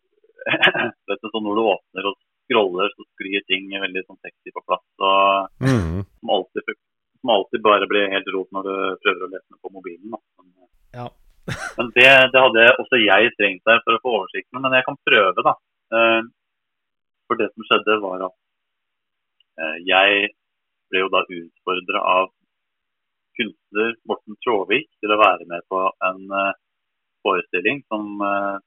vet 1.09 1.19
en 1.19 1.33
sånn 1.33 1.45
når 1.45 1.59
du 1.59 1.63
åpner 1.75 2.09
og 2.09 2.17
scroller, 2.49 2.89
så 2.95 3.05
sklir 3.13 3.43
ting 3.49 3.67
veldig 3.69 4.03
sånn 4.07 4.19
sexy 4.25 4.53
på 4.55 4.63
plass. 4.65 4.85
Og 4.99 5.65
Mhm. 5.69 6.03
som 6.19 6.33
alltid, 6.35 6.73
som 7.21 7.29
alltid 7.35 7.61
bare 7.65 7.87
blir 7.91 8.09
helt 8.13 8.29
rot 8.33 8.49
når 8.55 8.63
du 8.69 8.75
prøver 9.03 9.25
å 9.27 9.31
lese 9.33 9.45
den 9.49 9.61
på 9.61 9.73
mobilen. 9.75 10.09
Da. 10.15 10.19
Men, 10.39 10.69
Ja. 10.99 11.07
men 11.77 11.87
det, 11.95 12.09
det 12.33 12.41
hadde 12.45 12.65
også 12.81 12.97
jeg 13.01 13.31
trengt 13.37 13.63
der 13.65 13.79
for 13.85 13.93
å 13.97 14.01
få 14.03 14.15
oversikten, 14.21 14.61
men 14.61 14.73
jeg 14.77 14.85
kan 14.85 14.97
prøve, 15.05 15.45
da. 15.45 15.53
Eh, 15.93 16.21
For 17.29 17.37
det 17.37 17.51
som 17.53 17.61
skjedde, 17.67 17.99
var 18.01 18.23
at 18.25 18.33
eh, 18.33 18.48
jeg 19.87 20.29
ble 20.89 21.03
jo 21.03 21.09
da 21.13 21.21
utfordra 21.25 22.01
av 22.15 22.29
kunstner 23.39 23.93
Morten 24.09 24.37
Tråvik 24.43 24.89
til 24.99 25.13
å 25.13 25.19
være 25.21 25.47
med 25.49 25.65
på 25.71 25.81
en 26.09 26.25
eh, 26.41 26.57
forestilling 27.25 27.83
som 27.87 28.23
eh, 28.25 28.57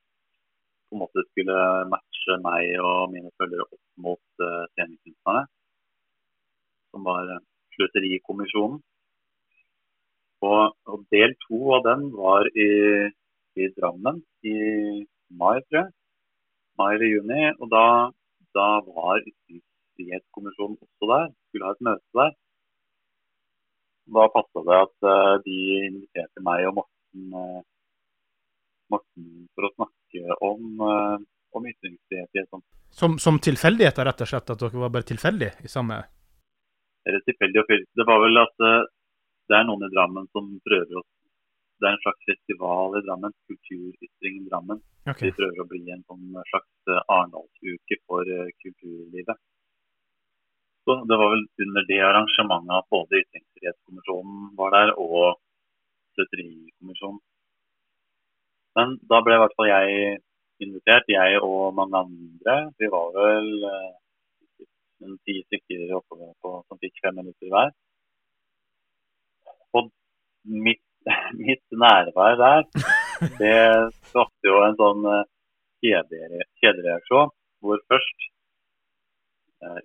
på 0.89 0.97
en 0.97 1.03
måte 1.03 1.25
skulle 1.31 1.59
matche 1.93 2.39
meg 2.45 2.77
og 2.85 3.13
mine 3.13 3.33
følgere 3.41 3.65
opp 3.65 3.83
mot 4.07 4.43
scenekunstnerne. 4.43 5.47
Som 6.93 7.07
var 7.09 7.31
Sløserikommisjonen. 7.73 8.83
Og, 10.45 10.75
og 10.91 11.05
del 11.15 11.33
to 11.47 11.61
av 11.79 11.87
den 11.87 12.05
var 12.13 12.49
i, 12.53 12.69
i 13.57 13.69
Drammen 13.79 14.21
i 14.45 14.57
mai, 15.41 15.63
tror 15.65 15.79
jeg. 15.79 15.89
Mai 16.77 16.91
eller 16.91 17.09
juni. 17.09 17.43
Og 17.57 17.73
da, 17.73 17.87
da 18.59 18.69
var 18.91 19.25
Ytringsfrihetskommisjonen 20.03 20.79
også 20.83 21.11
der. 21.13 21.29
Skulle 21.49 21.69
ha 21.69 21.77
et 21.77 21.85
møte 21.89 22.21
der. 22.21 22.33
Da 24.13 24.29
passa 24.35 24.65
det 24.69 24.79
at 24.85 25.11
eh, 25.13 25.35
de 25.47 25.59
inviterte 25.89 26.43
meg 26.45 26.67
og 26.69 26.81
Morten, 26.81 27.29
eh, 27.43 27.61
Morten 28.93 29.29
for 29.55 29.69
å 29.69 29.75
snakke 29.77 30.41
om, 30.45 30.65
uh, 30.85 31.15
om 31.57 31.69
ytringsfrihet 31.71 32.51
Som, 32.93 33.15
som 33.23 33.39
tilfeldigheter, 33.41 34.05
rett 34.05 34.21
og 34.21 34.29
slett? 34.29 34.51
At 34.53 34.61
dere 34.61 34.83
var 34.83 34.93
bare 34.93 35.09
tilfeldige 35.09 35.55
i 35.65 35.71
samme 35.71 36.03
eller 37.09 37.23
tilfeldig 37.27 37.63
å 37.63 37.67
fylle. 37.69 37.89
Det 37.99 38.07
var 38.09 38.21
vel 38.23 38.41
at 38.43 38.65
eh, 38.69 38.85
det 39.51 39.59
er 39.59 39.67
noen 39.69 39.87
i 39.87 39.91
Drammen 39.95 40.29
som 40.35 40.55
prøver 40.67 41.01
å 41.01 41.07
Det 41.83 41.89
er 41.89 41.97
en 41.97 42.03
slags 42.05 42.27
festival 42.29 42.93
i 42.95 43.01
Drammen, 43.03 43.33
Kulturytring 43.51 44.37
i 44.39 44.45
Drammen. 44.47 44.79
Okay. 45.03 45.33
De 45.33 45.35
prøver 45.35 45.65
å 45.65 45.67
bli 45.67 45.81
en 45.91 46.05
sånn 46.07 46.37
slags 46.53 46.93
eh, 46.95 47.01
Arendalsuke 47.11 47.99
for 48.07 48.29
eh, 48.31 48.53
kulturlivet. 48.63 49.41
Så 50.85 50.95
Det 51.09 51.17
var 51.21 51.29
vel 51.35 51.45
under 51.65 51.83
det 51.91 52.01
arrangementet 52.09 52.75
at 52.79 52.91
både 52.95 53.21
Ytringsfrihetskommisjonen 53.23 54.39
var 54.59 54.71
der 54.77 54.89
og 55.05 55.39
Støtterikommisjonen. 56.13 57.21
Men 58.77 58.97
da 59.11 59.21
ble 59.23 59.37
i 59.37 59.41
hvert 59.43 59.55
fall 59.59 59.71
jeg 59.71 60.19
invitert, 60.65 61.09
jeg 61.09 61.41
og 61.47 61.75
mange 61.79 62.03
andre. 62.05 62.57
Vi 62.81 62.91
var 62.95 63.09
vel 63.17 63.49
eh, 63.71 64.67
en 65.07 65.17
ti 65.27 65.39
stykker 65.47 65.95
oppover 65.99 66.33
på, 66.43 66.55
som 66.67 66.81
fikk 66.83 67.01
fem 67.05 67.19
minutter 67.21 67.53
hver. 67.53 67.73
Og 69.79 69.91
mitt, 70.67 70.85
mitt 71.47 71.67
nærvær 71.85 72.39
der, 72.45 72.69
det 73.43 73.57
skapte 74.11 74.51
jo 74.51 74.63
en 74.67 74.79
sånn 74.83 75.11
eh, 75.15 75.27
kjedereaksjon. 75.83 77.35
Hvor 77.63 77.83
først 77.91 78.31
eh, 79.63 79.79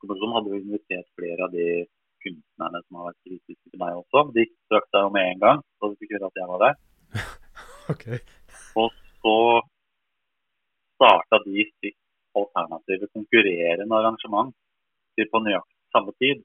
Ytringsfrihetskommisjonen 0.00 0.36
hadde 0.36 0.50
jo 0.50 0.60
invitert 0.64 1.08
flere 1.18 1.44
av 1.44 1.52
de 1.52 1.86
kunstnerne 2.24 2.80
som 2.84 2.96
har 2.98 3.08
vært 3.10 3.26
kritiske 3.26 3.70
til 3.70 3.80
meg 3.80 3.96
også. 3.96 4.22
De 4.36 4.44
trakk 4.68 4.86
seg 4.88 5.04
jo 5.04 5.10
med 5.12 5.28
en 5.28 5.42
gang, 5.44 5.62
så 5.78 5.90
de 5.90 5.98
fikk 6.00 6.14
høre 6.16 6.30
at 6.30 6.40
jeg 6.40 6.48
var 6.50 6.62
der. 6.64 6.74
okay. 7.92 8.18
Og 8.80 8.90
så 9.20 9.36
starta 10.96 11.40
de 11.44 11.66
sitt 11.80 11.98
alternative 12.36 13.08
konkurrerende 13.12 13.96
arrangement 13.96 14.54
til 15.16 15.28
på 15.32 15.42
nøyaktig 15.44 15.78
samme 15.92 16.12
tid. 16.22 16.44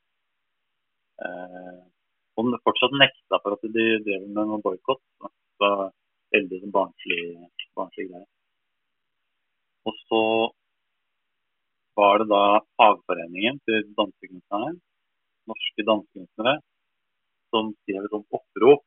Eh, 1.23 1.81
og 2.35 2.51
de 2.51 2.63
fortsatt 2.65 2.95
nekta 2.99 3.39
for 3.43 3.55
at 3.55 3.63
de 3.63 3.87
drev 4.03 4.27
med 4.27 4.41
noen 4.41 4.63
boikott. 4.63 5.03
Så 5.55 5.71
veldig 6.35 6.61
sånn 6.63 6.75
barnslig, 6.75 7.21
barnslig 7.77 8.09
greie. 8.09 8.27
Og 9.87 9.99
så 10.09 10.21
var 11.95 12.21
det 12.21 12.27
da 12.31 12.43
fagforeningen 12.79 13.59
til 13.67 13.85
dansekunstnerne, 13.97 14.73
norske 15.49 15.85
dansekunstnere, 15.89 16.55
som 17.53 17.71
skrev 17.83 18.03
et 18.03 18.13
sånt 18.13 18.35
opprop 18.39 18.83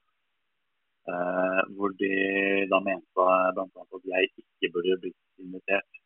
eh, 1.08 1.60
hvor 1.76 1.94
de 2.02 2.12
da 2.72 2.80
mente 2.84 3.08
bl.a. 3.16 3.64
at 3.64 4.10
jeg 4.12 4.30
ikke 4.42 4.72
burde 4.74 4.98
blitt 5.04 5.44
invitert 5.44 6.02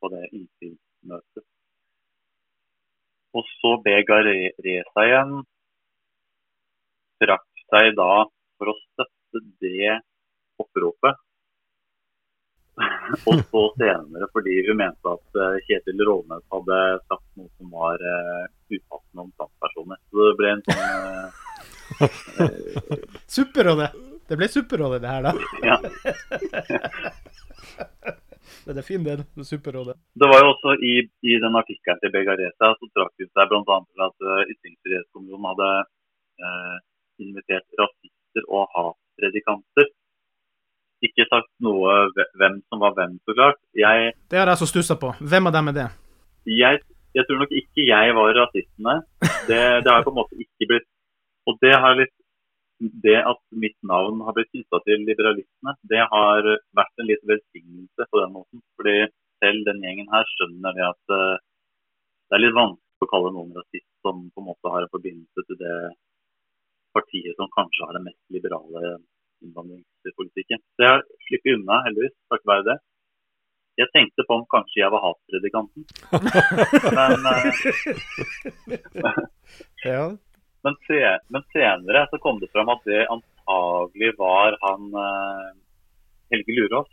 på 0.00 0.10
det 0.14 0.24
innsynsmøtet. 0.30 1.44
Og 3.36 3.44
så 3.58 3.74
Begard 3.84 4.30
Reza 4.64 5.04
igjen 5.04 5.36
trakk 7.20 7.64
seg 7.68 7.92
da 7.98 8.10
for 8.56 8.72
å 8.72 8.78
støtte 8.80 9.42
det 9.60 9.98
oppropet. 10.62 11.25
og 13.28 13.38
så 13.50 13.62
senere 13.80 14.28
fordi 14.34 14.54
hun 14.66 14.80
mente 14.80 15.12
at 15.12 15.38
eh, 15.42 15.60
Kjetil 15.68 16.02
Rånes 16.08 16.44
hadde 16.52 16.80
sagt 17.06 17.28
noe 17.38 17.48
som 17.56 17.70
var 17.72 18.02
uh, 18.02 18.44
upassende 18.68 19.24
om 19.24 19.30
transpersoner. 19.38 19.98
Så 20.10 20.26
det 20.26 20.34
ble 20.40 20.48
en 20.52 20.64
sånn 20.66 20.82
uh, 22.42 22.50
Supperådet! 23.38 23.90
Det 24.26 24.36
ble 24.38 24.48
Supperådet, 24.50 25.00
det 25.04 25.10
her, 25.14 25.22
da. 25.22 25.32
ja. 25.64 25.76
Det 28.66 28.74
er 28.74 28.82
fin 28.86 29.04
det 29.06 29.14
Supperådet. 29.46 29.94
Det 30.18 30.28
var 30.30 30.40
jo 30.42 30.50
også 30.52 30.72
i, 30.82 30.94
i 31.30 31.34
den 31.42 31.54
artikkelen 31.58 32.00
til 32.02 32.12
Begareta 32.14 32.72
så 32.78 32.88
trakk 32.94 33.12
hun 33.22 33.30
seg 33.30 33.52
bl.a. 33.52 33.76
til 33.86 34.04
at 34.06 34.26
uh, 34.26 34.42
Ytringsfrihetskommisjonen 34.52 35.48
hadde 35.52 35.70
uh, 36.42 36.76
invitert 37.22 37.78
rasister 37.80 38.48
og 38.50 38.66
hatpredikanter. 38.74 39.86
Ikke 41.06 41.26
sagt 41.30 41.50
noe 41.64 41.94
hvem 42.40 42.60
som 42.66 42.82
var 42.82 42.96
hvem, 42.96 43.16
så 43.24 43.36
klart. 43.36 43.58
Jeg, 43.76 44.12
Det 44.30 44.38
har 44.40 44.50
jeg 44.52 44.60
så 44.62 44.68
stussa 44.70 44.96
på. 45.00 45.12
Hvem 45.20 45.50
av 45.50 45.56
dem 45.56 45.72
er 45.72 45.78
det? 45.80 45.88
jeg, 46.46 46.82
jeg 47.16 47.26
tror 47.26 47.42
nok 47.42 47.52
ikke 47.60 47.88
jeg 47.88 48.14
var 48.18 48.36
rasistene. 48.40 48.94
Det, 49.48 49.62
det 49.84 49.90
har 49.92 50.04
på 50.06 50.12
en 50.12 50.20
måte 50.20 50.38
ikke 50.42 50.70
blitt 50.72 50.88
Og 51.46 51.58
det 51.62 51.74
har 51.78 51.94
litt 51.98 52.14
det 53.06 53.18
at 53.24 53.38
mitt 53.56 53.76
navn 53.88 54.18
har 54.26 54.34
blitt 54.36 54.50
knytta 54.52 54.80
til 54.84 55.04
liberalistene, 55.08 55.72
det 55.88 56.02
har 56.12 56.48
vært 56.76 57.00
en 57.00 57.08
litt 57.08 57.22
velsignelse 57.24 58.06
på 58.10 58.20
den 58.20 58.34
måten. 58.34 58.60
Fordi 58.76 58.96
selv 59.40 59.64
den 59.68 59.80
gjengen 59.84 60.10
her 60.12 60.28
skjønner 60.34 60.76
det 60.76 60.84
at 60.84 61.14
eh, 61.16 61.38
det 62.28 62.36
er 62.36 62.42
litt 62.42 62.58
vanskelig 62.58 63.06
å 63.06 63.10
kalle 63.12 63.32
noen 63.32 63.54
rasist 63.56 63.88
som 64.04 64.26
på 64.28 64.42
en 64.42 64.48
måte 64.50 64.72
har 64.74 64.84
en 64.84 64.92
forbindelse 64.92 65.46
til 65.48 65.60
det 65.62 65.76
partiet 66.96 67.36
som 67.38 67.52
kanskje 67.56 67.86
har 67.86 67.96
den 67.96 68.06
mest 68.08 68.22
liberale 68.34 68.96
innvandringspolitikken. 69.44 70.62
Så 70.76 70.84
jeg 70.84 70.92
har 70.94 71.02
sluppet 71.28 71.56
unna, 71.56 71.80
heldigvis, 71.86 72.14
takket 72.32 72.52
være 72.52 72.66
det. 72.70 72.76
Jeg 73.76 73.92
tenkte 73.92 74.24
på 74.24 74.38
om 74.38 74.44
kanskje 74.48 74.80
jeg 74.80 74.92
var 74.92 75.02
hatpredikanten. 75.04 75.82
men, 76.96 77.26
uh, 77.28 77.42
ja. 79.90 80.04
men, 80.64 80.78
men, 81.34 81.42
senere 81.52 82.06
så 82.12 82.20
kom 82.22 82.40
det 82.40 82.48
fram 82.54 82.72
at 82.72 82.86
det 82.88 83.02
antagelig 83.12 84.14
var 84.16 84.56
han 84.64 84.86
uh, 84.96 85.50
Helge 86.32 86.56
Lurås. 86.56 86.88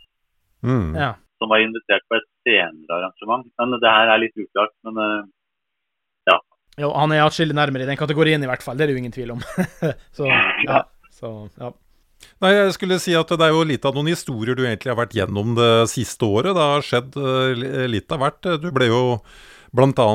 Mm. 0.64 0.92
Ja. 0.96 1.14
Som 1.40 1.52
var 1.52 1.64
invitert 1.64 2.04
på 2.08 2.18
et 2.18 2.28
senere 2.44 2.98
arrangement. 2.98 3.48
Men 3.56 3.78
det 3.80 3.94
her 3.96 4.12
er 4.12 4.20
litt 4.20 4.36
uklart. 4.44 4.76
Men 4.84 5.00
uh, 5.00 5.22
ja. 6.28 6.36
Jo, 6.84 6.92
han 6.92 7.16
er 7.16 7.24
atskillig 7.24 7.56
nærmere 7.56 7.88
i 7.88 7.90
den 7.94 8.00
kategorien 8.00 8.44
i 8.44 8.50
hvert 8.50 8.64
fall. 8.64 8.76
Det 8.76 8.84
er 8.84 8.92
det 8.92 8.98
jo 8.98 9.02
ingen 9.06 9.16
tvil 9.16 9.32
om. 9.38 9.40
så, 10.18 10.28
ja. 10.68 10.84
Så, 11.14 11.32
ja. 11.56 11.72
Nei, 12.42 12.52
jeg 12.56 12.74
skulle 12.76 13.00
si 13.00 13.14
at 13.16 13.30
Det 13.30 13.46
er 13.46 13.54
jo 13.54 13.64
litt 13.66 13.84
av 13.88 13.96
noen 13.96 14.12
historier 14.12 14.56
du 14.58 14.64
egentlig 14.66 14.92
har 14.92 15.00
vært 15.00 15.16
gjennom 15.16 15.54
det 15.58 15.72
siste 15.92 16.26
året. 16.26 16.54
Det 16.56 16.68
har 16.70 16.86
skjedd 16.86 17.18
litt 17.90 18.12
av 18.12 18.22
hvert. 18.24 18.50
Du 18.62 18.68
ble 18.74 18.90
jo 18.90 19.02
bl.a. 19.74 20.08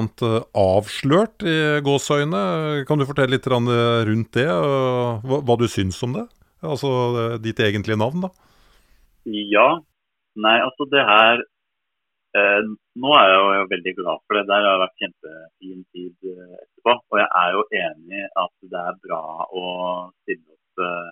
avslørt 0.55 1.43
i 1.43 1.57
gåseøyne. 1.83 2.43
Kan 2.87 3.01
du 3.01 3.07
fortelle 3.07 3.35
litt 3.35 3.47
rundt 3.49 4.33
det? 4.37 4.47
Hva, 4.47 5.41
hva 5.43 5.57
du 5.59 5.67
syns 5.71 5.99
om 6.05 6.15
det? 6.15 6.27
Altså 6.63 7.37
ditt 7.43 7.59
egentlige 7.63 7.99
navn, 7.99 8.27
da? 8.27 8.31
Ja. 9.27 9.69
Nei, 10.39 10.57
altså 10.63 10.85
det 10.87 11.01
her 11.03 11.41
eh, 12.37 12.67
Nå 12.99 13.13
er 13.17 13.31
jeg 13.31 13.39
jo 13.59 13.69
veldig 13.73 13.93
glad 13.97 14.21
for 14.23 14.37
det. 14.37 14.45
Der 14.47 14.67
har 14.67 14.81
vært 14.83 15.01
kjempefin 15.03 15.83
tid 15.95 16.29
etterpå. 16.29 16.95
Og 17.11 17.19
jeg 17.21 17.29
er 17.41 17.55
jo 17.55 17.63
enig 17.83 18.25
at 18.43 18.53
det 18.73 18.83
er 18.91 18.99
bra 19.05 19.23
å 19.49 19.65
stille 20.23 20.55
opp 20.55 20.83
eh, 20.85 21.09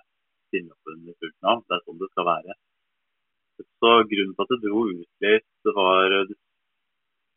stille 0.48 0.74
opp 0.74 0.92
under 0.92 1.16
fullt 1.22 1.38
navn. 1.46 1.64
Det 1.68 1.76
er 1.76 1.84
sånn 1.84 2.02
det 2.02 2.10
skal 2.12 2.28
være. 2.28 2.56
Så 3.58 3.92
Grunnen 4.10 4.34
til 4.34 4.44
at 4.44 4.52
det 4.52 4.60
dro 4.64 4.82
ut 4.90 5.26
litt, 5.26 5.72
var 5.78 6.18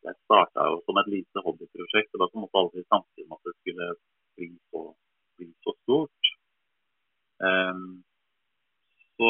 Det 0.01 0.15
starta 0.25 0.63
jo 0.65 0.79
som 0.85 0.97
et 0.97 1.09
lite 1.13 1.41
hobbyprosjekt. 1.45 2.13
Og 2.15 2.21
da 2.23 2.27
måtte 2.33 2.61
aldri 2.61 2.83
samtidig 2.87 3.27
med 3.27 3.37
at 3.37 3.49
det 3.49 3.55
skulle 3.59 3.89
bli 4.37 4.47
så, 4.71 4.81
bli 5.37 5.49
så 5.61 5.73
stort. 5.83 6.31
Um, 7.41 8.01
så 9.17 9.29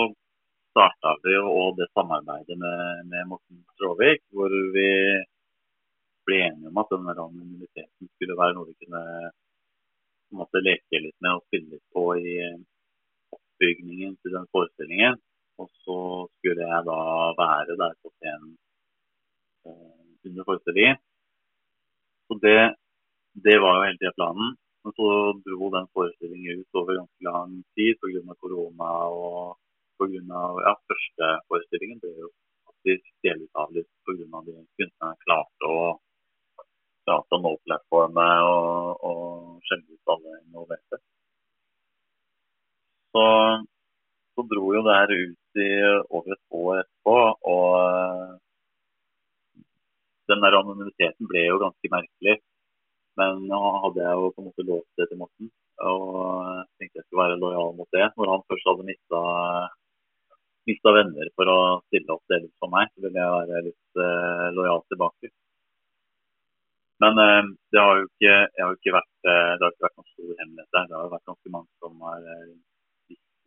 starta 0.71 1.17
vi 1.25 1.35
jo 1.35 1.67
det 1.75 1.89
samarbeidet 1.91 2.57
med, 2.63 3.03
med 3.11 3.27
Morten 3.33 3.59
Stråvik, 3.73 4.23
hvor 4.31 4.55
vi 4.77 4.87
ble 6.27 6.39
enige 6.47 6.71
om 6.71 6.79
at 6.79 6.91
denne 6.93 7.15
anonymiteten 7.17 8.11
skulle 8.15 8.39
være 8.39 8.55
noe 8.55 8.69
vi 8.69 8.79
kunne 8.85 9.03
måte 10.37 10.61
leke 10.63 11.01
litt 11.03 11.17
med 11.23 11.37
og 11.37 11.45
spille 11.47 11.75
litt 11.75 11.87
på 11.95 12.05
i, 12.19 12.35
oppbygningen 13.61 14.17
til 14.21 14.31
den 14.37 14.47
forestillingen. 14.55 15.15
Og 15.59 15.67
så 15.83 15.97
skulle 16.37 16.65
jeg 16.65 16.81
da 16.89 16.99
være 17.37 17.77
der 17.81 17.93
på 18.01 18.09
scenen 18.15 18.57
eh, 19.67 20.09
under 20.25 20.43
forestillingen. 20.49 20.97
Så 22.27 22.33
det, 22.45 22.59
det, 23.45 23.57
var 23.61 23.71
jo 23.75 23.85
hele 23.85 23.99
tida 23.99 24.13
planen. 24.17 24.57
Men 24.83 24.93
så 24.97 25.07
dro 25.45 25.69
den 25.77 25.87
forestillingen 25.95 26.61
ut 26.61 26.79
over 26.79 26.97
ganske 26.99 27.21
lang 27.29 27.51
tid 27.75 27.93
pga. 28.01 28.33
korona. 28.41 28.89
Og 29.13 29.57
pga. 29.99 30.41
Ja, 30.65 30.73
første 30.89 31.25
forestillingen 31.49 32.01
ble 32.01 32.13
jo 32.23 32.31
faktisk 32.65 33.05
delvis 33.25 33.53
avlyst 33.63 33.93
pga. 34.05 34.25
at 34.39 34.45
de 34.49 34.57
kunstnerne 34.79 35.21
klarte 35.25 35.69
å 35.69 35.81
prate 37.05 37.37
om 37.37 37.45
nå 37.45 37.55
plattformet 37.65 38.49
og, 38.49 39.05
og 39.09 39.61
skjelle 39.67 39.85
ut 39.93 40.13
alle 40.13 40.37
involverte. 40.45 41.01
Så, 43.11 43.23
så, 44.35 44.43
dro 44.51 44.69
jo 44.75 44.81
det 44.87 44.95
her 44.99 45.11
ut 45.11 45.59
i 45.63 45.71
over 46.15 46.35
et 46.35 46.43
år 46.61 46.79
etterpå. 46.81 47.15
Og 47.53 47.65
eh, 47.81 48.29
den 50.31 50.43
der 50.45 50.59
anonymiteten 50.61 51.27
ble 51.31 51.43
jo 51.49 51.59
ganske 51.63 51.91
merkelig. 51.95 52.37
Men 53.19 53.43
nå 53.51 53.59
hadde 53.83 54.05
jeg 54.05 54.15
jo 54.21 54.31
på 54.31 54.41
en 54.41 54.47
måte 54.47 54.67
lovt 54.69 55.01
det 55.01 55.09
til 55.09 55.19
Morten. 55.19 55.51
Og 55.91 56.07
tenkte 56.79 57.01
jeg 57.01 57.05
skulle 57.07 57.23
være 57.25 57.41
lojal 57.41 57.75
mot 57.75 57.91
det. 57.97 58.07
Når 58.15 58.33
han 58.35 58.47
først 58.47 58.71
hadde 58.71 58.87
mista, 58.87 59.21
mista 60.71 60.95
venner 60.95 61.35
for 61.35 61.51
å 61.51 61.59
stille 61.89 62.15
opp 62.15 62.31
delvis 62.31 62.55
for 62.63 62.71
meg, 62.71 62.87
så 62.93 63.03
ville 63.03 63.19
jeg 63.19 63.37
være 63.51 63.63
litt 63.67 63.99
uh, 63.99 64.47
lojal 64.55 64.83
tilbake. 64.93 65.33
Men 67.03 67.19
uh, 67.19 67.51
det 67.73 67.83
har 67.83 67.99
jo 67.99 68.07
ikke, 68.07 68.35
har 68.61 68.75
ikke 68.77 68.95
vært, 68.95 69.15
uh, 69.25 69.53
det 69.57 69.65
har 69.65 69.73
ikke 69.73 69.87
vært 69.89 69.97
noen 69.99 70.11
stor 70.13 70.35
hemmelighet 70.43 70.77
der. 70.77 70.91
Det 70.91 70.99
har 71.01 71.15
vært 71.17 71.31
ganske 71.33 71.55
mange 71.57 71.81
som 71.81 72.05
har 72.07 72.29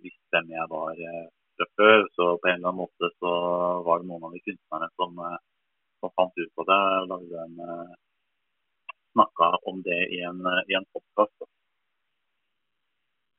visste 0.04 0.36
hvem 0.36 0.52
jeg 0.52 0.70
var 0.76 1.02
eh, 1.08 1.26
fra 1.56 1.66
før. 1.78 2.06
Så 2.16 2.28
på 2.40 2.50
en 2.50 2.58
eller 2.58 2.70
annen 2.70 2.82
måte 2.84 3.10
så 3.18 3.32
var 3.86 4.00
det 4.00 4.10
noen 4.10 4.26
av 4.28 4.36
de 4.36 4.42
kunstnerne 4.44 4.88
som, 4.98 5.18
eh, 5.28 5.40
som 6.00 6.14
fant 6.18 6.42
ut 6.42 6.52
på 6.58 6.68
det. 6.70 6.80
og 7.00 7.10
lagde 7.12 7.44
en 7.46 7.56
eh, 7.68 7.92
snakka 9.14 9.50
om 9.70 9.82
det 9.88 10.00
i 10.16 10.22
en, 10.30 10.40
i 10.70 10.78
en 10.78 10.88
podkast. 10.92 11.50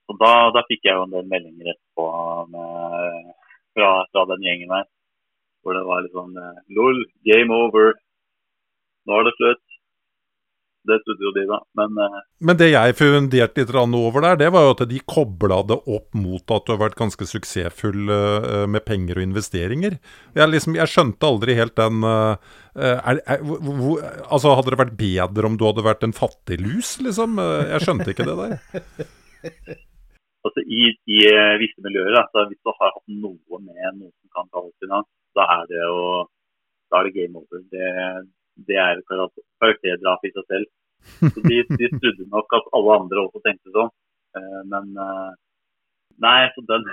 Så 0.05 0.13
da, 0.21 0.31
da, 0.55 0.61
fikk 0.69 0.85
jeg 0.87 0.94
jo 0.94 0.94
en 1.05 1.13
del 1.13 1.29
meldinger 1.31 1.73
etterpå 1.73 2.07
med, 2.53 3.29
fra, 3.77 3.91
fra, 4.11 4.25
den 4.33 4.47
gjengen 4.47 4.73
her. 4.75 4.89
Hvor 5.63 5.77
det 5.77 5.85
var 5.87 6.03
litt 6.05 6.17
sånn 6.17 6.35
LOL, 6.77 7.05
game 7.25 7.61
over. 7.65 7.95
Nå 9.05 9.17
er 9.19 9.27
det 9.27 9.37
slutt. 9.39 9.63
Det 10.85 10.99
trodde 11.01 11.25
jo 11.25 11.31
de, 11.33 11.43
da. 11.49 11.57
Men, 11.79 11.95
uh... 11.97 12.17
Men 12.45 12.59
det 12.59 12.67
jeg 12.69 12.97
funderte 12.99 13.63
litt 13.63 13.71
over 13.73 14.21
der, 14.21 14.37
det 14.37 14.51
var 14.53 14.67
jo 14.67 14.75
at 14.75 14.83
de 14.89 14.99
kobla 15.09 15.63
det 15.65 15.79
opp 15.81 16.13
mot 16.13 16.53
at 16.53 16.67
du 16.67 16.73
har 16.75 16.81
vært 16.83 16.99
ganske 16.99 17.25
suksessfull 17.29 18.11
med 18.69 18.85
penger 18.85 19.17
og 19.17 19.25
investeringer. 19.25 19.97
Jeg, 20.37 20.51
liksom, 20.53 20.77
jeg 20.77 20.91
skjønte 20.91 21.31
aldri 21.31 21.57
helt 21.57 21.73
den 21.79 22.05
er, 22.05 22.37
er, 22.75 23.41
hvor, 23.41 24.03
Altså, 24.29 24.53
hadde 24.53 24.75
det 24.75 24.81
vært 24.83 24.95
bedre 24.99 25.49
om 25.49 25.57
du 25.57 25.65
hadde 25.65 25.87
vært 25.89 26.05
en 26.05 26.15
fattiglus, 26.15 26.99
liksom? 27.01 27.41
Jeg 27.41 27.81
skjønte 27.87 28.13
ikke 28.13 28.29
det 28.29 28.37
der. 28.43 29.83
I, 30.75 30.85
i 31.15 31.19
visse 31.61 31.83
miljøer, 31.85 32.15
altså, 32.19 32.45
hvis 32.49 32.59
du 32.59 32.71
har 32.71 32.91
hatt 32.91 33.13
noe 33.23 33.59
med 33.63 33.99
noe 33.99 34.11
som 34.11 34.31
kan 34.35 34.49
kalles 34.51 34.75
finans, 34.83 35.07
da 35.37 35.45
er 35.59 35.69
det 35.69 35.83
jo 35.83 35.99
da 36.91 36.99
er 36.99 37.07
det 37.07 37.15
game 37.15 37.39
over. 37.39 37.61
Det, 37.73 37.87
det 38.67 38.77
er 38.81 39.01
karakterdrap 39.09 40.27
i 40.27 40.33
seg 40.35 40.45
selv. 40.51 40.67
Så 41.21 41.41
de, 41.45 41.57
de, 41.79 41.89
trodde 41.99 42.27
nok 42.31 42.55
at 42.57 42.69
alle 42.77 42.99
andre 42.99 43.25
også 43.25 43.41
tenkte 43.45 43.73
sånn. 43.75 43.91
Eh, 44.37 44.61
men 44.71 44.93
eh, 45.05 45.31
nei, 46.25 46.37
så 46.55 46.63
den, 46.69 46.87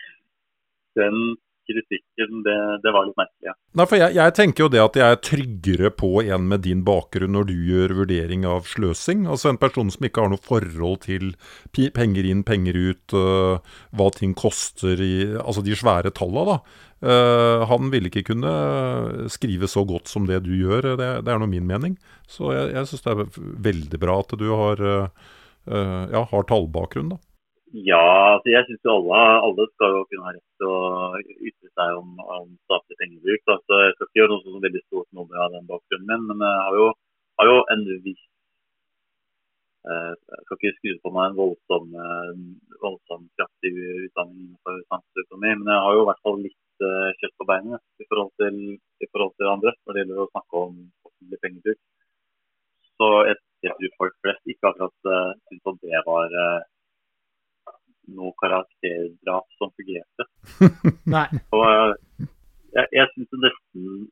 den 0.98 1.20
kritikken, 1.68 2.42
det, 2.46 2.56
det, 2.84 2.92
var 2.94 3.06
litt 3.06 3.18
merkelig. 3.18 3.54
Nei, 3.78 3.86
for 3.86 4.00
jeg, 4.00 4.14
jeg, 4.16 4.34
tenker 4.38 4.64
jo 4.64 4.70
det 4.72 4.82
at 4.82 4.98
jeg 4.98 5.14
er 5.14 5.20
tryggere 5.28 5.90
på 5.94 6.10
en 6.24 6.48
med 6.50 6.64
din 6.66 6.82
bakgrunn 6.86 7.34
når 7.36 7.48
du 7.50 7.54
gjør 7.68 7.94
vurdering 8.00 8.46
av 8.48 8.66
sløsing. 8.70 9.26
Altså 9.30 9.52
en 9.52 9.60
person 9.60 9.92
som 9.92 10.08
ikke 10.08 10.24
har 10.24 10.32
noe 10.32 10.42
forhold 10.44 11.04
til 11.06 11.32
penger 11.94 12.28
inn, 12.28 12.44
penger 12.48 12.78
ut, 12.78 13.16
uh, 13.16 13.78
hva 13.96 14.10
ting 14.16 14.34
koster 14.38 15.00
i 15.02 15.14
Altså 15.38 15.62
de 15.64 15.76
svære 15.78 16.12
tallene, 16.16 16.56
da. 16.56 16.84
Uh, 16.98 17.62
han 17.70 17.92
ville 17.92 18.10
ikke 18.10 18.26
kunne 18.32 18.50
skrive 19.30 19.68
så 19.70 19.84
godt 19.86 20.10
som 20.10 20.26
det 20.26 20.40
du 20.48 20.50
gjør, 20.56 20.96
det, 20.98 21.10
det 21.26 21.32
er 21.32 21.38
nå 21.40 21.46
min 21.50 21.68
mening. 21.68 21.98
Så 22.26 22.50
jeg, 22.56 22.72
jeg 22.74 22.90
syns 22.90 23.04
det 23.04 23.14
er 23.14 23.40
veldig 23.68 24.02
bra 24.02 24.18
at 24.24 24.34
du 24.40 24.48
har, 24.50 24.82
uh, 24.82 25.32
ja, 25.68 26.26
har 26.32 26.48
tallbakgrunn, 26.48 27.14
da. 27.14 27.22
Ja, 27.76 28.00
altså 28.34 28.48
jeg 28.48 28.64
syns 28.64 28.86
alle, 28.88 29.16
alle, 29.44 29.64
skal 29.74 29.90
jo 29.92 30.04
kunne 30.08 30.24
ha 30.24 30.30
rett 30.32 30.60
til 30.60 30.70
å 30.72 30.78
ytre 31.20 31.68
seg 31.76 31.96
om, 31.98 32.14
om 32.24 32.46
statlig 32.64 32.96
pengebruk. 32.96 33.42
Altså, 33.44 33.80
jeg 33.84 33.92
skal 33.96 34.06
ikke 34.08 34.20
gjøre 34.20 34.30
noe 34.32 34.44
sånn 34.44 34.62
veldig 34.62 34.80
stort 34.86 35.08
nummer 35.18 35.42
av 35.44 35.52
den 35.52 35.66
bakgrunnen 35.68 36.08
min, 36.08 36.24
men 36.30 36.44
jeg 36.46 36.62
har 36.64 36.76
jo, 36.78 36.86
har 37.40 37.50
jo 37.50 37.58
en 37.74 37.82
viss 38.06 38.22
eh, 39.84 40.14
Jeg 40.16 40.46
skal 40.46 40.56
ikke 40.56 40.72
skru 40.78 40.94
på 41.02 41.12
meg 41.18 41.28
en 41.28 41.36
voldsom, 41.42 41.90
eh, 42.06 42.40
voldsom 42.86 43.26
kraftig 43.36 43.74
utdanning 44.06 44.46
innenfor 44.46 44.80
samfunnsøkonomi, 44.86 45.52
men 45.60 45.70
jeg 45.74 45.84
har 45.88 45.98
jo 45.98 46.06
i 46.06 46.08
hvert 46.08 46.24
fall 46.24 46.40
litt 46.46 46.56
kjøtt 47.20 47.36
på 47.42 47.48
beinet 47.50 47.84
i 47.98 48.04
forhold, 48.06 48.32
til, 48.38 48.58
i 49.02 49.06
forhold 49.10 49.32
til 49.34 49.48
andre 49.50 49.74
når 49.74 49.92
det 49.92 50.02
gjelder 50.04 50.24
å 50.24 50.30
snakke 50.30 50.60
om 50.64 50.74
offentlig 51.04 51.40
pengebruk. 51.44 51.80
Så 52.96 53.12
jeg, 53.28 53.40
jeg 53.66 53.76
tror 53.76 53.94
folk 54.00 54.18
flest 54.24 54.52
ikke 54.54 54.70
akkurat 54.72 55.08
syntes 55.50 55.72
at 55.74 55.80
det 55.82 56.04
var 56.06 56.36
noe 58.16 58.34
karakterdrap 58.42 59.48
som 59.58 59.72
fungerte. 59.76 60.26
Og 61.56 61.66
jeg, 62.76 62.86
jeg 62.92 63.06
syns 63.14 63.42
nesten 63.44 64.08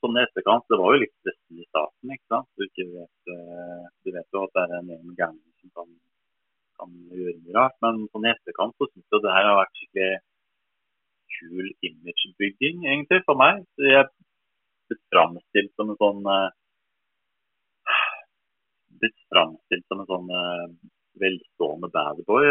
sånn 0.00 0.18
i 0.18 0.22
etterkant 0.22 0.66
Det 0.70 0.78
var 0.78 0.94
jo 0.94 1.02
litt 1.02 1.14
stressende 1.22 1.64
i 1.64 1.68
starten. 1.68 2.14
ikke 2.14 2.32
sant? 2.32 2.48
Du, 2.56 2.64
ikke 2.66 2.86
vet, 2.92 3.32
eh, 3.34 3.84
du 4.04 4.12
vet 4.14 4.36
jo 4.36 4.44
at 4.46 4.54
det 4.56 4.64
er 4.64 4.74
en 4.78 4.92
egen 4.96 5.14
gærninger 5.18 5.54
som 5.62 5.74
kan, 5.78 5.88
kan, 6.80 6.96
gjøre 7.14 7.36
mye 7.38 7.56
rart. 7.56 7.76
Men 7.84 8.04
sånn 8.12 8.28
i 8.28 8.32
etterkant 8.34 8.76
så 8.76 8.90
syns 8.90 9.16
jeg 9.16 9.24
det 9.24 9.36
her 9.36 9.48
har 9.50 9.58
vært 9.60 9.80
skikkelig 9.80 10.12
kul 11.40 11.66
imagebygging, 11.86 12.86
egentlig, 12.86 13.22
for 13.26 13.40
meg. 13.40 13.64
Så 13.74 13.88
jeg 13.88 14.06
blitt 14.90 15.04
framstilt 15.14 15.74
som 15.78 15.92
en 15.92 16.00
sånn 16.00 16.24
uh, 16.26 16.48
Blitt 19.00 19.20
framstilt 19.32 19.86
som 19.88 20.02
en 20.02 20.08
sånn 20.10 20.32
velstående 21.22 21.88
bad 21.94 22.22
boy. 22.26 22.46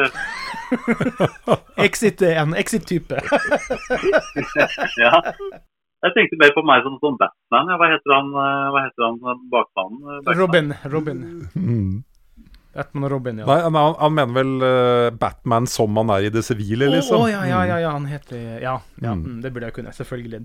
Exit 1.86 2.22
er 2.22 2.42
en 2.42 2.56
exit-type. 2.58 3.22
ja. 5.04 5.14
Jeg 6.00 6.16
tenkte 6.16 6.40
mer 6.40 6.54
på 6.56 6.64
meg 6.68 6.84
som 6.86 6.96
sånn 7.02 7.18
Batman. 7.20 7.72
Hva 7.80 7.90
heter 7.92 8.16
han, 8.16 8.30
eh, 8.32 8.68
hva 8.74 8.84
heter 8.86 9.08
han 9.08 9.42
bakmannen? 9.52 10.30
Robin. 10.40 10.74
Robin. 10.94 11.26
Mm. 11.56 11.98
Batman 12.80 13.06
og 13.06 13.12
Robin, 13.14 13.40
ja. 13.44 13.46
Nei, 13.50 13.58
han, 13.68 13.78
han 14.00 14.14
mener 14.16 14.36
vel 14.40 14.52
uh, 14.64 15.10
Batman 15.20 15.68
som 15.68 15.98
han 16.00 16.12
er 16.16 16.26
i 16.30 16.32
det 16.34 16.42
sivile, 16.48 16.88
Å 16.88 16.94
liksom. 16.96 17.26
ja, 17.30 17.42
ja, 17.50 17.60
ja, 17.68 17.78
ja, 17.84 17.90
han 17.98 18.06
heter 18.10 18.38
Ja, 18.64 18.78
ja 19.04 19.14
Mm. 19.14 19.26
mm, 19.26 19.38
det 19.44 19.52
burde 19.56 19.68
jeg 19.70 19.76
kunne. 19.80 19.92
Selvfølgelig. 19.96 20.40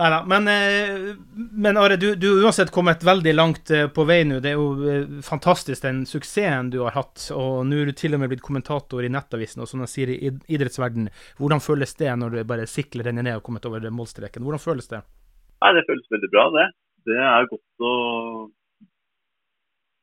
Nei 0.00 0.08
da. 0.12 0.18
Men, 0.28 0.48
eh, 0.52 1.14
men 1.64 1.76
Are, 1.80 1.96
du 2.00 2.08
du 2.16 2.26
har 2.32 2.48
uansett 2.48 2.70
kommet 2.74 3.04
veldig 3.04 3.32
langt 3.34 3.70
eh, 3.74 3.86
på 3.88 4.04
vei 4.08 4.18
nå. 4.28 4.38
Det 4.44 4.52
er 4.52 4.58
jo 4.60 5.20
fantastisk 5.26 5.82
den 5.84 6.02
suksessen 6.08 6.70
du 6.72 6.80
har 6.84 6.94
hatt. 6.96 7.28
Og 7.34 7.62
nå 7.66 7.82
er 7.82 7.90
du 7.90 7.96
til 7.96 8.14
og 8.16 8.20
med 8.22 8.30
blitt 8.32 8.44
kommentator 8.44 9.04
i 9.04 9.10
Nettavisen 9.12 9.64
og 9.64 9.68
som 9.70 9.80
de 9.84 9.88
sier 9.90 10.12
i 10.14 10.32
idrettsverdenen. 10.52 11.08
Hvordan 11.40 11.60
føles 11.64 11.94
det 11.98 12.12
når 12.20 12.36
du 12.36 12.42
bare 12.48 12.66
sikler 12.70 13.08
renner 13.10 13.26
ned 13.26 13.40
og 13.40 13.44
kommet 13.48 13.66
over 13.68 13.84
målstreken? 13.90 14.44
Hvordan 14.46 14.62
føles 14.62 14.88
det? 14.92 15.00
Nei, 15.64 15.72
det 15.76 15.86
føles 15.88 16.12
veldig 16.12 16.30
bra, 16.34 16.44
det. 16.58 16.66
Det 17.08 17.16
er 17.22 17.48
godt 17.52 17.86
å 17.86 17.94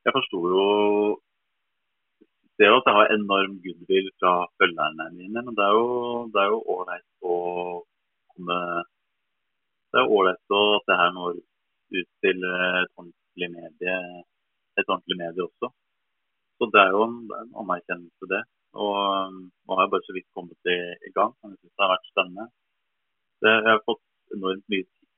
Jeg 0.03 0.13
forsto 0.17 0.39
jo 0.51 0.63
ser 2.57 2.69
jo 2.69 2.79
at 2.79 2.89
jeg 2.89 2.97
har 2.97 3.13
enorm 3.15 3.55
goodwill 3.63 4.09
fra 4.21 4.33
følgerne 4.61 5.09
mine, 5.17 5.41
men 5.45 5.55
det 5.57 5.65
er 5.65 6.49
jo 6.53 6.59
ålreit 6.75 7.07
å 7.33 7.37
komme 8.33 8.59
Det 9.93 10.01
er 10.01 10.13
ålreit 10.17 10.55
at 10.57 10.87
det 10.89 10.99
her 10.99 11.11
når 11.17 11.39
ut 11.93 12.09
til 12.25 12.45
et 12.49 12.91
ordentlig 12.97 13.49
medie, 13.53 13.97
et 14.79 14.87
ordentlig 14.89 15.17
medie 15.19 15.45
også. 15.45 15.69
Så 16.57 16.69
det 16.73 16.81
er 16.81 16.95
jo 16.95 17.03
en, 17.05 17.17
en 17.37 17.51
anerkjennelse, 17.61 18.29
det. 18.31 18.41
Og 18.81 18.95
um, 18.97 19.37
nå 19.67 19.77
har 19.77 19.85
jeg 19.85 19.93
bare 19.93 20.07
så 20.07 20.15
vidt 20.15 20.29
kommet 20.33 20.71
i, 20.73 20.77
i 21.09 21.11
gang, 21.17 21.33
men 21.41 21.53
jeg 21.53 21.59
syns 21.61 21.75
det 21.75 21.85
har 21.85 21.93
vært 21.93 22.09
spennende. 22.09 22.45
Det, 23.43 23.53
jeg 23.53 23.69
har 23.69 23.83
fått 23.85 24.03
enormt 24.33 24.65
mye 24.73 24.87
tips 24.87 25.11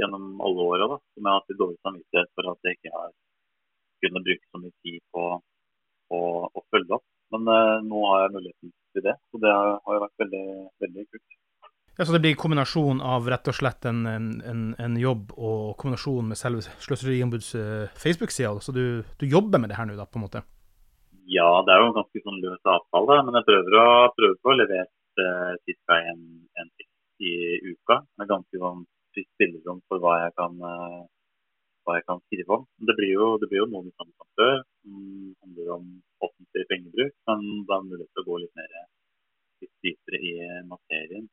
gjennom 0.00 0.26
alle 0.44 0.66
åra 0.74 0.88
som 0.98 1.22
jeg 1.22 1.30
har 1.30 1.38
hatt 1.38 1.52
litt 1.52 1.60
dårlig 1.62 1.78
samvittighet 1.86 2.32
for 2.36 2.50
at 2.52 2.68
jeg 2.68 2.76
ikke 2.78 2.94
har 2.96 3.14
kunnet 4.04 4.26
bruke 4.28 4.50
så 4.50 4.60
mye 4.62 4.76
tid 4.84 5.00
på 5.16 5.24
å, 6.14 6.20
å 6.48 6.64
følge 6.72 6.98
opp. 6.98 7.06
Men 7.34 7.50
eh, 7.52 7.74
nå 7.84 8.04
har 8.10 8.24
jeg 8.24 8.34
muligheten 8.36 8.72
til 8.96 9.04
det, 9.04 9.14
så 9.30 9.42
det 9.42 9.52
har 9.52 9.98
jo 9.98 10.04
vært 10.06 10.24
veldig, 10.24 10.46
veldig 10.84 11.06
kult. 11.08 11.38
Ja, 11.98 12.04
så 12.06 12.14
det 12.14 12.20
blir 12.22 12.36
kombinasjon 12.38 13.00
av 13.02 13.26
rett 13.26 13.48
og 13.50 13.56
slett 13.58 13.88
en, 13.90 14.04
en, 14.06 14.60
en, 14.78 14.98
jobb 15.02 15.32
og 15.34 15.72
kombinasjon 15.80 16.28
med 16.30 16.38
selve 16.38 16.62
Sløseriombuds 16.84 17.48
eh, 17.58 17.96
Facebook-sida. 17.98 18.52
Så 18.62 18.74
du, 18.76 19.02
du 19.18 19.26
jobber 19.26 19.58
med 19.58 19.72
det 19.72 19.80
her 19.80 19.88
nå, 19.88 19.96
da, 19.98 20.06
på 20.06 20.20
en 20.20 20.26
måte? 20.28 20.44
Ja, 21.28 21.48
det 21.66 21.74
er 21.74 21.82
jo 21.82 21.88
en 21.90 21.98
ganske 21.98 22.22
sånn 22.22 22.38
løs 22.40 22.70
avtale, 22.70 23.18
men 23.26 23.40
jeg 23.40 23.48
prøver 23.50 23.78
å, 23.82 23.88
prøver 24.14 24.52
å 24.52 24.56
levere 24.60 24.86
eh, 24.86 25.74
ca. 25.82 25.98
en, 26.12 26.22
en 26.62 26.70
i 27.18 27.34
uka. 27.66 27.98
Med 28.18 28.30
ganske 28.30 28.62
sånn 28.62 28.86
fritt 29.12 29.28
spillerom 29.34 29.82
for 29.90 30.02
hva 30.02 30.20
jeg 30.22 30.36
kan, 30.38 30.54
eh, 30.70 31.02
hva 31.82 31.98
jeg 31.98 32.06
kan 32.06 32.22
skrive 32.28 32.60
om. 32.60 32.66
Det 32.78 32.94
blir 32.98 33.12
jo, 33.16 33.32
det 33.42 33.50
blir 33.50 33.64
jo 33.64 33.70
noen 33.72 33.90
samme 33.96 34.14
som 34.14 34.30
før, 34.38 34.62
som 34.88 35.34
handler 35.44 35.74
om 35.76 35.90
offentlig 36.24 36.64
pengebruk. 36.70 37.14
Men 37.28 37.44
det 37.66 37.76
er 37.76 37.90
mulighet 37.90 38.14
til 38.14 38.24
å 38.24 38.28
gå 38.30 38.38
litt 38.44 38.54
mer 38.58 38.78
litt 39.62 39.74
dypere 39.84 40.22
i 40.22 40.32
materien. 40.70 41.28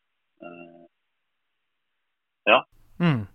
ja. 2.46 2.60
Mm. 3.00 3.26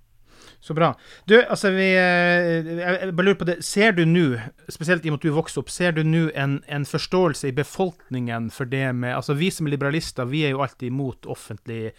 Så 0.61 0.75
bra. 0.75 0.95
Du, 1.25 1.43
altså 1.43 1.71
vi 1.73 1.87
eh, 1.97 2.69
jeg 2.81 3.13
bare 3.17 3.27
lurer 3.27 3.39
på 3.41 3.49
det. 3.49 3.59
Ser 3.65 3.95
du 3.97 4.05
nå, 4.05 4.37
spesielt 4.69 5.05
i 5.05 5.11
og 5.11 5.17
med 5.17 5.23
at 5.23 5.29
du 5.29 5.37
vokste 5.37 5.63
opp, 5.63 5.73
ser 5.73 5.95
du 5.97 6.03
nå 6.05 6.27
en, 6.37 6.59
en 6.69 6.85
forståelse 6.85 7.49
i 7.49 7.57
befolkningen 7.57 8.51
for 8.53 8.69
det 8.69 8.91
med 8.97 9.17
Altså 9.17 9.39
vi 9.41 9.51
som 9.51 9.69
er 9.69 9.77
liberalister, 9.77 10.29
vi 10.29 10.45
er 10.45 10.55
jo 10.55 10.65
alltid 10.65 10.91
imot 10.93 11.29
offentlig 11.33 11.95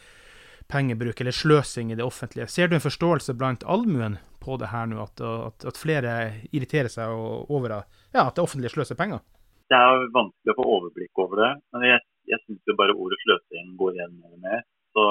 pengebruk, 0.72 1.20
eller 1.20 1.36
sløsing 1.36 1.92
i 1.92 1.98
det 1.98 2.06
offentlige. 2.06 2.48
Ser 2.48 2.70
du 2.70 2.78
en 2.78 2.86
forståelse 2.86 3.34
blant 3.34 3.66
allmuen 3.66 4.20
på 4.42 4.58
det 4.62 4.72
her 4.74 4.90
nå, 4.90 5.04
at, 5.06 5.22
at, 5.22 5.68
at 5.72 5.80
flere 5.80 6.16
irriterer 6.52 6.92
seg 6.92 7.14
over 7.14 7.78
ja, 7.78 8.26
at 8.26 8.36
det 8.36 8.44
offentlige 8.44 8.74
sløser 8.74 9.00
penger? 9.00 9.22
det 9.72 9.80
er 9.80 10.10
vanskelig 10.12 10.52
å 10.52 10.58
få 10.58 10.64
overblikk 10.76 11.20
over 11.24 11.40
det. 11.46 11.52
Men 11.72 11.86
jeg, 11.88 12.04
jeg 12.28 12.44
syns 12.44 12.68
jo 12.68 12.76
bare 12.80 12.96
ordet 13.00 13.20
sløsing 13.24 13.70
går 13.80 13.98
igjen 13.98 14.18
mer 14.20 14.34
og 14.36 14.42
mer. 14.44 14.64
Så 14.92 15.06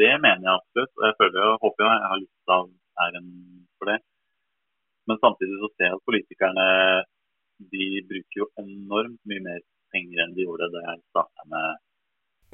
det 0.00 0.10
mener 0.20 0.44
jeg 0.44 0.58
absolutt. 0.58 0.92
Og 0.98 1.06
jeg 1.06 1.18
føler 1.20 1.46
og 1.46 1.64
håper 1.64 1.86
jeg 1.86 2.02
har 2.10 2.20
litt 2.20 2.52
av 2.56 2.66
æren 3.06 3.30
for 3.78 3.92
det. 3.92 3.98
Men 5.08 5.20
samtidig 5.22 5.56
så 5.62 5.70
ser 5.72 5.88
jeg 5.88 5.96
at 5.96 6.06
politikerne 6.10 6.66
de 7.72 7.86
bruker 8.10 8.42
jo 8.42 8.50
enormt 8.60 9.20
mye 9.30 9.46
mer 9.46 9.64
penger 9.94 10.22
enn 10.24 10.36
de 10.36 10.44
gjorde 10.44 10.68
da 10.74 10.84
jeg 10.90 11.02
starta 11.14 11.48
med, 11.52 11.80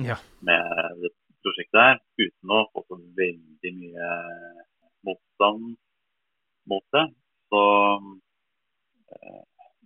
Ja. 0.06 0.16
med 0.46 1.02
dette 1.02 1.42
prosjektet 1.42 1.80
her, 1.80 2.00
uten 2.22 2.54
å 2.54 2.64
få 2.70 2.84
så 2.86 2.98
veldig 3.18 3.72
mye 3.80 4.08
motstand 5.06 5.76
mot 6.68 6.84
det. 6.96 7.04
Så 7.48 7.62
eh, 9.14 9.42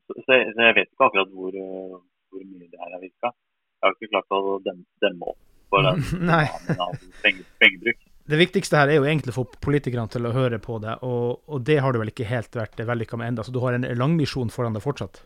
så, 0.07 0.14
så, 0.27 0.38
jeg, 0.38 0.77
vet 0.77 0.88
ikke 0.88 1.09
akkurat 1.09 1.33
hvor, 1.33 1.57
hvor 1.57 2.44
mye 2.44 2.68
det 2.68 2.81
her 2.81 2.94
har 2.94 3.03
virka. 3.03 3.33
Jeg 3.33 3.87
har 3.87 3.96
ikke 3.96 4.12
klart 4.12 4.35
å 4.37 4.57
dem, 4.66 4.83
demme 5.03 5.33
opp 5.33 5.40
for 5.72 5.87
den 5.87 6.33
av 6.87 6.96
pengebruk. 7.25 8.03
Det 8.33 8.38
viktigste 8.38 8.79
her 8.79 8.92
er 8.92 9.01
jo 9.01 9.07
egentlig 9.09 9.33
å 9.33 9.40
få 9.40 9.46
politikerne 9.64 10.11
til 10.12 10.29
å 10.29 10.35
høre 10.35 10.61
på 10.62 10.77
det, 10.83 10.94
og, 11.07 11.42
og 11.51 11.64
det 11.66 11.81
har 11.83 11.92
du 11.92 11.98
vel 11.98 12.12
ikke 12.12 12.29
helt 12.29 12.55
vært 12.55 12.79
vellykka 12.87 13.18
med 13.18 13.33
enda, 13.33 13.44
så 13.44 13.55
du 13.55 13.59
har 13.64 13.75
en 13.75 13.88
lang 13.98 14.14
misjon 14.18 14.53
foran 14.53 14.77
deg 14.77 14.85
fortsatt? 14.85 15.25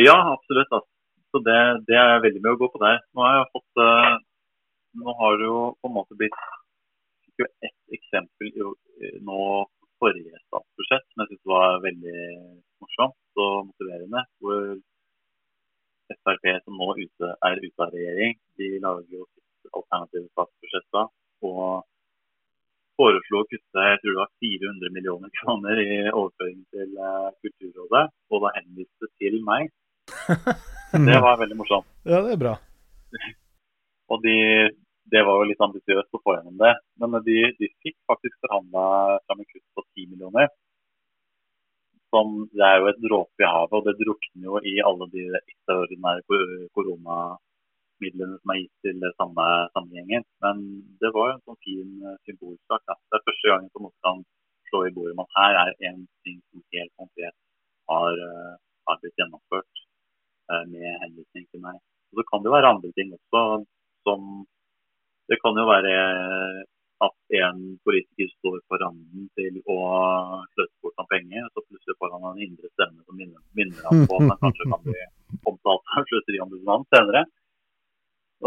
Ja, 0.00 0.16
absolutt. 0.32 0.70
Altså. 0.70 0.88
Så 1.28 1.42
det, 1.44 1.58
det 1.90 1.98
er 1.98 2.14
jeg 2.14 2.24
veldig 2.24 2.40
med 2.44 2.54
å 2.54 2.60
gå 2.62 2.70
på 2.72 2.80
der. 2.80 3.02
Nå 3.12 3.26
har 3.26 3.34
jeg 3.36 3.50
fått 3.52 3.82
eh, 3.84 4.14
Nå 4.98 5.12
har 5.18 5.34
det 5.36 5.44
jo 5.44 5.58
på 5.78 5.90
en 5.90 5.94
måte 5.94 6.16
blitt 6.18 6.38
fikk 7.26 7.42
jo 7.42 7.46
ett 7.66 7.98
eksempel 7.98 8.48
i, 8.48 9.10
nå 9.22 9.42
forrige 10.00 10.40
statsbudsjett 10.46 11.04
som 11.10 11.22
jeg 11.22 11.28
syntes 11.32 11.50
var 11.52 11.82
veldig 11.84 12.22
morsomt 12.82 13.42
og 13.44 13.68
motiverende. 13.68 14.24
Hvor 14.40 14.64
Frp, 16.24 16.46
som 16.64 16.78
nå 16.80 16.88
ute, 16.96 17.30
er 17.44 17.60
ute 17.60 17.84
av 17.84 17.92
regjering, 17.92 18.38
de 18.56 18.68
lager 18.80 19.18
jo 19.18 19.26
sitt 19.28 19.74
alternative 19.76 20.30
statsbudsjett 20.32 20.88
da. 20.96 21.04
Og 21.48 21.84
foreslo 22.98 23.42
å 23.42 23.48
kutte 23.50 23.84
jeg 23.90 24.00
tror 24.02 24.14
det 24.14 24.22
var 24.22 24.32
400 24.44 24.94
millioner 24.96 25.34
kroner 25.40 25.82
i 25.82 25.90
overføring 26.08 26.64
til 26.74 26.96
eh, 26.96 27.28
Kulturrådet. 27.42 28.06
Og 28.32 28.46
da 28.46 28.54
henviste 28.56 29.12
til 29.20 29.38
meg. 29.46 29.68
Det 30.92 31.20
var 31.20 31.38
veldig 31.40 31.56
morsomt. 31.58 31.88
Ja, 32.08 32.20
det 32.24 32.36
er 32.36 32.40
bra. 32.40 32.54
Og 34.12 34.22
de, 34.24 34.36
det 35.12 35.22
var 35.26 35.40
jo 35.40 35.48
litt 35.50 35.64
ambisiøst 35.64 36.16
å 36.16 36.20
få 36.24 36.36
gjennom 36.36 36.56
det. 36.60 36.72
Men 37.00 37.18
de, 37.26 37.36
de 37.58 37.68
fikk 37.84 37.96
faktisk 38.08 38.36
forhandla 38.44 38.84
fram 39.26 39.42
en 39.42 39.48
kutt 39.50 39.66
på 39.76 39.84
10 39.84 40.08
millioner. 40.14 40.48
Som 42.08 42.46
det 42.56 42.64
er 42.64 42.78
jo 42.80 42.88
et 42.88 43.02
dråpe 43.04 43.44
i 43.44 43.48
havet, 43.48 43.74
og 43.76 43.84
det 43.84 43.98
drukner 44.00 44.46
jo 44.48 44.60
i 44.64 44.78
alle 44.80 45.08
de 45.12 45.26
ekstraordinære 45.42 46.24
kor- 46.30 46.68
koronamidlene 46.78 48.38
som 48.38 48.54
er 48.54 48.62
gitt 48.62 48.86
til 48.86 49.04
samme, 49.18 49.48
samme 49.76 49.98
gjengen. 49.98 50.24
Men 50.44 50.62
det 51.02 51.12
var 51.12 51.28
jo 51.28 51.34
en 51.36 51.44
sånn 51.44 51.60
fin 51.66 51.90
eh, 52.08 52.16
symbolsak. 52.24 52.84
Ja. 52.88 52.96
Det 52.96 53.20
er 53.20 53.26
første 53.28 53.52
gangen 53.52 53.68
på 53.74 53.82
en 53.82 53.88
måte 53.90 54.06
kan 54.08 54.24
slå 54.70 54.86
i 54.88 54.94
bordet 54.96 55.18
med 55.18 55.28
at 55.28 55.36
her 55.42 55.60
er 55.66 55.76
en 55.90 56.00
ting 56.24 56.40
som 56.48 56.64
helt 56.76 56.94
konkret 56.96 57.36
har, 57.92 58.24
eh, 58.24 58.56
har 58.88 59.00
blitt 59.04 59.20
gjennomført 59.20 59.77
med 60.72 60.88
henvisning 61.04 61.46
til 61.48 61.62
meg. 61.64 61.78
Og 62.10 62.20
så 62.20 62.24
kan 62.30 62.44
det 62.44 62.54
være 62.54 62.72
andre 62.74 62.90
ting 62.96 63.12
også 63.16 63.42
som 64.08 64.20
Det 65.28 65.36
kan 65.44 65.58
jo 65.60 65.64
være 65.68 65.94
at 67.06 67.16
en 67.40 67.58
politiker 67.86 68.28
står 68.38 68.58
på 68.68 68.78
randen 68.82 69.26
til 69.38 69.58
å 69.74 69.78
sløse 70.54 70.72
bort 70.82 70.96
noen 70.96 71.10
penger, 71.12 71.44
og 71.44 71.50
så 71.52 71.64
plutselig 71.66 71.96
får 72.00 72.14
han 72.14 72.24
en 72.30 72.40
indre 72.46 72.70
stemme 72.72 73.04
som 73.04 73.18
minner, 73.18 73.42
minner 73.58 73.84
ham 73.86 74.06
på 74.08 74.16
at 74.18 74.30
han 74.32 74.40
kanskje 74.46 74.70
kan 74.72 74.86
bli 74.86 75.04
omtalt 75.50 75.92
av 75.98 76.08
sløseriombudsmannen 76.08 76.88
senere. 76.94 77.22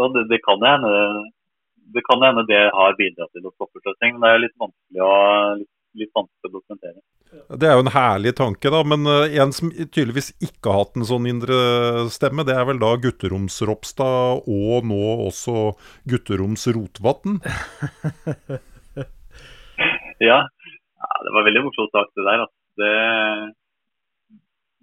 Og 0.02 0.16
det, 0.16 0.26
det 0.32 0.40
kan 0.48 0.66
hende 0.66 0.92
det 1.94 2.02
kan 2.08 2.22
hende 2.24 2.44
det 2.48 2.62
har 2.76 2.98
bidratt 2.98 3.32
til 3.36 3.46
å 3.48 3.54
stoppe 3.54 3.80
sløsing, 3.82 4.16
men 4.16 4.26
det 4.26 4.34
er 4.34 4.44
litt 4.44 4.58
vanskelig 4.64 5.02
å, 5.06 5.14
litt, 5.60 5.72
litt 6.02 6.14
vanskelig 6.18 6.50
å 6.50 6.54
dokumentere. 6.58 7.01
Det 7.58 7.68
er 7.68 7.76
jo 7.76 7.84
en 7.84 7.92
herlig 7.94 8.34
tanke, 8.38 8.70
da. 8.72 8.82
Men 8.86 9.06
eh, 9.10 9.36
en 9.42 9.52
som 9.54 9.70
tydeligvis 9.72 10.32
ikke 10.44 10.72
har 10.72 10.84
hatt 10.84 10.98
en 10.98 11.08
sånn 11.08 11.28
indre 11.30 11.56
stemme, 12.12 12.46
det 12.48 12.56
er 12.56 12.66
vel 12.68 12.80
da 12.82 12.94
Gutteroms 13.02 13.60
Ropstad, 13.68 14.46
og 14.48 14.88
nå 14.88 15.02
også 15.28 15.72
Gutteroms 16.08 16.68
Rotvatn. 16.76 17.40
Ja, 20.22 20.36
det 21.26 21.30
var 21.34 21.42
veldig 21.48 21.64
morsomt 21.64 21.90
sagt 21.90 22.12
det 22.14 22.22
der. 22.22 22.42
Det, 22.78 22.90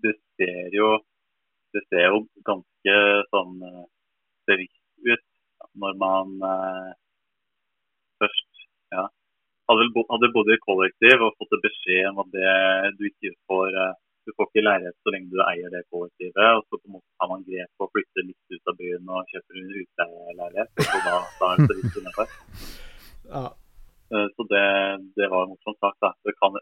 det 0.03 0.11
ser 0.35 0.73
jo 0.75 0.97
det 1.73 1.83
ser 1.87 2.09
jo 2.09 2.23
ganske 2.47 2.95
sånn 3.29 3.55
eh, 3.65 3.85
bevisst 4.49 5.05
ut 5.05 5.25
når 5.79 5.97
man 6.01 6.33
eh, 6.49 6.89
først 8.21 8.63
ja, 8.95 9.05
hadde, 9.69 10.29
bodd 10.35 10.51
i 10.53 10.59
kollektiv 10.65 11.25
og 11.25 11.35
fått 11.39 11.57
beskjed 11.65 12.09
om 12.11 12.21
at 12.23 12.31
det, 12.35 12.53
du 12.99 13.05
ikke 13.09 13.33
får, 13.49 13.77
eh, 13.83 13.93
du 14.25 14.33
får 14.35 14.49
ikke 14.49 14.65
leilighet 14.65 14.97
så 14.97 15.13
lenge 15.15 15.31
du 15.33 15.39
eier 15.45 15.73
det 15.75 15.83
kollektivet. 15.93 16.49
Og 16.57 16.65
så 16.65 16.79
på 16.79 16.85
en 16.89 16.95
måte 16.97 17.09
tar 17.21 17.31
man 17.31 17.45
grep 17.47 17.71
på 17.77 17.87
å 17.87 17.91
flytte 17.93 18.25
litt 18.27 18.57
ut 18.57 18.73
av 18.73 18.79
byen 18.81 19.13
og 19.15 19.33
kjøper 19.33 19.61
en 19.61 19.73
utleieleilighet. 19.83 20.83
Så 20.89 21.01
da, 21.07 21.15
da 21.39 21.51
er 21.53 21.63
det 21.63 21.69
så 21.69 21.79
vidt. 21.79 22.37
Ja. 23.29 23.45
Eh, 24.09 24.27
Så 24.35 24.43
det, 24.49 24.65
det 25.17 25.27
var 25.29 25.49
morsomt 25.49 25.77
sagt. 25.83 25.99
Da. 26.01 26.13
Kan, 26.41 26.57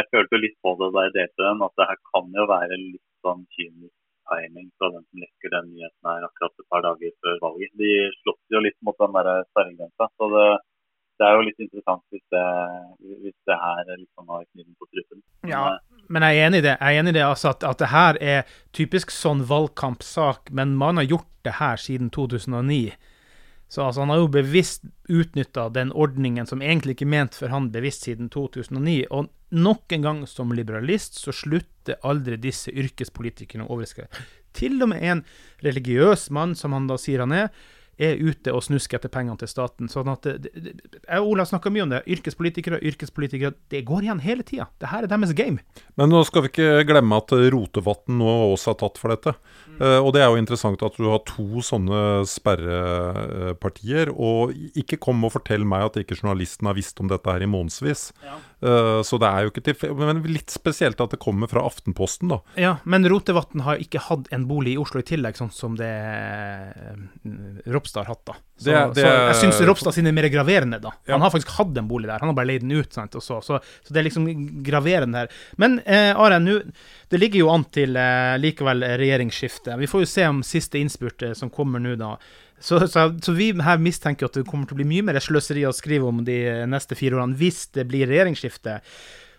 jeg 0.00 0.08
følte 0.10 0.36
jo 0.36 0.44
litt 0.44 0.58
på 0.64 0.74
det 0.80 0.90
da 0.96 1.06
jeg 1.06 1.16
delte 1.18 1.46
den, 1.46 1.64
at 1.66 1.74
det 1.78 1.88
her 1.90 2.00
kan 2.10 2.32
jo 2.40 2.46
være 2.50 2.78
litt 2.80 3.06
sånn 3.22 3.44
kynisk 3.54 3.94
timing 4.30 4.68
fra 4.78 4.90
den 4.94 5.04
som 5.06 5.22
lekker 5.24 5.52
den 5.54 5.70
nyheten 5.74 6.08
her 6.10 6.26
akkurat 6.26 6.62
et 6.62 6.68
par 6.72 6.82
dager 6.86 7.14
før 7.22 7.38
valget. 7.44 7.72
De 7.80 7.92
slåss 8.20 8.42
jo 8.54 8.62
litt 8.66 8.78
mot 8.86 8.98
den 9.02 9.16
der 9.16 9.30
sperregrensa. 9.50 10.08
Så 10.18 10.28
det, 10.34 10.46
det 11.20 11.28
er 11.28 11.36
jo 11.36 11.44
litt 11.44 11.60
interessant 11.60 12.02
hvis 12.14 12.24
det, 12.32 12.46
hvis 13.20 13.36
det 13.48 13.56
her 13.60 13.80
liksom 13.92 14.32
har 14.32 14.44
kniven 14.48 14.74
på 14.80 14.88
strupen. 14.88 15.22
Ja, 15.48 15.64
men 16.08 16.24
jeg 16.26 16.38
er 16.38 16.48
enig 16.48 16.62
i 16.62 16.66
det. 16.66 16.74
Jeg 16.80 16.96
er 16.96 17.02
enig 17.02 17.12
i 17.12 17.18
det 17.18 17.26
altså 17.26 17.52
at, 17.52 17.66
at 17.66 17.82
det 17.82 17.90
her 17.92 18.18
er 18.24 18.54
typisk 18.76 19.12
sånn 19.14 19.44
valgkampsak, 19.50 20.48
men 20.56 20.72
man 20.80 21.00
har 21.00 21.10
gjort 21.10 21.28
det 21.46 21.58
her 21.60 21.80
siden 21.80 22.08
2009. 22.14 22.94
Så 23.70 23.84
altså, 23.84 24.02
han 24.02 24.10
har 24.10 24.18
jo 24.18 24.30
bevisst 24.34 24.88
utnytta 25.06 25.68
den 25.70 25.92
ordningen 25.92 26.48
som 26.48 26.62
egentlig 26.64 26.96
ikke 26.96 27.06
er 27.06 27.12
ment 27.12 27.36
for 27.38 27.52
han 27.54 27.68
bevisst 27.70 28.08
siden 28.08 28.26
2009. 28.32 29.04
Og 29.14 29.28
nok 29.54 29.94
en 29.94 30.06
gang 30.06 30.22
som 30.26 30.50
liberalist 30.56 31.20
så 31.20 31.34
slutter 31.36 32.00
aldri 32.02 32.40
disse 32.42 32.72
yrkespolitikerne 32.74 33.68
å 33.68 33.76
overskrive. 33.76 34.10
Til 34.58 34.80
og 34.82 34.90
med 34.90 35.04
en 35.06 35.22
religiøs 35.62 36.32
mann, 36.34 36.56
som 36.58 36.74
han 36.74 36.88
da 36.90 36.96
sier 36.98 37.22
han 37.22 37.36
er, 37.36 37.52
er 38.00 38.20
ute 38.20 38.52
og 38.54 38.64
snusker 38.64 38.98
etter 38.98 39.12
pengene 39.12 39.38
til 39.40 39.50
staten. 39.50 39.90
Sånn 39.92 40.08
at 40.12 40.26
det, 40.26 40.52
det, 40.54 40.74
det, 40.80 41.00
Jeg 41.04 41.22
og 41.22 41.34
Ola 41.34 41.46
snakka 41.48 41.72
mye 41.72 41.84
om 41.84 41.92
det. 41.92 42.02
Yrkespolitikere, 42.10 42.80
yrkespolitikere. 42.90 43.54
Det 43.72 43.82
går 43.88 44.06
igjen 44.06 44.22
hele 44.24 44.46
tida. 44.46 44.68
Det 44.80 44.90
her 44.92 45.06
er 45.06 45.12
deres 45.12 45.34
game. 45.36 45.62
Men 46.00 46.12
nå 46.12 46.22
skal 46.28 46.46
vi 46.46 46.52
ikke 46.52 46.86
glemme 46.88 47.20
at 47.20 47.34
Rotevatn 47.54 48.18
nå 48.20 48.36
også 48.50 48.74
er 48.74 48.80
tatt 48.82 49.00
for 49.00 49.14
dette. 49.14 49.34
Eh, 49.80 49.98
og 49.98 50.12
det 50.16 50.24
er 50.24 50.30
jo 50.32 50.40
interessant 50.40 50.82
at 50.86 50.96
du 50.98 51.08
har 51.10 51.22
to 51.28 51.64
sånne 51.64 52.04
sperrepartier. 52.28 54.14
Og 54.16 54.54
ikke 54.80 55.00
kom 55.02 55.24
og 55.26 55.36
fortell 55.36 55.66
meg 55.68 55.90
at 55.90 56.00
ikke 56.02 56.18
journalisten 56.18 56.70
har 56.70 56.78
visst 56.78 57.00
om 57.02 57.10
dette 57.10 57.30
her 57.30 57.44
i 57.44 57.50
månedsvis. 57.50 58.10
Eh, 58.62 59.02
så 59.02 59.18
det 59.20 59.28
er 59.28 59.46
jo 59.46 59.52
ikke 59.52 59.64
tilfeldig. 59.70 60.08
Men 60.10 60.20
litt 60.28 60.52
spesielt 60.52 61.00
at 61.00 61.14
det 61.14 61.20
kommer 61.22 61.48
fra 61.50 61.64
Aftenposten, 61.66 62.30
da. 62.32 62.40
Ja, 62.60 62.74
men 62.84 63.06
Rotevatn 63.08 63.64
har 63.64 63.80
ikke 63.80 64.02
hatt 64.04 64.28
en 64.34 64.46
bolig 64.50 64.74
i 64.74 64.80
Oslo 64.80 65.00
i 65.00 65.06
tillegg, 65.06 65.38
sånn 65.38 65.52
som 65.54 65.78
det 65.78 65.88
eh, 65.88 67.70
Ropstad 67.72 68.04
har 68.04 68.14
hatt, 68.14 68.24
da. 68.28 68.36
Så, 68.60 68.68
Det 68.68 68.80
det 68.98 69.04
så 69.06 69.12
jeg 69.14 69.38
syns 69.40 69.62
Ropstad 69.64 69.96
sin 69.96 70.10
er 70.10 70.16
mer 70.16 70.28
graverende, 70.32 70.80
da. 70.82 70.92
Ja. 71.06 71.14
Han 71.16 71.24
har 71.24 71.32
faktisk 71.32 71.54
hatt 71.56 71.72
en 71.80 71.88
bolig 71.88 72.10
der, 72.10 72.20
han 72.20 72.32
har 72.32 72.36
bare 72.36 72.50
leid 72.52 72.66
den 72.66 72.76
ut. 72.76 72.92
Sant? 72.92 73.16
Så, 73.16 73.40
så, 73.44 73.60
så 73.60 73.94
det 73.94 74.02
er 74.02 74.08
liksom 74.10 74.28
graverende 74.66 75.24
her. 75.24 75.40
Men 75.60 75.80
eh, 75.86 76.12
Are, 76.12 76.40
det 76.40 77.18
ligger 77.22 77.44
jo 77.44 77.50
an 77.54 77.64
til 77.72 77.96
eh, 77.96 78.36
likevel 78.42 78.84
regjeringsskifte. 79.00 79.80
Vi 79.80 79.88
får 79.90 80.04
jo 80.04 80.12
se 80.12 80.28
om 80.28 80.44
siste 80.46 80.80
innspurt 80.80 81.24
eh, 81.24 81.36
som 81.38 81.52
kommer 81.52 81.80
nå, 81.80 81.96
da. 82.00 82.16
Så, 82.60 82.82
så, 82.92 83.06
så 83.24 83.32
vi 83.32 83.50
her 83.64 83.80
mistenker 83.80 84.28
at 84.28 84.36
det 84.36 84.44
kommer 84.48 84.68
til 84.68 84.76
å 84.76 84.80
bli 84.82 84.88
mye 84.90 85.06
mer 85.08 85.20
sløseri 85.24 85.64
å 85.64 85.72
skrive 85.72 86.10
om 86.10 86.20
de 86.26 86.38
neste 86.68 86.98
fire 86.98 87.16
årene 87.16 87.38
hvis 87.40 87.66
det 87.76 87.86
blir 87.88 88.10
regjeringsskifte. 88.10 88.80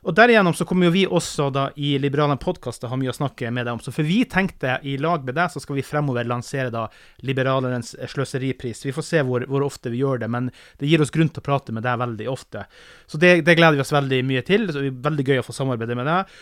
Og 0.02 0.16
derigjennom 0.18 0.56
så 0.58 0.66
kommer 0.66 0.88
jo 0.88 0.94
vi 0.96 1.04
også 1.06 1.52
da 1.54 1.68
i 1.78 1.92
Liberale 2.02 2.34
podkaster 2.42 2.90
ha 2.90 2.98
mye 2.98 3.12
å 3.12 3.14
snakke 3.14 3.52
med 3.54 3.68
deg 3.68 3.76
om. 3.76 3.82
Så 3.86 3.94
for 3.94 4.08
vi 4.08 4.24
tenkte 4.26 4.80
i 4.90 4.96
lag 4.98 5.22
med 5.28 5.38
deg 5.38 5.52
så 5.54 5.62
skal 5.62 5.78
vi 5.78 5.86
fremover 5.86 6.26
lansere 6.26 6.74
da 6.74 6.88
Liberalerens 7.28 7.94
sløseripris. 8.10 8.82
Vi 8.88 8.96
får 8.96 9.06
se 9.06 9.22
hvor, 9.28 9.46
hvor 9.46 9.68
ofte 9.68 9.94
vi 9.94 10.02
gjør 10.02 10.24
det, 10.24 10.32
men 10.34 10.50
det 10.82 10.90
gir 10.90 11.06
oss 11.06 11.14
grunn 11.14 11.30
til 11.30 11.44
å 11.44 11.46
prate 11.46 11.76
med 11.78 11.86
deg 11.86 12.02
veldig 12.02 12.30
ofte. 12.34 12.66
Så 13.06 13.22
det, 13.22 13.44
det 13.46 13.56
gleder 13.60 13.78
vi 13.78 13.86
oss 13.86 13.94
veldig 13.94 14.24
mye 14.26 14.42
til. 14.48 14.66
Så 14.72 14.82
det 14.82 14.90
er 14.90 15.06
veldig 15.06 15.28
gøy 15.28 15.44
å 15.44 15.46
få 15.46 15.56
samarbeide 15.60 16.00
med 16.00 16.10
deg. 16.10 16.42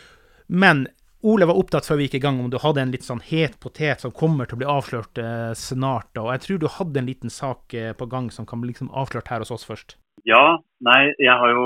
Men 0.64 0.88
Ole 1.28 1.44
var 1.50 1.58
opptatt 1.60 1.84
før 1.84 1.98
vi 2.00 2.06
gikk 2.08 2.14
i 2.16 2.22
gang 2.24 2.38
om 2.40 2.48
du 2.48 2.56
hadde 2.64 2.80
en 2.80 2.92
litt 2.94 3.04
sånn 3.04 3.20
het 3.28 3.58
potet 3.60 4.00
som 4.00 4.12
kommer 4.16 4.48
til 4.48 4.56
å 4.56 4.60
bli 4.62 4.68
avslørt 4.72 5.20
eh, 5.20 5.52
snart. 5.52 6.08
da. 6.16 6.22
Og 6.24 6.30
jeg 6.32 6.44
tror 6.46 6.60
du 6.62 6.68
hadde 6.72 7.02
en 7.02 7.10
liten 7.10 7.34
sak 7.34 7.74
eh, 7.76 7.92
på 7.92 8.06
gang 8.08 8.30
som 8.32 8.46
kan 8.48 8.62
bli 8.62 8.70
liksom 8.72 8.92
avslørt 8.96 9.28
her 9.28 9.44
hos 9.44 9.52
oss 9.52 9.68
først. 9.68 9.98
Ja, 10.24 10.62
nei, 10.80 11.12
jeg 11.20 11.36
har 11.42 11.52
jo 11.52 11.66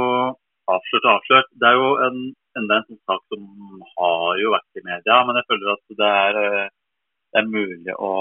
avslørt 0.73 1.05
og 1.05 1.11
avslørt. 1.11 1.51
Det 1.61 1.67
er 1.69 1.77
jo 1.77 1.91
en, 2.01 2.17
enda 2.57 2.79
en 2.79 2.87
sånn 2.87 3.01
sak 3.11 3.21
som 3.29 3.43
har 3.91 4.39
jo 4.41 4.53
vært 4.55 4.81
i 4.81 4.85
media, 4.87 5.19
men 5.27 5.37
jeg 5.37 5.47
føler 5.51 5.69
at 5.75 5.93
det 5.99 6.09
er, 6.23 6.39
eh, 6.41 6.71
det 7.33 7.43
er 7.43 7.51
mulig 7.51 7.97
å 7.99 8.13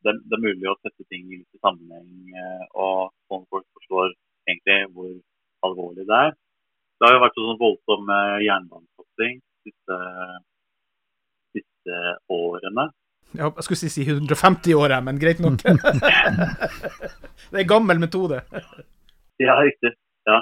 det 0.00 0.16
det 0.24 0.34
er 0.34 0.42
mulig 0.42 0.66
å 0.66 0.78
sette 0.80 1.04
ting 1.12 1.28
i 1.28 1.38
litt 1.42 1.62
sammenheng, 1.62 2.10
eh, 2.42 2.64
og 2.74 3.12
sånn 3.30 3.46
folk 3.52 3.68
forstår 3.78 4.16
egentlig 4.48 4.80
hvor 4.96 5.14
alvorlig 5.68 6.08
det 6.10 6.18
er. 6.26 6.34
Det 6.98 7.06
har 7.06 7.14
jo 7.14 7.22
vært 7.22 7.38
sånn 7.38 7.60
voldsom 7.60 8.12
eh, 8.16 8.42
jernbanesatsing 8.48 9.38
siste, 9.66 9.98
siste 11.56 12.00
årene. 12.32 12.88
Ja, 13.38 13.46
jeg 13.46 13.66
skulle 13.66 13.78
si, 13.78 13.90
si 13.94 14.06
150 14.08 14.74
år, 14.74 14.96
men 15.06 15.20
greit 15.22 15.42
nok. 15.42 15.62
det 17.52 17.60
er 17.62 17.68
gammel 17.68 18.00
metode. 18.02 18.42
Ja, 19.38 19.54
riktig. 19.62 19.94
Ja. 20.26 20.40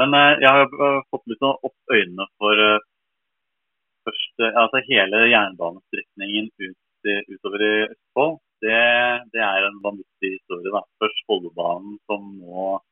Men 0.00 0.16
eh, 0.18 0.32
jeg 0.42 0.50
har 0.50 1.04
fått 1.12 1.28
litt 1.30 1.38
sånn 1.38 1.54
opp 1.62 1.94
øynene 1.94 2.26
for 2.42 2.58
eh, 2.58 2.82
først 4.08 4.42
eh, 4.42 4.56
altså 4.58 4.82
hele 4.88 5.22
jernbanestrekningen 5.30 6.50
ut, 6.66 7.12
utover 7.30 7.62
i 7.62 7.74
Østfold. 7.86 8.40
Det, 8.64 8.80
det 9.34 9.42
er 9.44 9.68
en 9.68 9.78
vanvittig 9.84 10.34
historie. 10.38 10.72
da. 10.72 10.82
Først 11.02 11.24
Follobanen 11.28 11.98
som 12.10 12.26
nå 12.40 12.66
eh, 12.74 12.82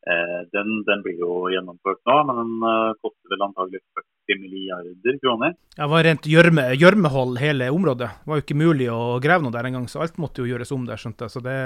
den, 0.00 0.68
den 0.86 1.02
blir 1.04 1.18
jo 1.20 1.32
gjennomført 1.52 2.00
nå, 2.08 2.16
men 2.28 2.38
den 2.40 2.68
eh, 2.70 2.92
koster 3.04 3.32
vel 3.34 3.44
antagelig 3.44 3.82
40 4.30 4.40
milliarder 4.40 5.18
kroner. 5.20 5.56
Det 5.76 5.88
var 5.92 6.06
rent 6.06 6.28
gjørme, 6.30 6.64
gjørmehold 6.80 7.40
hele 7.42 7.68
området. 7.74 8.08
Det 8.22 8.32
var 8.32 8.40
jo 8.40 8.44
ikke 8.46 8.60
mulig 8.62 8.88
å 8.92 9.18
grave 9.22 9.44
noe 9.44 9.54
der 9.54 9.68
engang, 9.68 9.88
så 9.92 10.04
alt 10.04 10.20
måtte 10.22 10.40
jo 10.40 10.48
gjøres 10.48 10.72
om 10.76 10.86
der, 10.88 11.00
skjønte 11.00 11.26
jeg. 11.26 11.34
Så 11.34 11.44
det, 11.44 11.58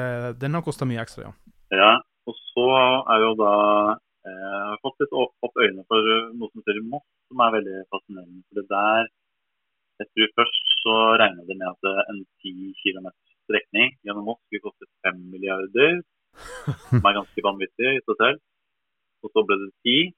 den 0.43 0.59
har 0.59 0.65
kosta 0.67 0.89
mye 0.89 1.03
ekstra, 1.05 1.29
ja. 1.29 1.35
Ja, 1.75 1.93
og 2.29 2.39
så 2.53 2.67
er 3.15 3.23
jo 3.25 3.35
da 3.39 3.53
eh, 3.93 4.31
Jeg 4.31 4.71
har 4.73 4.81
fått 4.83 5.05
litt 5.05 5.15
opp, 5.25 5.53
øynene 5.55 5.87
for 5.91 6.15
noe 6.35 6.51
som 6.51 6.63
heter 6.63 6.81
Moss, 6.89 7.07
som 7.31 7.45
er 7.45 7.55
veldig 7.59 7.85
fascinerende. 7.95 8.43
For 8.49 8.61
det 8.61 8.67
der 8.73 9.13
Jeg 10.03 10.11
tror 10.11 10.35
først 10.41 10.73
så 10.83 10.95
regna 11.23 11.47
de 11.47 11.57
med 11.61 11.71
at 11.71 11.91
eh, 11.91 12.03
en 12.11 12.21
10 12.43 12.75
km 12.83 13.09
strekning 13.45 13.95
gjennom 14.03 14.27
Moss 14.31 14.41
skulle 14.47 14.67
koste 14.67 14.91
5 15.07 15.21
milliarder, 15.33 16.01
som 16.91 17.09
er 17.09 17.17
ganske 17.19 17.47
vanvittig 17.47 17.91
i 17.95 18.03
seg 18.03 18.21
selv. 18.21 18.43
Og 19.25 19.33
så 19.33 19.45
ble 19.49 19.59
det 19.63 19.71
10. 19.87 20.13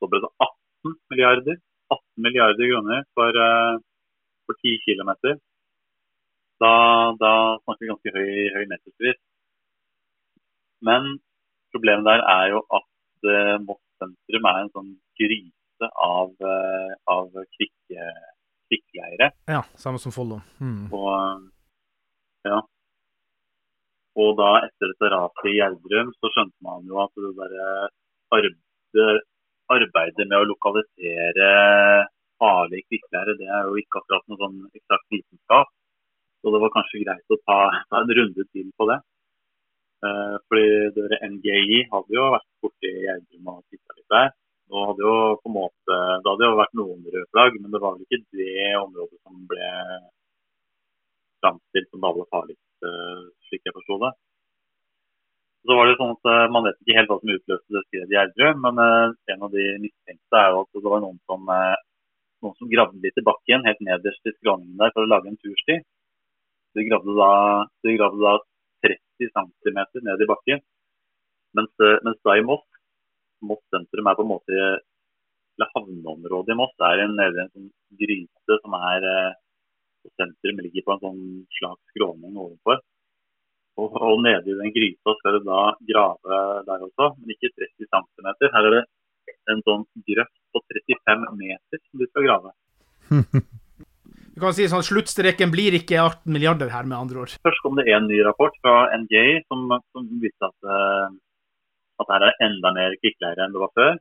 Så 0.00 0.10
ble 0.12 0.20
det 0.24 0.32
18 0.46 0.96
milliarder. 1.12 1.60
18 1.94 2.24
milliarder 2.26 2.70
kroner 2.70 3.04
for, 3.16 3.40
eh, 3.46 3.76
for 4.46 4.60
10 4.60 4.78
km. 4.86 5.12
Da, 6.62 6.72
da 7.20 7.32
snakker 7.62 7.84
vi 7.84 7.92
ganske 7.92 8.14
høy, 8.16 8.34
høy 8.56 8.64
nettopris. 8.70 9.20
Men 10.84 11.16
problemet 11.72 12.06
der 12.08 12.22
er 12.36 12.52
jo 12.52 12.60
at 12.78 13.30
eh, 13.32 13.56
Moss 13.64 13.82
sentrum 14.02 14.48
er 14.50 14.60
en 14.60 14.72
sånn 14.74 14.92
gryte 15.20 15.90
av, 16.04 16.30
eh, 16.52 16.92
av 17.10 17.32
krikke, 17.56 18.06
krikkeleire. 18.68 19.30
Ja, 19.50 19.64
samme 19.80 20.00
som 20.02 20.14
Follo. 20.14 20.40
Mm. 20.60 20.86
Og, 20.92 21.50
ja. 22.48 22.60
Og 24.22 24.36
da 24.38 24.50
etter 24.66 24.92
dette 24.92 25.10
raset 25.14 25.48
i 25.50 25.54
Gjerdrum, 25.58 26.10
så 26.20 26.30
skjønte 26.34 26.66
man 26.66 26.84
jo 26.90 27.00
at 27.02 27.12
det 27.18 27.32
derre 27.38 27.70
arbeidet, 28.36 29.24
arbeidet 29.74 30.26
med 30.28 30.36
å 30.38 30.50
lokalisere 30.50 31.48
farlige 32.42 32.86
kvikkleire, 32.90 33.34
det 33.40 33.48
er 33.48 33.66
jo 33.68 33.80
ikke 33.80 34.02
akkurat 34.02 34.28
noe 34.28 34.40
sånn 34.42 34.60
eksakt 34.74 35.10
vitenskap. 35.14 35.72
Så 36.42 36.52
det 36.52 36.60
var 36.60 36.72
kanskje 36.74 37.02
greit 37.02 37.34
å 37.34 37.40
ta, 37.48 37.58
ta 37.90 38.02
en 38.02 38.14
runde 38.18 38.46
til 38.52 38.70
på 38.78 38.88
det. 38.90 38.98
Eh, 40.04 40.34
fordi 40.46 40.64
dere 40.96 41.20
NGI 41.32 41.84
hadde 41.92 42.18
jo 42.18 42.24
vært 42.34 42.50
borti 42.62 42.90
Gjerdrum 43.06 43.52
og 43.54 43.62
titta 43.72 43.96
litt 43.96 44.10
der. 44.14 44.34
Nå 44.72 44.82
hadde 44.90 45.06
jo 45.06 45.14
på 45.40 45.50
en 45.50 45.56
måte, 45.58 45.96
Det 46.24 46.30
hadde 46.30 46.46
jo 46.48 46.58
vært 46.60 46.76
noen 46.80 47.06
røde 47.06 47.30
flagg, 47.32 47.56
men 47.60 47.72
det 47.72 47.80
var 47.80 47.96
vel 47.96 48.04
ikke 48.06 48.20
det 48.36 48.68
området 48.80 49.18
som 49.22 49.40
ble 49.50 49.70
framstilt 51.44 51.90
som 51.90 52.00
det 52.00 52.10
aller 52.10 52.28
farligste, 52.34 52.73
slik 53.48 53.64
jeg 53.66 53.76
forsto 53.76 53.98
det. 54.02 54.12
Så 55.64 55.76
var 55.78 55.88
det 55.88 55.96
sånn 55.96 56.12
at 56.12 56.28
eh, 56.28 56.46
Man 56.52 56.66
vet 56.66 56.80
ikke 56.82 56.96
helt 56.98 57.10
hva 57.10 57.18
som 57.20 57.34
utløste 57.34 57.76
det 57.76 57.82
skredet 57.86 58.12
i 58.12 58.16
Gjerdrum, 58.18 58.62
men 58.66 58.80
eh, 58.84 59.14
en 59.32 59.44
av 59.46 59.54
de 59.54 59.66
mistenkte 59.84 60.40
er 60.40 60.50
jo 60.52 60.62
at 60.64 60.76
det 60.76 60.90
var 60.92 61.04
noen 61.04 61.20
som, 61.30 61.52
eh, 61.54 61.76
noen 62.44 62.56
som 62.58 62.70
gravde 62.72 63.00
litt 63.04 63.20
i 63.20 63.26
bakken, 63.28 63.64
helt 63.68 63.84
nederst 63.88 64.28
i 64.28 64.34
skråningen 64.36 64.80
der, 64.82 64.92
for 64.92 65.06
å 65.06 65.10
lage 65.10 65.32
en 65.32 65.40
tursti. 65.40 65.78
De 66.76 66.84
gravde 66.88 67.16
da, 67.16 67.30
de 67.86 67.96
gravde 67.96 68.20
da 68.20 68.34
30 68.84 69.32
cm 69.32 69.80
ned 70.04 70.24
i 70.26 70.30
bakken. 70.34 70.64
Mens, 71.56 71.72
eh, 71.80 72.00
mens 72.04 72.20
da 72.28 72.36
i 72.36 72.44
Moss, 72.44 72.66
Moss 73.44 73.64
sentrum 73.72 74.10
er 74.10 74.18
på 74.18 74.26
en 74.26 74.32
måte 74.34 74.60
eller 75.54 75.70
havneområdet 75.70 76.52
i 76.52 76.58
Moss 76.58 76.74
er 76.82 77.04
en, 77.04 77.16
nede 77.16 77.38
i 77.38 77.42
en 77.44 77.50
sånn 77.54 77.68
gryte 78.00 78.56
som 78.60 78.74
er 78.76 79.04
eh, 79.06 79.34
Sentrum 80.14 80.60
ligger 80.64 80.84
på 80.86 80.94
en 80.94 81.02
sånn 81.04 81.22
slags 81.58 81.94
skråning 81.94 82.36
ovenfor. 82.36 82.82
Og, 83.80 83.96
og 83.98 84.20
nede 84.22 84.52
i 84.52 84.58
den 84.60 84.74
gryta 84.74 85.16
skal 85.18 85.38
du 85.38 85.48
da 85.48 85.62
grave 85.88 86.38
der 86.68 86.84
også, 86.86 87.10
men 87.18 87.34
ikke 87.34 87.50
30 87.56 87.88
cm. 87.90 88.28
Her 88.54 88.68
er 88.68 88.76
det 88.76 88.84
en 89.50 89.64
sånn 89.66 89.82
grøft 90.06 90.40
på 90.54 90.62
35 90.70 91.26
meter 91.40 91.82
som 91.82 92.02
du 92.02 92.08
skal 92.10 92.28
grave. 92.30 92.54
Du 94.34 94.40
kan 94.42 94.54
si 94.54 94.64
sånn 94.66 94.82
Sluttstreken 94.82 95.52
blir 95.52 95.76
ikke 95.78 95.94
18 95.94 96.32
milliarder 96.34 96.72
her, 96.72 96.86
med 96.90 96.98
andre 96.98 97.20
ord. 97.22 97.34
Først 97.46 97.60
kom 97.62 97.76
det 97.78 97.84
en 97.94 98.08
ny 98.10 98.16
rapport 98.26 98.56
fra 98.64 98.88
NGA 98.98 99.44
som, 99.46 99.68
som 99.94 100.08
viste 100.18 100.48
at, 100.48 100.56
uh, 100.66 101.06
at 102.02 102.10
her 102.10 102.24
er 102.26 102.40
enda 102.42 102.72
mer 102.74 102.96
kvikkleire 102.98 103.44
enn 103.44 103.54
det 103.54 103.62
var 103.62 103.70
før. 103.78 104.00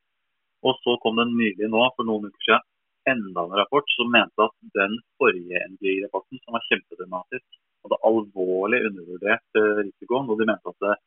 Og 0.66 0.80
så 0.82 0.96
kom 1.04 1.22
det 1.22 1.28
nylig 1.30 1.70
nå, 1.70 1.84
for 1.94 2.10
noen 2.10 2.32
uker 2.32 2.48
siden, 2.48 2.66
enda 3.10 3.44
en 3.46 3.58
rapport 3.60 3.94
som 3.96 4.12
mente 4.12 4.46
at 4.46 4.56
den 4.78 4.98
forrige 5.22 5.62
NGI-rapporten, 5.74 6.42
som 6.44 6.58
var 6.58 6.66
kjempedramatisk, 6.70 7.48
hadde 7.84 8.04
alvorlig 8.10 8.80
undervurdert 8.90 9.60
uh, 9.60 9.80
risikoen. 9.82 10.30
Og 10.32 10.40
de 10.40 10.50
mente 10.50 10.74
at 10.74 10.86
det 10.86 10.98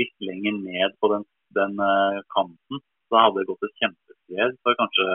litt 0.00 0.16
lenger 0.28 0.58
ned 0.60 0.96
på 1.00 1.12
den, 1.14 1.26
den 1.58 1.78
uh, 1.80 2.20
kanten 2.34 2.82
så 3.12 3.20
hadde 3.26 3.42
det 3.42 3.48
gått 3.50 3.66
et 3.66 3.80
kjempeskred 3.82 4.54
for 4.64 4.78
kanskje 4.80 5.06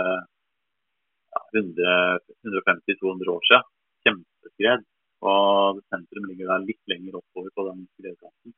ja, 1.34 1.42
150-200 1.58 3.34
år 3.34 3.50
siden. 3.50 3.68
Kjempeskred. 4.06 4.86
Og 5.26 5.82
sentrum 5.90 6.28
ligger 6.30 6.52
der 6.52 6.66
litt 6.68 6.84
lenger 6.92 7.18
oppover 7.18 7.50
på 7.58 7.66
den 7.72 7.88
skredkanten. 7.98 8.54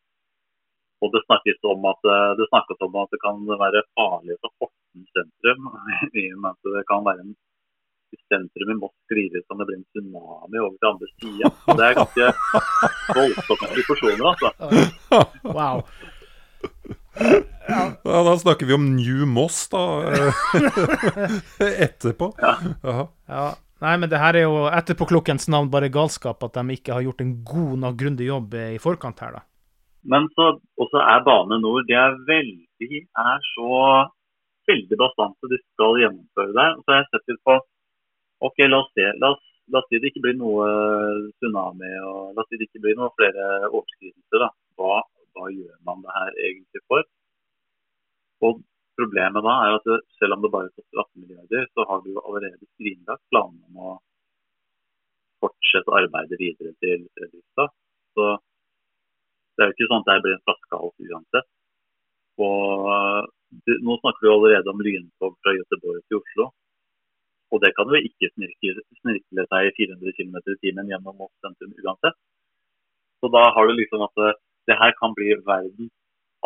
Og 1.00 1.14
det 1.14 1.22
snakkes 1.24 1.62
om 1.72 1.86
at 1.88 2.10
eh, 2.12 2.32
det, 2.36 2.48
om 2.88 2.98
at 3.00 3.14
det 3.14 3.22
kan 3.24 3.38
være 3.64 3.86
farlig 3.96 4.36
for 4.42 4.52
Horten 4.60 5.06
sentrum. 5.16 5.70
I 6.22 6.26
og 6.34 6.42
med 6.44 6.52
at 6.52 6.72
det 6.76 6.84
kan 6.92 7.06
være 7.08 7.24
en 7.24 7.38
sentrum 8.32 8.72
i 8.74 8.78
Moss 8.80 8.96
sklir 9.10 9.38
ut 9.38 9.46
som 9.48 9.60
det 9.60 9.68
blir 9.70 9.80
en 9.80 9.88
tsunami 9.90 10.62
over 10.64 10.76
til 10.78 10.90
andre 10.92 11.10
sida. 11.16 11.52
Det 11.80 11.86
er 11.88 11.98
ganske 12.00 12.26
voldsomme 13.18 13.72
proporsjoner, 13.76 14.26
altså. 14.32 14.50
Wow. 15.58 15.84
Ja. 17.70 17.84
Da 18.04 18.36
snakker 18.42 18.66
vi 18.70 18.76
om 18.76 18.86
New 18.96 19.26
Moss, 19.30 19.64
da. 19.72 19.84
Etterpå. 21.88 22.34
Ja. 22.42 22.56
ja. 23.28 23.48
Nei, 23.80 23.94
men 23.96 24.12
det 24.12 24.20
her 24.20 24.36
er 24.36 24.44
jo 24.44 24.66
etterpåklokkens 24.76 25.48
navn 25.52 25.70
bare 25.72 25.92
galskap 25.94 26.44
at 26.44 26.58
de 26.58 26.76
ikke 26.76 26.98
har 26.98 27.06
gjort 27.06 27.22
en 27.24 27.38
god 27.48 27.76
nok 27.86 28.00
grundig 28.02 28.28
jobb 28.28 28.58
i 28.60 28.80
forkant 28.84 29.22
her, 29.24 29.38
da. 29.40 29.46
Men 30.10 30.28
så 30.36 30.54
også 30.80 31.00
er 31.04 31.24
Bane 31.28 31.60
Nor 31.60 31.84
de 31.88 31.96
er 31.96 32.16
veldig 32.28 33.02
er 33.20 33.42
så 33.54 33.72
veldig 34.70 35.00
bastante 35.00 35.50
de 35.52 35.60
skal 35.62 36.00
gjennomføre 36.04 36.56
der. 36.56 36.78
Og 36.78 36.84
så 36.84 36.94
har 36.94 37.02
jeg 37.02 37.10
sett 37.14 37.32
litt 37.32 37.42
på 37.48 37.56
OK, 38.48 38.58
la 38.68 38.82
oss 38.84 38.92
se. 38.96 39.06
La 39.22 39.34
oss, 39.36 39.46
la 39.74 39.82
oss 39.82 39.88
si 39.92 40.00
det 40.00 40.12
ikke 40.12 40.24
blir 40.26 40.38
noe 40.40 40.66
tsunami 41.38 41.92
og 42.08 42.36
la 42.36 42.44
oss 42.44 42.50
si 42.52 42.60
det 42.60 42.70
ikke 42.70 42.84
blir 42.86 42.98
noen 43.00 43.16
flere 43.20 43.48
overskridelser. 43.70 44.48
Hva, 44.80 45.02
hva 45.36 45.52
gjør 45.54 45.78
man 45.88 46.04
det 46.06 46.18
her 46.18 46.42
egentlig 46.50 46.84
for? 46.88 47.08
Og 48.48 48.62
Problemet 49.00 49.46
da 49.46 49.54
er 49.64 49.74
at 49.78 49.86
det, 49.88 49.98
selv 50.20 50.36
om 50.36 50.42
det 50.44 50.52
bare 50.52 50.72
koster 50.76 51.00
18 51.00 51.22
milliarder, 51.24 51.68
så 51.72 51.86
har 51.88 52.02
du 52.04 52.10
allerede 52.20 52.66
skrinlagt 52.74 53.24
planene 53.32 53.64
om 53.70 53.78
å 53.80 53.92
fortsette 55.40 55.94
arbeidet 56.02 56.40
videre 56.42 56.74
til 56.84 57.06
Fredrikstad. 57.16 57.72
Så 58.18 58.26
det 59.56 59.64
er 59.64 59.70
jo 59.70 59.76
ikke 59.78 59.88
sånn 59.92 60.04
at 60.04 60.10
det 60.10 60.18
blir 60.26 60.36
en 60.36 60.44
flaskehals 60.50 61.08
uansett. 61.14 61.48
Og 62.44 62.90
det, 63.70 63.78
nå 63.88 63.96
snakker 64.02 64.26
vi 64.26 64.34
allerede 64.34 64.74
om 64.74 64.84
lyntog 64.84 65.40
fra 65.40 65.56
Göteborg 65.56 66.04
til 66.04 66.20
Oslo. 66.20 66.50
Og 67.50 67.62
det 67.64 67.72
kan 67.78 67.90
jo 67.90 67.98
ikke 67.98 68.30
snirkle, 68.34 68.84
snirkle 69.02 69.46
seg 69.52 69.70
i 69.70 69.76
400 69.78 70.18
km 70.18 70.36
i 70.40 70.60
timen 70.64 70.92
gjennom 70.92 71.16
Moss 71.18 71.34
sentrum 71.42 71.74
uansett. 71.82 72.18
Så 73.20 73.32
da 73.34 73.48
har 73.56 73.68
du 73.68 73.74
liksom 73.76 74.04
at 74.06 74.14
det, 74.22 74.34
det 74.70 74.78
her 74.80 74.94
kan 75.00 75.16
bli 75.18 75.34
verdens 75.48 75.96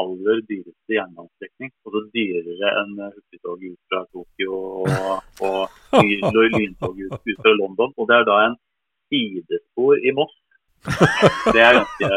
aller 0.02 0.40
dyreste 0.50 0.96
jernbanestrekning. 0.98 1.72
Altså 1.86 2.02
dyrere 2.16 2.72
enn 2.82 2.94
hurtigtog 3.02 3.66
ut 3.68 3.82
fra 3.92 4.00
Tokyo 4.16 4.60
og, 4.84 5.44
og 5.48 5.60
lyntog 6.58 7.04
ut, 7.04 7.20
ut, 7.20 7.42
fra 7.42 7.54
London. 7.60 7.94
Og 7.98 8.10
det 8.10 8.18
er 8.18 8.30
da 8.30 8.40
en 8.48 8.58
sidespor 9.12 10.00
i 10.00 10.16
Moss. 10.18 10.34
Det 11.56 11.62
er 11.64 11.78
ganske 11.78 12.08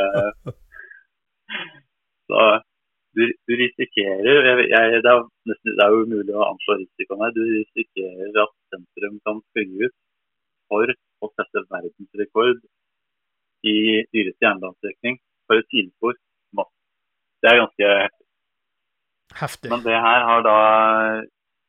Så 2.26 2.41
du, 3.17 3.23
du 3.49 3.53
risikerer 3.61 4.49
jeg, 4.49 4.69
jeg, 4.73 5.03
det, 5.05 5.12
er 5.12 5.23
nesten, 5.51 5.73
det, 5.73 5.83
er 5.83 5.95
jo 5.95 6.05
umulig 6.07 6.37
å 6.37 6.49
anslå 6.51 6.79
risikoen 6.83 7.25
her. 7.25 7.35
Du 7.37 7.43
risikerer 7.45 8.43
at 8.45 8.55
sentrum 8.75 9.21
kan 9.27 9.43
fly 9.57 9.67
ut 9.87 9.97
for 10.71 10.95
å 11.25 11.33
sette 11.33 11.64
verdensrekord 11.73 12.62
i 13.67 13.77
dyreste 14.12 14.47
jernbanestrekning 14.47 15.21
for 15.47 15.62
et 15.62 15.69
sidespor 15.73 16.17
det 17.43 17.53
er 17.53 17.61
ganske 17.62 17.89
heftig. 19.41 19.71
Men 19.73 19.85
det 19.87 19.99
her 20.07 20.21
har 20.29 20.41
da 20.51 20.59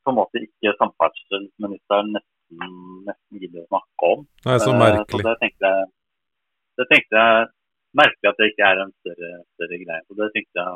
på 0.03 0.13
en 0.13 0.19
måte 0.19 0.41
ikke 0.45 0.73
samferdselsministeren 0.79 2.13
nesten, 2.15 2.71
nesten 3.07 3.41
giddet 3.41 3.65
å 3.65 3.69
snakke 3.69 4.11
om. 4.13 4.25
Det 4.45 4.55
er 4.55 4.63
så 4.63 4.73
merkelig. 4.73 5.23
Så 5.25 5.27
det 5.27 5.35
tenkte 5.43 5.71
jeg, 5.73 5.87
det 6.79 6.87
tenkte 6.93 7.23
jeg 7.23 7.47
merkelig 7.95 8.27
at 8.29 8.35
det 8.39 8.47
ikke 8.51 8.65
er 8.67 8.77
en 8.83 8.91
større, 8.99 9.29
større 9.55 9.77
greie. 9.81 10.01
Så 10.07 10.13
det 10.17 10.27
tenkte 10.35 10.59
jeg 10.59 10.67
å 10.67 10.69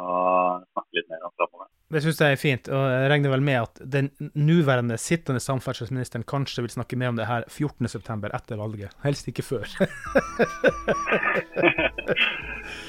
snakke 0.72 0.92
litt 0.98 1.10
mer 1.12 1.22
om 1.28 1.34
framover. 1.36 1.68
Det 1.92 2.02
syns 2.06 2.22
jeg 2.24 2.32
er 2.38 2.40
fint, 2.40 2.66
og 2.72 2.82
jeg 2.88 3.10
regner 3.12 3.30
vel 3.34 3.44
med 3.44 3.58
at 3.60 3.76
den 3.98 4.08
nåværende 4.40 4.96
sittende 5.02 5.42
samferdselsministeren 5.44 6.24
kanskje 6.30 6.64
vil 6.66 6.76
snakke 6.78 6.96
mer 7.00 7.10
om 7.12 7.18
det 7.20 7.28
her 7.28 7.42
14.9. 7.50 8.32
etter 8.32 8.56
valget. 8.62 8.92
Helst 9.04 9.26
ikke 9.32 9.44
før. 9.44 9.66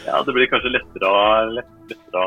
ja, 0.08 0.16
det 0.22 0.32
blir 0.36 0.52
kanskje 0.52 0.74
lettere 0.76 1.06
å, 1.10 1.12
lettere 1.58 2.18
å 2.22 2.24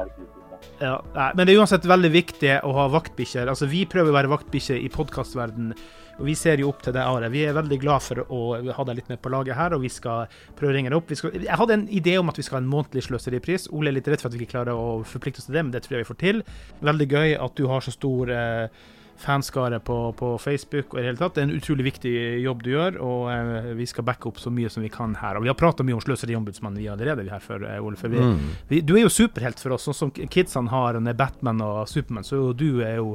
være 0.00 0.10
kritisk. 0.12 0.34
Ja, 0.80 0.96
men 1.36 1.44
det 1.44 1.54
er 1.54 1.60
uansett 1.60 1.84
veldig 1.86 2.10
viktig 2.12 2.54
å 2.66 2.72
ha 2.76 2.86
vaktbikkjer. 2.92 3.48
Altså, 3.52 3.68
vi 3.70 3.84
prøver 3.90 4.10
å 4.10 4.16
være 4.16 4.32
vaktbikkjer 4.32 4.80
i 4.80 4.90
podkastverdenen 4.92 5.76
og 6.18 6.24
Vi 6.28 6.34
ser 6.38 6.62
jo 6.62 6.70
opp 6.70 6.82
til 6.84 6.94
det 6.94 7.02
Are. 7.02 7.30
Vi 7.32 7.44
er 7.46 7.56
veldig 7.56 7.78
glad 7.82 8.04
for 8.04 8.22
å 8.24 8.40
ha 8.76 8.86
deg 8.88 9.00
litt 9.00 9.12
med 9.12 9.22
på 9.22 9.32
laget 9.34 9.58
her, 9.58 9.74
og 9.74 9.84
vi 9.84 9.92
skal 9.92 10.30
prøve 10.56 10.72
å 10.72 10.76
ringe 10.76 10.92
deg 10.92 10.98
opp. 10.98 11.14
Skal, 11.18 11.36
jeg 11.42 11.60
hadde 11.60 11.78
en 11.78 11.86
idé 11.88 12.16
om 12.20 12.30
at 12.30 12.38
vi 12.38 12.46
skal 12.46 12.60
ha 12.60 12.64
en 12.64 12.70
månedlig 12.70 13.06
sløseripris. 13.08 13.68
Ole 13.74 13.90
er 13.92 13.98
litt 13.98 14.10
redd 14.10 14.22
for 14.22 14.30
at 14.30 14.36
vi 14.36 14.44
ikke 14.44 14.56
klarer 14.56 14.78
å 14.78 15.00
forplikte 15.08 15.42
oss 15.42 15.48
til 15.50 15.58
det, 15.58 15.64
men 15.66 15.74
det 15.74 15.84
tror 15.84 15.98
jeg 15.98 16.04
vi 16.04 16.10
får 16.12 16.20
til. 16.22 16.44
Veldig 16.84 17.08
gøy 17.10 17.38
at 17.38 17.56
du 17.58 17.66
har 17.70 17.84
så 17.84 17.94
stor 17.94 18.30
eh, 18.34 18.84
fanskare 19.16 19.80
på, 19.80 20.12
på, 20.12 20.38
Facebook 20.38 20.94
og 20.94 20.98
i 20.98 21.02
det 21.02 21.10
hele 21.12 21.20
tatt. 21.20 21.36
Det 21.36 21.42
er 21.44 21.48
en 21.48 21.56
utrolig 21.58 21.86
viktig 21.88 22.14
jobb 22.44 22.64
du 22.64 22.70
gjør, 22.74 22.98
og 23.04 23.30
eh, 23.32 23.70
vi 23.78 23.86
skal 23.90 24.06
backe 24.06 24.28
opp 24.30 24.40
så 24.42 24.52
mye 24.54 24.70
som 24.72 24.84
vi 24.84 24.92
kan 24.92 25.16
her. 25.20 25.38
Og 25.38 25.46
vi 25.46 25.52
har 25.52 25.58
prata 25.58 25.86
mye 25.86 25.98
om 25.98 26.04
Sløseriombudsmannen 26.04 26.82
vi 26.82 26.90
allerede 26.92 27.26
her 27.30 27.42
før, 27.42 27.66
eh, 27.70 27.80
Ole. 27.82 27.98
For 28.00 28.12
vi, 28.12 28.22
mm. 28.22 28.44
vi, 28.70 28.82
du 28.84 28.96
er 28.96 29.04
jo 29.06 29.12
superhelt 29.12 29.62
for 29.62 29.76
oss, 29.76 29.86
sånn 29.88 29.98
som 29.98 30.14
kidsene 30.14 30.72
har 30.72 31.00
Batman 31.14 31.62
og 31.64 31.84
Supermann, 31.90 32.26
så 32.26 32.46
du 32.56 32.82
er 32.84 32.98
jo 33.02 33.14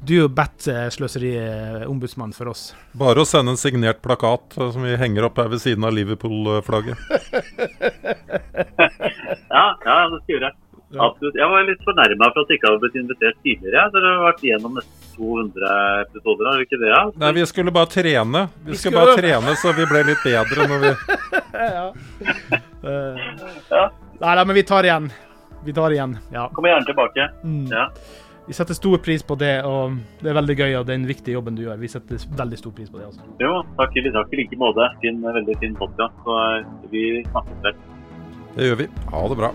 du 0.00 0.14
er 0.14 0.20
jo 0.22 0.28
Bat-sløseri-ombudsmann 0.32 2.32
for 2.36 2.46
oss. 2.52 2.62
Bare 2.98 3.22
å 3.22 3.28
sende 3.28 3.50
en 3.54 3.60
signert 3.60 4.02
plakat 4.04 4.56
eh, 4.58 4.72
som 4.74 4.82
vi 4.86 4.98
henger 4.98 5.22
opp 5.28 5.36
her 5.42 5.48
ved 5.52 5.60
siden 5.62 5.86
av 5.86 5.92
Liverpool-flagget. 5.96 6.98
ja, 9.52 9.66
ja, 9.84 9.96
det 10.08 10.18
skal 10.22 10.36
gjøre. 10.36 10.50
Absolutt. 11.00 11.36
Jeg 11.38 11.48
var 11.48 11.64
litt 11.64 11.80
fornærma 11.86 12.28
for 12.34 12.42
at 12.42 12.50
jeg 12.50 12.58
ikke 12.58 12.68
hadde 12.68 12.80
blitt 12.82 12.98
invitert 13.00 13.38
tidligere. 13.46 13.84
Dere 13.94 14.10
har 14.12 14.26
vært 14.26 14.42
igjennom 14.44 14.72
nesten 14.76 14.98
200 15.16 15.70
episoder, 16.02 16.48
har 16.48 16.58
dere 16.58 16.66
ikke 16.66 16.80
det? 16.82 16.90
Ja? 16.90 17.02
Nei, 17.22 17.30
vi 17.38 17.46
skulle 17.48 17.72
bare 17.74 17.88
trene. 17.92 18.42
Vi, 18.60 18.72
vi 18.72 18.76
skulle 18.80 19.00
bare 19.00 19.16
trene 19.20 19.50
så 19.60 19.68
vi 19.76 19.84
ble 19.88 20.00
litt 20.10 20.22
bedre 20.24 20.60
når 20.68 20.78
vi 20.84 20.92
ja. 21.78 21.86
Uh, 22.82 23.14
ja. 23.70 23.84
Nei 24.22 24.34
da, 24.38 24.44
men 24.44 24.56
vi 24.56 24.64
tar 24.68 24.88
igjen. 24.88 25.06
Vi 25.64 25.72
tar 25.76 25.90
igjen. 25.94 26.16
Ja. 26.34 26.48
Kommer 26.54 26.68
gjerne 26.72 26.88
tilbake. 26.88 27.28
Mm. 27.44 27.66
Ja. 27.70 27.84
Vi 28.46 28.56
setter 28.56 28.74
stor 28.74 28.98
pris 28.98 29.22
på 29.22 29.36
det, 29.38 29.52
og 29.62 29.98
det 30.22 30.32
er 30.32 30.38
veldig 30.40 30.56
gøy 30.58 30.72
og 30.80 30.86
det 30.86 30.94
er 30.94 30.98
den 30.98 31.06
viktige 31.06 31.36
jobben 31.36 31.54
du 31.58 31.62
gjør. 31.62 31.78
Vi 31.78 31.90
setter 31.92 32.26
veldig 32.40 32.58
stor 32.58 32.74
pris 32.74 32.90
på 32.90 32.98
det. 32.98 33.06
Også. 33.12 33.28
Jo, 33.42 33.54
takk, 33.78 33.94
i 33.94 34.42
like 34.42 34.58
måte. 34.58 34.90
Fin, 35.04 35.22
veldig 35.22 35.58
fin 35.62 35.78
podkast. 35.78 36.26
Så 36.26 36.90
vi 36.90 37.22
snakkes 37.30 37.64
vel. 37.68 37.80
Det 38.56 38.68
gjør 38.68 38.82
vi. 38.82 38.90
Ha 39.14 39.24
det 39.30 39.40
bra. 39.44 39.54